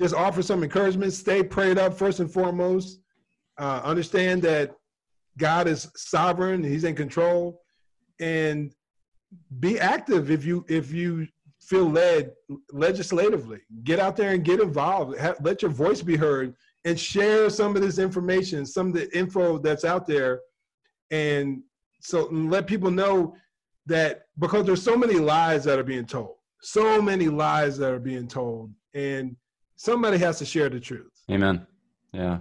just 0.00 0.14
offer 0.14 0.42
some 0.42 0.62
encouragement 0.62 1.12
stay 1.12 1.42
prayed 1.42 1.78
up 1.78 1.94
first 1.94 2.20
and 2.20 2.30
foremost 2.30 3.00
uh, 3.58 3.80
understand 3.84 4.42
that 4.42 4.74
God 5.38 5.68
is 5.68 5.90
sovereign, 5.96 6.64
he's 6.64 6.84
in 6.84 6.94
control 6.94 7.62
and 8.20 8.72
be 9.60 9.78
active 9.78 10.30
if 10.30 10.44
you 10.44 10.64
if 10.68 10.92
you 10.92 11.26
feel 11.60 11.90
led 11.90 12.32
legislatively. 12.72 13.58
Get 13.82 13.98
out 13.98 14.16
there 14.16 14.30
and 14.30 14.44
get 14.44 14.60
involved. 14.60 15.18
Have, 15.18 15.36
let 15.42 15.62
your 15.62 15.70
voice 15.70 16.00
be 16.00 16.16
heard 16.16 16.54
and 16.84 16.98
share 16.98 17.50
some 17.50 17.74
of 17.74 17.82
this 17.82 17.98
information, 17.98 18.64
some 18.64 18.88
of 18.88 18.92
the 18.94 19.16
info 19.16 19.58
that's 19.58 19.84
out 19.84 20.06
there 20.06 20.40
and 21.10 21.62
so 22.00 22.28
let 22.30 22.66
people 22.66 22.90
know 22.90 23.34
that 23.86 24.25
because 24.38 24.66
there's 24.66 24.82
so 24.82 24.96
many 24.96 25.14
lies 25.14 25.64
that 25.64 25.78
are 25.78 25.84
being 25.84 26.06
told. 26.06 26.36
So 26.60 27.00
many 27.00 27.28
lies 27.28 27.78
that 27.78 27.92
are 27.92 27.98
being 27.98 28.28
told 28.28 28.72
and 28.94 29.36
somebody 29.76 30.18
has 30.18 30.38
to 30.38 30.44
share 30.46 30.68
the 30.68 30.80
truth. 30.80 31.12
Amen. 31.30 31.66
Yeah. 32.12 32.38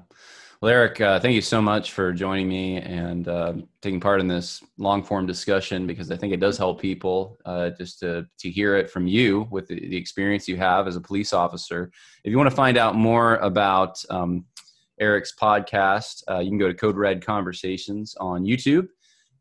Well, 0.61 0.71
Eric, 0.71 1.01
uh, 1.01 1.19
thank 1.19 1.35
you 1.35 1.41
so 1.41 1.61
much 1.61 1.91
for 1.91 2.13
joining 2.13 2.47
me 2.47 2.77
and 2.77 3.27
uh, 3.27 3.53
taking 3.81 3.99
part 3.99 4.21
in 4.21 4.27
this 4.27 4.63
long 4.77 5.03
form 5.03 5.25
discussion 5.25 5.85
because 5.85 6.09
I 6.11 6.17
think 6.17 6.33
it 6.33 6.39
does 6.39 6.57
help 6.57 6.79
people 6.79 7.37
uh, 7.45 7.71
just 7.71 7.99
to, 7.99 8.25
to 8.39 8.49
hear 8.49 8.75
it 8.75 8.89
from 8.89 9.05
you 9.05 9.47
with 9.51 9.67
the, 9.67 9.75
the, 9.75 9.97
experience 9.97 10.47
you 10.47 10.55
have 10.57 10.87
as 10.87 10.95
a 10.95 11.01
police 11.01 11.33
officer. 11.33 11.91
If 12.23 12.31
you 12.31 12.37
want 12.37 12.49
to 12.49 12.55
find 12.55 12.77
out 12.77 12.95
more 12.95 13.35
about 13.37 14.03
um, 14.09 14.45
Eric's 14.99 15.33
podcast, 15.35 16.23
uh, 16.29 16.39
you 16.39 16.49
can 16.49 16.57
go 16.57 16.67
to 16.67 16.73
Code 16.73 16.95
Red 16.95 17.23
Conversations 17.23 18.15
on 18.19 18.43
YouTube 18.45 18.87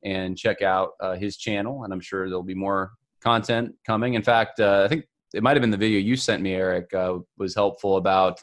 and 0.05 0.37
check 0.37 0.63
out 0.63 0.93
uh, 1.01 1.15
his 1.15 1.37
channel. 1.37 1.85
And 1.85 1.93
I'm 1.93 2.01
sure 2.01 2.29
there'll 2.29 2.43
be 2.43 2.55
more 2.55 2.93
content 3.21 3.75
coming. 3.87 4.15
In 4.15 4.23
fact, 4.23 4.61
uh, 4.61 4.83
I 4.85 4.89
think 4.89 5.07
it 5.35 5.43
might 5.43 5.57
have 5.57 5.63
been 5.63 5.71
the 5.71 5.77
video 5.77 5.99
you 5.99 6.17
sent 6.17 6.43
me, 6.43 6.55
Eric, 6.55 6.93
was 7.39 7.55
helpful 7.55 7.97
about 7.97 8.43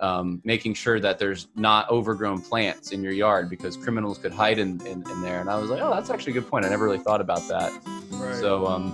um, 0.00 0.40
making 0.44 0.74
sure 0.74 1.00
that 1.00 1.18
there's 1.18 1.48
not 1.54 1.88
overgrown 1.90 2.40
plants 2.40 2.92
in 2.92 3.02
your 3.02 3.12
yard 3.12 3.48
because 3.48 3.76
criminals 3.76 4.18
could 4.18 4.32
hide 4.32 4.58
in, 4.58 4.80
in, 4.86 5.08
in, 5.10 5.22
there. 5.22 5.40
And 5.40 5.48
I 5.48 5.56
was 5.56 5.70
like, 5.70 5.80
oh, 5.80 5.94
that's 5.94 6.10
actually 6.10 6.32
a 6.32 6.34
good 6.34 6.48
point. 6.48 6.64
I 6.64 6.68
never 6.68 6.84
really 6.84 6.98
thought 6.98 7.20
about 7.20 7.46
that. 7.48 7.72
Right. 8.10 8.34
So, 8.34 8.66
um, 8.66 8.92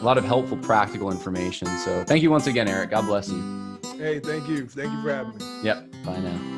a 0.00 0.04
lot 0.04 0.16
of 0.16 0.24
helpful, 0.24 0.56
practical 0.58 1.10
information. 1.10 1.66
So, 1.78 2.04
thank 2.04 2.22
you 2.22 2.30
once 2.30 2.46
again, 2.46 2.68
Eric. 2.68 2.90
God 2.90 3.06
bless 3.06 3.28
you. 3.28 3.78
Hey, 3.98 4.20
thank 4.20 4.48
you. 4.48 4.66
Thank 4.66 4.92
you 4.92 5.02
for 5.02 5.12
having 5.12 5.36
me. 5.36 5.44
Yep. 5.64 5.92
Bye 6.04 6.20
now. 6.20 6.57